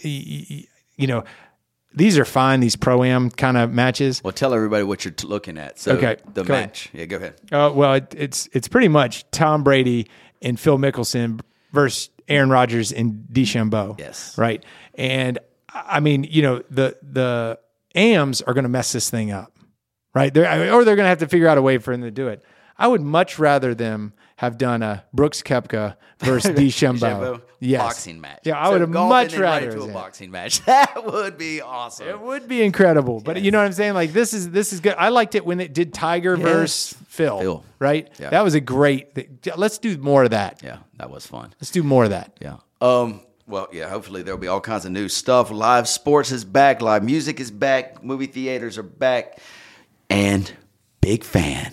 y- 0.04 0.46
y- 0.50 0.64
you 0.96 1.08
know, 1.08 1.24
these 1.96 2.18
are 2.18 2.26
fine. 2.26 2.60
These 2.60 2.76
pro 2.76 3.04
am 3.04 3.30
kind 3.30 3.58
of 3.58 3.72
matches. 3.72 4.22
Well, 4.24 4.34
tell 4.34 4.54
everybody 4.54 4.84
what 4.84 5.06
you're 5.06 5.14
t- 5.14 5.28
looking 5.28 5.58
at. 5.58 5.80
So 5.80 5.94
Okay, 5.98 6.18
the 6.34 6.44
go 6.44 6.54
ahead. 6.54 6.68
match. 6.70 6.90
Yeah, 6.94 7.06
go 7.06 7.18
ahead. 7.18 7.36
Uh, 7.52 7.72
well, 7.74 7.94
it, 7.96 8.14
it's 8.18 8.50
it's 8.54 8.68
pretty 8.68 8.88
much 8.88 9.30
Tom 9.32 9.64
Brady 9.64 10.08
and 10.42 10.60
Phil 10.60 10.78
Mickelson 10.78 11.42
versus 11.72 12.10
Aaron 12.28 12.50
Rodgers 12.50 12.92
and 12.92 13.26
DeChambeau. 13.32 14.00
Yes. 14.00 14.38
right. 14.38 14.64
And 14.96 15.38
I 15.38 15.98
I 15.98 16.00
mean, 16.00 16.24
you 16.24 16.42
know, 16.42 16.64
the 16.70 16.98
the 17.02 17.60
AMs 17.96 18.42
are 18.42 18.54
going 18.54 18.64
to 18.64 18.70
mess 18.70 18.92
this 18.92 19.10
thing 19.10 19.32
up, 19.32 19.52
right? 20.16 20.34
They're, 20.34 20.46
or 20.74 20.84
they're 20.84 20.96
going 20.96 21.06
to 21.06 21.10
have 21.10 21.20
to 21.20 21.28
figure 21.28 21.48
out 21.48 21.58
a 21.58 21.62
way 21.62 21.78
for 21.78 21.92
them 21.92 22.02
to 22.02 22.12
do 22.12 22.28
it. 22.28 22.44
I 22.78 22.88
would 22.88 23.02
much 23.02 23.38
rather 23.40 23.76
them 23.76 24.14
have 24.38 24.58
done 24.58 24.82
a 24.84 25.04
Brooks 25.14 25.42
Koepka 25.42 25.96
versus 26.20 26.52
DeChambeau. 26.58 27.42
Yes. 27.60 27.82
boxing 27.82 28.20
match. 28.20 28.42
Yeah, 28.44 28.60
I 28.60 28.66
So 28.66 28.72
would 28.74 28.82
have 28.82 28.90
much 28.90 29.26
and 29.28 29.32
then 29.36 29.42
right 29.42 29.50
rather. 29.64 29.72
into 29.72 29.84
a 29.84 29.88
that. 29.88 29.94
boxing 29.94 30.32
match. 30.32 30.62
That 30.66 31.06
would 31.06 31.38
be 31.38 31.62
awesome. 31.62 32.10
It 32.10 32.20
would 32.20 32.48
be 32.48 32.62
incredible, 32.62 33.22
but 33.22 33.42
you 33.42 33.52
know 33.52 33.60
what 33.60 33.66
I'm 33.66 33.72
saying. 33.74 33.94
Like 33.94 34.12
this 34.12 34.34
is 34.34 34.50
this 34.50 34.74
is 34.74 34.82
good. 34.82 34.96
I 34.98 35.10
liked 35.10 35.36
it 35.36 35.46
when 35.46 35.62
it 35.62 35.74
did 35.74 35.94
Tiger 35.94 36.36
versus 36.36 36.98
Phil, 37.08 37.40
Phil. 37.40 37.66
right? 37.80 38.10
Yeah. 38.20 38.32
That 38.32 38.44
was 38.44 38.54
a 38.54 38.60
great. 38.60 39.18
Let's 39.56 39.78
do 39.78 39.98
more 39.98 40.24
of 40.26 40.32
that. 40.32 40.62
yeah, 40.64 40.80
that 40.98 41.10
was 41.10 41.26
fun. 41.26 41.54
Let's 41.62 41.72
do 41.72 41.84
more 41.84 42.04
of 42.04 42.10
that. 42.10 42.36
Yeah. 42.42 42.58
Um. 42.82 43.22
Well, 43.48 43.68
yeah. 43.72 43.88
Hopefully 43.90 44.24
there'll 44.24 44.40
be 44.40 44.48
all 44.48 44.60
kinds 44.62 44.84
of 44.86 44.92
new 44.92 45.08
stuff. 45.08 45.50
Live 45.52 45.88
sports 45.88 46.32
is 46.32 46.44
back. 46.44 46.82
Live 46.82 47.04
music 47.04 47.40
is 47.40 47.50
back. 47.52 48.04
Movie 48.04 48.26
theaters 48.28 48.78
are 48.78 48.84
back, 48.84 49.38
and 50.10 50.52
Big 51.00 51.24
Fan 51.24 51.72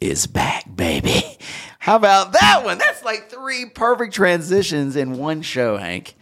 is 0.00 0.26
back, 0.26 0.64
baby. 0.74 1.22
How 1.78 1.96
about 1.96 2.32
that 2.32 2.62
one? 2.64 2.78
That's 2.78 3.02
like 3.04 3.30
three 3.30 3.66
perfect 3.66 4.14
transitions 4.14 4.96
in 4.96 5.18
one 5.18 5.42
show, 5.42 5.76
Hank. 5.76 6.14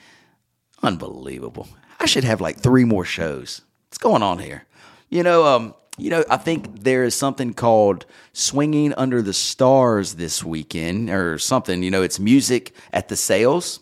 Unbelievable. 0.83 1.69
I 1.99 2.07
should 2.07 2.25
have 2.25 2.41
like 2.41 2.59
three 2.59 2.85
more 2.85 3.05
shows. 3.05 3.63
What's 3.89 3.99
going 3.99 4.23
on 4.23 4.39
here? 4.39 4.65
You 5.09 5.23
know, 5.23 5.45
um, 5.45 5.75
you 5.97 6.11
know, 6.11 6.25
I 6.31 6.37
think 6.37 6.85
there 6.85 7.03
is 7.03 7.15
something 7.15 7.55
called 7.55 8.07
Swinging 8.33 8.95
Under 8.95 9.21
the 9.21 9.33
Stars 9.33 10.15
this 10.15 10.45
weekend 10.45 11.11
or 11.11 11.39
something. 11.39 11.83
You 11.83 11.91
know, 11.91 12.03
it's 12.03 12.21
music 12.21 12.73
at 12.93 13.09
the 13.09 13.17
sales. 13.17 13.81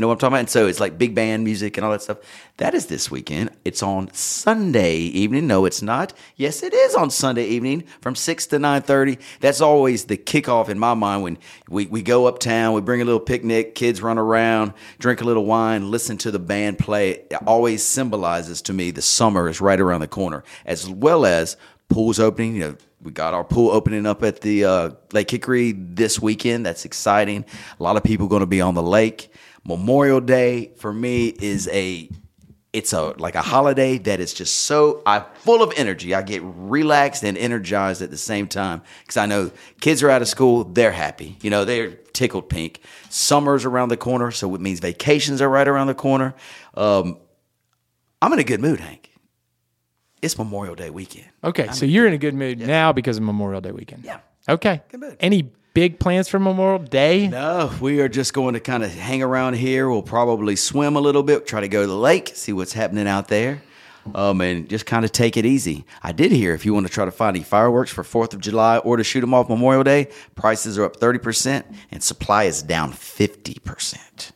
You 0.00 0.02
know 0.02 0.08
what 0.08 0.14
I'm 0.14 0.18
talking 0.20 0.32
about? 0.32 0.38
And 0.38 0.48
so 0.48 0.66
it's 0.66 0.80
like 0.80 0.96
big 0.96 1.14
band 1.14 1.44
music 1.44 1.76
and 1.76 1.84
all 1.84 1.92
that 1.92 2.00
stuff. 2.00 2.20
That 2.56 2.72
is 2.72 2.86
this 2.86 3.10
weekend. 3.10 3.50
It's 3.66 3.82
on 3.82 4.10
Sunday 4.14 4.96
evening. 4.96 5.46
No, 5.46 5.66
it's 5.66 5.82
not. 5.82 6.14
Yes, 6.36 6.62
it 6.62 6.72
is 6.72 6.94
on 6.94 7.10
Sunday 7.10 7.46
evening 7.48 7.84
from 8.00 8.14
6 8.14 8.46
to 8.46 8.56
9.30. 8.56 9.20
That's 9.40 9.60
always 9.60 10.06
the 10.06 10.16
kickoff 10.16 10.70
in 10.70 10.78
my 10.78 10.94
mind 10.94 11.22
when 11.22 11.38
we, 11.68 11.84
we 11.84 12.00
go 12.00 12.24
uptown, 12.24 12.72
we 12.72 12.80
bring 12.80 13.02
a 13.02 13.04
little 13.04 13.20
picnic, 13.20 13.74
kids 13.74 14.00
run 14.00 14.16
around, 14.16 14.72
drink 14.98 15.20
a 15.20 15.24
little 15.24 15.44
wine, 15.44 15.90
listen 15.90 16.16
to 16.16 16.30
the 16.30 16.38
band 16.38 16.78
play. 16.78 17.10
It 17.10 17.34
always 17.46 17.82
symbolizes 17.82 18.62
to 18.62 18.72
me 18.72 18.92
the 18.92 19.02
summer 19.02 19.50
is 19.50 19.60
right 19.60 19.78
around 19.78 20.00
the 20.00 20.08
corner, 20.08 20.44
as 20.64 20.88
well 20.88 21.26
as 21.26 21.58
pools 21.90 22.18
opening. 22.18 22.54
You 22.54 22.60
know, 22.60 22.76
we 23.02 23.12
got 23.12 23.34
our 23.34 23.44
pool 23.44 23.70
opening 23.70 24.06
up 24.06 24.22
at 24.22 24.40
the 24.40 24.64
uh, 24.64 24.90
Lake 25.12 25.30
Hickory 25.30 25.72
this 25.72 26.20
weekend. 26.20 26.64
That's 26.64 26.86
exciting. 26.86 27.44
A 27.78 27.82
lot 27.82 27.98
of 27.98 28.02
people 28.02 28.28
going 28.28 28.40
to 28.40 28.46
be 28.46 28.62
on 28.62 28.72
the 28.72 28.82
lake. 28.82 29.30
Memorial 29.64 30.20
Day 30.20 30.72
for 30.76 30.92
me 30.92 31.28
is 31.28 31.68
a 31.68 32.08
it's 32.72 32.92
a 32.92 33.02
like 33.18 33.34
a 33.34 33.42
holiday 33.42 33.98
that 33.98 34.20
is 34.20 34.32
just 34.32 34.58
so 34.58 35.02
I'm 35.04 35.24
full 35.34 35.62
of 35.62 35.72
energy. 35.76 36.14
I 36.14 36.22
get 36.22 36.40
relaxed 36.44 37.24
and 37.24 37.36
energized 37.36 38.00
at 38.00 38.10
the 38.10 38.16
same 38.16 38.46
time 38.46 38.82
because 39.02 39.16
I 39.16 39.26
know 39.26 39.50
kids 39.80 40.02
are 40.02 40.10
out 40.10 40.22
of 40.22 40.28
school, 40.28 40.64
they're 40.64 40.92
happy. 40.92 41.36
You 41.42 41.50
know, 41.50 41.64
they're 41.64 41.90
tickled 42.12 42.48
pink. 42.48 42.80
Summer's 43.08 43.64
around 43.64 43.88
the 43.88 43.96
corner, 43.96 44.30
so 44.30 44.54
it 44.54 44.60
means 44.60 44.78
vacations 44.80 45.42
are 45.42 45.48
right 45.48 45.66
around 45.66 45.88
the 45.88 45.94
corner. 45.94 46.34
Um, 46.74 47.18
I'm 48.22 48.32
in 48.32 48.38
a 48.38 48.44
good 48.44 48.60
mood, 48.60 48.80
Hank. 48.80 49.10
It's 50.22 50.36
Memorial 50.38 50.74
Day 50.74 50.90
weekend. 50.90 51.26
Okay, 51.42 51.68
so 51.72 51.86
you're 51.86 52.06
in 52.06 52.12
a 52.12 52.18
good 52.18 52.34
mood 52.34 52.58
now 52.60 52.92
because 52.92 53.16
of 53.16 53.22
Memorial 53.22 53.60
Day 53.60 53.72
weekend. 53.72 54.04
Yeah. 54.04 54.20
Okay. 54.48 54.82
Good 54.90 55.00
mood. 55.00 55.16
Any 55.20 55.50
big 55.74 55.98
plans 55.98 56.28
for 56.28 56.38
Memorial 56.38 56.78
Day? 56.78 57.28
No, 57.28 57.72
we 57.80 58.00
are 58.00 58.08
just 58.08 58.32
going 58.32 58.54
to 58.54 58.60
kind 58.60 58.82
of 58.82 58.92
hang 58.92 59.22
around 59.22 59.54
here. 59.54 59.88
We'll 59.88 60.02
probably 60.02 60.56
swim 60.56 60.96
a 60.96 61.00
little 61.00 61.22
bit, 61.22 61.46
try 61.46 61.60
to 61.60 61.68
go 61.68 61.82
to 61.82 61.86
the 61.86 61.96
lake, 61.96 62.32
see 62.34 62.52
what's 62.52 62.72
happening 62.72 63.06
out 63.06 63.28
there, 63.28 63.62
um, 64.14 64.40
and 64.40 64.68
just 64.68 64.86
kind 64.86 65.04
of 65.04 65.12
take 65.12 65.36
it 65.36 65.46
easy. 65.46 65.84
I 66.02 66.12
did 66.12 66.32
hear 66.32 66.54
if 66.54 66.64
you 66.64 66.74
want 66.74 66.86
to 66.86 66.92
try 66.92 67.04
to 67.04 67.10
find 67.10 67.36
any 67.36 67.44
fireworks 67.44 67.90
for 67.90 68.02
4th 68.02 68.34
of 68.34 68.40
July 68.40 68.78
or 68.78 68.96
to 68.96 69.04
shoot 69.04 69.20
them 69.20 69.34
off 69.34 69.48
Memorial 69.48 69.84
Day, 69.84 70.08
prices 70.34 70.78
are 70.78 70.84
up 70.84 70.96
30% 70.98 71.64
and 71.90 72.02
supply 72.02 72.44
is 72.44 72.62
down 72.62 72.92
50% 72.92 74.32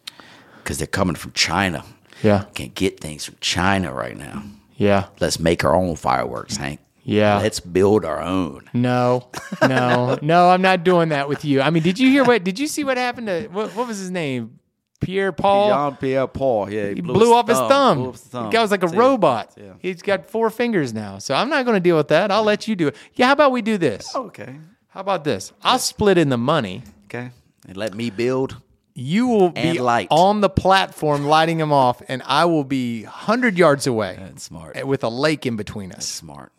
because 0.58 0.78
they're 0.78 0.86
coming 0.86 1.16
from 1.16 1.32
China. 1.32 1.84
Yeah. 2.22 2.44
Can't 2.54 2.74
get 2.74 3.00
things 3.00 3.24
from 3.26 3.36
China 3.40 3.92
right 3.92 4.16
now. 4.16 4.42
Yeah. 4.76 5.06
Let's 5.20 5.38
make 5.38 5.64
our 5.64 5.74
own 5.74 5.96
fireworks, 5.96 6.56
Hank. 6.56 6.80
Yeah. 7.04 7.38
Let's 7.38 7.60
build 7.60 8.04
our 8.04 8.20
own. 8.20 8.68
No, 8.72 9.28
no, 9.62 10.18
no. 10.22 10.48
I'm 10.48 10.62
not 10.62 10.84
doing 10.84 11.10
that 11.10 11.28
with 11.28 11.44
you. 11.44 11.60
I 11.60 11.70
mean, 11.70 11.82
did 11.82 11.98
you 11.98 12.08
hear 12.08 12.24
what? 12.24 12.44
Did 12.44 12.58
you 12.58 12.66
see 12.66 12.82
what 12.82 12.96
happened 12.96 13.26
to 13.28 13.48
what? 13.48 13.74
What 13.76 13.86
was 13.86 13.98
his 13.98 14.10
name? 14.10 14.58
Pierre 15.00 15.32
Paul. 15.32 15.68
Jean 15.68 15.96
Pierre 15.98 16.26
Paul, 16.26 16.70
yeah, 16.70 16.88
he 16.88 17.02
blew, 17.02 17.34
off 17.34 17.46
his 17.46 17.58
thumb. 17.58 17.98
Blew 17.98 18.08
off 18.08 18.14
his 18.14 18.22
thumb. 18.22 18.44
The 18.44 18.50
guy 18.50 18.62
was 18.62 18.70
like 18.70 18.82
a 18.82 18.88
robot. 18.88 19.52
Yeah. 19.56 19.74
He's 19.78 20.00
got 20.00 20.30
four 20.30 20.48
fingers 20.48 20.94
now. 20.94 21.18
So 21.18 21.34
I'm 21.34 21.50
not 21.50 21.66
going 21.66 21.74
to 21.74 21.80
deal 21.80 21.96
with 21.96 22.08
that. 22.08 22.30
I'll 22.30 22.42
let 22.42 22.66
you 22.66 22.74
do 22.74 22.88
it. 22.88 22.96
Yeah. 23.14 23.26
How 23.26 23.32
about 23.32 23.52
we 23.52 23.60
do 23.60 23.76
this? 23.76 24.14
Okay. 24.16 24.56
How 24.88 25.00
about 25.00 25.24
this? 25.24 25.52
I'll 25.62 25.78
split 25.78 26.16
in 26.16 26.30
the 26.30 26.38
money. 26.38 26.84
Okay. 27.06 27.30
And 27.68 27.76
let 27.76 27.94
me 27.94 28.08
build. 28.10 28.60
You 28.94 29.26
will 29.26 29.50
be 29.50 29.78
light. 29.80 30.06
on 30.10 30.40
the 30.40 30.48
platform 30.48 31.26
lighting 31.26 31.58
them 31.58 31.72
off, 31.72 32.00
and 32.06 32.22
I 32.24 32.44
will 32.44 32.62
be 32.62 33.02
hundred 33.02 33.58
yards 33.58 33.88
away 33.88 34.16
That's 34.18 34.44
smart. 34.44 34.86
with 34.86 35.02
a 35.02 35.08
lake 35.08 35.46
in 35.46 35.56
between 35.56 35.90
us. 35.90 36.06
Smart. 36.06 36.52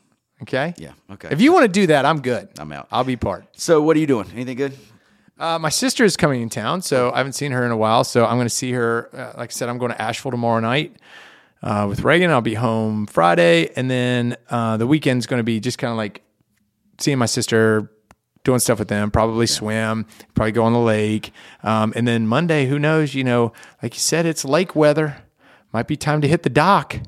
Okay. 0.46 0.76
Yeah, 0.78 0.92
okay. 1.10 1.30
If 1.32 1.42
you 1.42 1.52
want 1.52 1.64
to 1.64 1.68
do 1.72 1.88
that, 1.88 2.06
I'm 2.06 2.22
good. 2.22 2.50
I'm 2.60 2.72
out. 2.72 2.88
I'll 2.92 3.04
be 3.04 3.16
part. 3.16 3.46
So 3.58 3.82
what 3.82 3.98
are 3.98 4.00
you 4.00 4.06
doing? 4.06 4.30
Anything 4.32 4.58
good? 4.58 4.78
Uh, 5.40 5.58
my 5.58 5.70
sister 5.70 6.06
is 6.06 6.16
coming 6.16 6.42
in 6.44 6.50
town, 6.50 6.84
so 6.84 7.12
I 7.12 7.18
haven't 7.18 7.34
seen 7.34 7.52
her 7.52 7.66
in 7.66 7.72
a 7.72 7.78
while. 7.78 8.04
So 8.04 8.26
I'm 8.26 8.38
going 8.38 8.46
to 8.46 8.54
see 8.54 8.72
her. 8.74 9.10
Uh, 9.12 9.34
like 9.40 9.50
I 9.50 9.54
said, 9.54 9.70
I'm 9.70 9.80
going 9.80 9.92
to 9.92 10.00
Asheville 10.00 10.32
tomorrow 10.32 10.60
night 10.60 10.96
uh, 11.64 11.88
with 11.90 12.02
Reagan. 12.02 12.30
I'll 12.30 12.42
be 12.42 12.54
home 12.54 13.08
Friday, 13.08 13.72
and 13.76 13.90
then 13.90 14.38
uh, 14.50 14.78
the 14.78 14.86
weekend's 14.86 15.26
going 15.26 15.40
to 15.40 15.44
be 15.44 15.60
just 15.60 15.80
kind 15.80 15.90
of 15.92 15.98
like 15.98 16.22
seeing 17.00 17.18
my 17.18 17.26
sister, 17.26 17.92
doing 18.44 18.60
stuff 18.60 18.78
with 18.78 18.88
them. 18.88 19.10
Probably 19.10 19.48
swim, 19.48 20.06
probably 20.36 20.52
go 20.52 20.64
on 20.64 20.74
the 20.74 20.80
lake, 20.80 21.34
um, 21.64 21.92
and 21.96 22.08
then 22.08 22.28
Monday, 22.28 22.68
who 22.68 22.78
knows? 22.78 23.16
You 23.16 23.24
know, 23.24 23.52
like 23.82 23.96
you 23.96 24.00
said, 24.00 24.28
it's 24.28 24.46
lake 24.46 24.76
weather. 24.76 25.18
Might 25.74 25.88
be 25.88 25.98
time 25.98 26.22
to 26.22 26.28
hit 26.28 26.44
the 26.44 26.50
dock. 26.50 27.00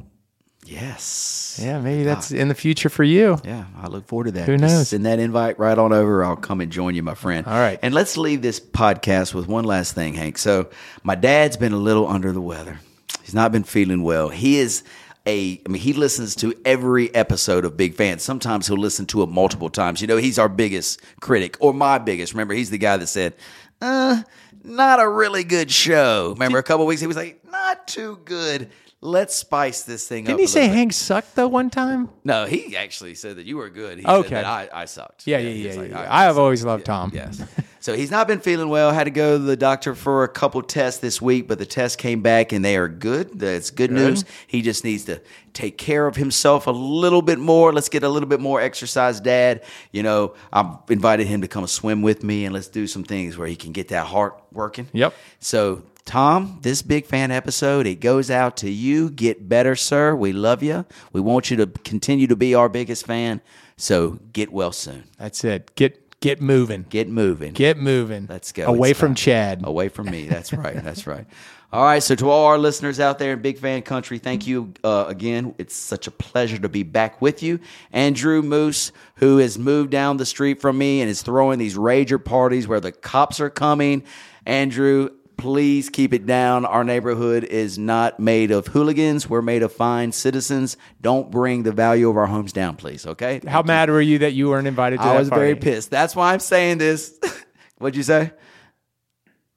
Yes. 0.68 1.60
Yeah, 1.64 1.80
maybe 1.80 2.04
that's 2.04 2.32
in 2.32 2.50
the 2.50 2.56
future 2.56 2.90
for 2.90 3.04
you. 3.04 3.40
Yeah, 3.44 3.66
I 3.82 3.88
look 3.88 4.06
forward 4.08 4.26
to 4.26 4.32
that. 4.32 4.46
Who 4.46 4.58
Just 4.58 4.74
knows? 4.74 4.88
Send 4.90 5.06
that 5.06 5.20
invite 5.20 5.58
right 5.58 5.78
on 5.78 5.94
over. 5.94 6.24
I'll 6.24 6.36
come 6.36 6.62
and 6.62 6.72
join 6.72 6.94
you, 6.94 7.04
my 7.04 7.16
friend. 7.16 7.48
All 7.48 7.54
right. 7.54 7.80
And 7.82 7.94
let's 7.94 8.18
leave 8.18 8.42
this 8.42 8.60
podcast 8.60 9.34
with 9.34 9.48
one 9.48 9.64
last 9.64 9.96
thing, 9.96 10.14
Hank. 10.14 10.38
So, 10.38 10.70
my 11.04 11.16
dad's 11.16 11.58
been 11.58 11.74
a 11.74 11.78
little 11.78 12.08
under 12.08 12.32
the 12.32 12.42
weather. 12.42 12.80
He's 13.24 13.34
not 13.34 13.52
been 13.52 13.64
feeling 13.64 14.04
well. 14.04 14.30
He 14.30 14.58
is 14.58 14.84
a, 15.26 15.62
I 15.66 15.70
mean, 15.70 15.82
he 15.82 15.94
listens 15.94 16.36
to 16.38 16.54
every 16.66 17.14
episode 17.16 17.66
of 17.66 17.76
Big 17.78 17.96
Fan. 17.96 18.20
Sometimes 18.20 18.68
he'll 18.68 18.78
listen 18.78 19.06
to 19.08 19.24
it 19.24 19.28
multiple 19.28 19.70
times. 19.70 20.02
You 20.02 20.08
know, 20.08 20.18
he's 20.18 20.40
our 20.40 20.50
biggest 20.50 21.02
critic 21.22 21.58
or 21.60 21.74
my 21.74 21.98
biggest. 21.98 22.34
Remember, 22.34 22.54
he's 22.54 22.70
the 22.70 22.78
guy 22.78 22.98
that 22.98 23.08
said, 23.08 23.34
uh, 23.82 24.22
not 24.64 25.00
a 25.00 25.08
really 25.08 25.44
good 25.44 25.72
show. 25.72 26.32
Remember, 26.34 26.58
a 26.58 26.64
couple 26.64 26.86
weeks 26.86 27.02
he 27.02 27.08
was 27.08 27.18
like, 27.18 27.42
not 27.50 27.88
too 27.88 28.20
good. 28.26 28.70
Let's 29.00 29.36
spice 29.36 29.84
this 29.84 30.08
thing 30.08 30.24
up. 30.24 30.28
Didn't 30.28 30.40
he 30.40 30.48
say 30.48 30.68
bit." 30.68 30.76
Hank 30.76 30.94
sucked 30.94 31.36
though 31.36 31.48
one 31.48 31.70
time? 31.70 32.10
No, 32.24 32.46
he 32.46 32.76
actually 32.76 33.14
said 33.14 33.36
that 33.38 33.46
you 33.46 33.58
were 33.58 33.70
good. 33.70 34.00
He 34.00 34.06
Okay. 34.06 34.30
said 34.30 34.44
that 34.44 34.46
I, 34.46 34.70
I 34.82 34.86
sucked. 34.86 35.28
Yeah, 35.28 35.38
yeah, 35.38 35.50
yeah. 35.50 35.74
yeah, 35.74 35.80
like, 35.80 35.90
yeah. 35.92 36.00
I- 36.02 36.22
I 36.22 36.24
have 36.24 36.38
always 36.40 36.66
loved 36.66 36.86
Tom. 36.86 37.12
Yes. 37.14 37.42
So 37.80 37.96
he's 37.96 38.12
not 38.12 38.28
been 38.28 38.42
feeling 38.42 38.68
well. 38.68 38.92
Had 38.92 39.06
to 39.06 39.12
go 39.12 39.38
to 39.38 39.44
the 39.44 39.56
doctor 39.56 39.96
for 39.96 40.26
a 40.26 40.28
couple 40.28 40.62
tests 40.62 41.00
this 41.00 41.22
week, 41.22 41.48
but 41.48 41.58
the 41.58 41.66
tests 41.66 41.96
came 41.96 42.22
back 42.22 42.52
and 42.52 42.66
they 42.66 42.76
are 42.76 42.90
good. 42.90 43.40
That's 43.40 43.70
good, 43.72 43.92
news. 43.92 44.26
He 44.46 44.62
just 44.62 44.84
needs 44.84 45.06
to 45.06 45.22
take 45.54 45.78
care 45.78 46.06
of 46.06 46.18
himself 46.18 46.68
a 46.68 46.72
little 46.72 47.22
bit 47.22 47.40
more. 47.40 47.72
Let's 47.72 47.88
get 47.88 48.04
a 48.04 48.10
little 48.10 48.28
bit 48.28 48.42
more 48.42 48.60
exercise, 48.60 49.22
Dad. 49.22 49.64
You 49.94 50.04
know, 50.04 50.34
I've 50.52 50.76
invited 50.90 51.28
him 51.28 51.40
to 51.44 51.48
come 51.48 51.66
swim 51.68 52.02
with 52.02 52.26
me 52.26 52.44
and 52.44 52.54
let's 52.54 52.68
do 52.68 52.88
some 52.88 53.06
things 53.06 53.38
where 53.38 53.48
he 53.48 53.56
can 53.56 53.72
get 53.72 53.88
that 53.90 54.08
heart 54.08 54.38
working. 54.52 54.88
Yep. 54.92 55.14
So, 55.40 55.84
Tom, 56.08 56.60
this 56.62 56.82
big 56.82 57.06
fan 57.06 57.32
episode, 57.32 57.86
it 57.86 58.00
goes 58.00 58.32
out 58.32 58.56
to 58.58 58.70
you. 58.70 59.10
Get 59.10 59.50
better, 59.50 59.76
sir. 59.76 60.16
We 60.16 60.32
love 60.32 60.64
you. 60.64 60.86
We 61.12 61.20
want 61.20 61.52
you 61.52 61.58
to 61.58 61.68
continue 61.68 62.28
to 62.28 62.36
be 62.38 62.56
our 62.56 62.70
biggest 62.70 63.06
fan. 63.06 63.42
So, 63.76 64.18
get 64.32 64.52
well 64.54 64.72
soon. 64.72 65.04
That's 65.20 65.44
it. 65.44 65.76
Get 65.76 66.20
get 66.22 66.42
moving. 66.42 66.86
Get 66.90 67.10
moving. 67.10 67.52
Get 67.52 67.78
moving. 67.78 68.26
Let's 68.28 68.54
go. 68.54 68.68
Away 68.68 68.92
It's 68.92 69.00
from 69.00 69.10
time. 69.10 69.16
Chad. 69.16 69.62
Away 69.66 69.90
from 69.90 70.10
me. 70.10 70.28
That's 70.28 70.54
right. 70.54 70.82
That's 70.82 71.06
right. 71.08 71.26
All 71.74 71.84
right. 71.84 72.02
So, 72.02 72.16
to 72.16 72.30
all 72.30 72.46
our 72.46 72.58
listeners 72.58 73.02
out 73.02 73.20
there 73.20 73.34
in 73.34 73.42
Big 73.42 73.58
Fan 73.58 73.82
Country, 73.82 74.18
thank 74.18 74.48
you 74.48 74.74
uh, 74.86 75.06
again. 75.10 75.56
It's 75.58 75.76
such 75.76 76.08
a 76.08 76.12
pleasure 76.12 76.58
to 76.58 76.70
be 76.70 76.84
back 76.84 77.22
with 77.22 77.44
you. 77.44 77.60
Andrew 77.92 78.42
Moose, 78.42 78.94
who 79.16 79.40
has 79.40 79.60
moved 79.60 79.92
down 79.92 80.16
the 80.16 80.26
street 80.26 80.62
from 80.62 80.78
me 80.78 81.02
and 81.02 81.10
is 81.10 81.22
throwing 81.22 81.60
these 81.60 81.76
rager 81.76 82.24
parties 82.24 82.66
where 82.66 82.80
the 82.80 82.94
cops 82.94 83.42
are 83.42 83.50
coming. 83.50 84.04
Andrew, 84.46 85.10
please 85.38 85.90
keep 85.90 86.14
it 86.14 86.26
down. 86.26 86.66
Our 86.66 86.84
neighborhood 86.84 87.44
is 87.44 87.78
not 87.78 88.20
made 88.20 88.52
of 88.52 88.68
hooligans. 88.68 89.30
We're 89.30 89.42
made 89.42 89.64
of 89.64 89.72
fine 89.72 90.12
citizens. 90.12 90.78
Don't 91.00 91.32
bring 91.32 91.64
the 91.64 91.72
value 91.72 92.10
of 92.10 92.18
our 92.18 92.26
homes 92.26 92.52
down, 92.52 92.76
please. 92.76 93.06
Okay. 93.06 93.42
How 93.48 93.62
mad 93.62 93.90
were 93.90 94.02
you 94.02 94.20
that 94.20 94.34
you 94.34 94.50
weren't 94.50 94.68
invited 94.68 94.98
to 94.98 95.04
I 95.04 95.14
that 95.14 95.20
was 95.20 95.30
very 95.30 95.56
pissed. 95.56 95.90
That's 95.90 96.16
why 96.16 96.34
I'm 96.34 96.40
saying 96.40 96.80
this. 96.80 97.18
What'd 97.78 97.96
you 97.96 98.04
say? 98.04 98.32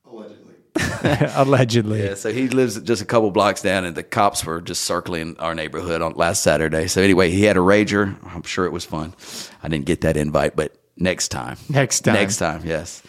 Allegedly. 0.04 0.54
Allegedly. 1.34 2.02
Yeah, 2.04 2.14
so 2.14 2.32
he 2.32 2.48
lives 2.48 2.80
just 2.82 3.00
a 3.00 3.06
couple 3.06 3.30
blocks 3.30 3.62
down, 3.62 3.84
and 3.84 3.96
the 3.96 4.02
cops 4.02 4.44
were 4.44 4.60
just 4.60 4.82
circling 4.84 5.36
our 5.38 5.54
neighborhood 5.54 6.02
on 6.02 6.12
last 6.12 6.42
Saturday. 6.42 6.86
So 6.86 7.00
anyway, 7.00 7.30
he 7.30 7.44
had 7.44 7.56
a 7.56 7.60
rager. 7.60 8.16
I'm 8.34 8.42
sure 8.42 8.66
it 8.66 8.72
was 8.72 8.84
fun. 8.84 9.14
I 9.62 9.68
didn't 9.68 9.86
get 9.86 10.02
that 10.02 10.16
invite, 10.16 10.54
but 10.56 10.76
next 10.96 11.28
time. 11.28 11.56
Next 11.68 12.00
time. 12.00 12.14
Next 12.14 12.36
time, 12.36 12.62
yes. 12.64 13.02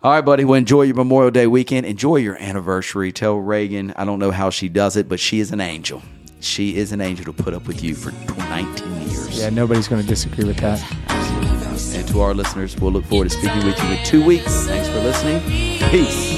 All 0.00 0.12
right, 0.12 0.20
buddy. 0.20 0.44
Well, 0.44 0.54
enjoy 0.54 0.82
your 0.82 0.94
Memorial 0.94 1.32
Day 1.32 1.48
weekend. 1.48 1.84
Enjoy 1.84 2.16
your 2.16 2.36
anniversary. 2.36 3.10
Tell 3.10 3.36
Reagan, 3.36 3.92
I 3.96 4.04
don't 4.04 4.20
know 4.20 4.30
how 4.30 4.48
she 4.48 4.68
does 4.68 4.96
it, 4.96 5.08
but 5.08 5.18
she 5.18 5.40
is 5.40 5.50
an 5.50 5.60
angel. 5.60 6.02
She 6.38 6.76
is 6.76 6.92
an 6.92 7.00
angel 7.00 7.24
to 7.24 7.32
put 7.32 7.52
up 7.52 7.66
with 7.66 7.82
you 7.82 7.96
for 7.96 8.12
19 8.38 9.00
years. 9.08 9.40
Yeah, 9.40 9.50
nobody's 9.50 9.88
going 9.88 10.00
to 10.00 10.06
disagree 10.06 10.44
with 10.44 10.58
that. 10.58 10.80
And 11.96 12.06
to 12.08 12.20
our 12.20 12.32
listeners, 12.32 12.76
we'll 12.76 12.92
look 12.92 13.06
forward 13.06 13.24
to 13.24 13.30
speaking 13.30 13.64
with 13.66 13.76
you 13.82 13.90
in 13.90 14.04
two 14.04 14.24
weeks. 14.24 14.66
Thanks 14.66 14.88
for 14.88 15.00
listening. 15.00 15.40
Peace. 15.90 16.37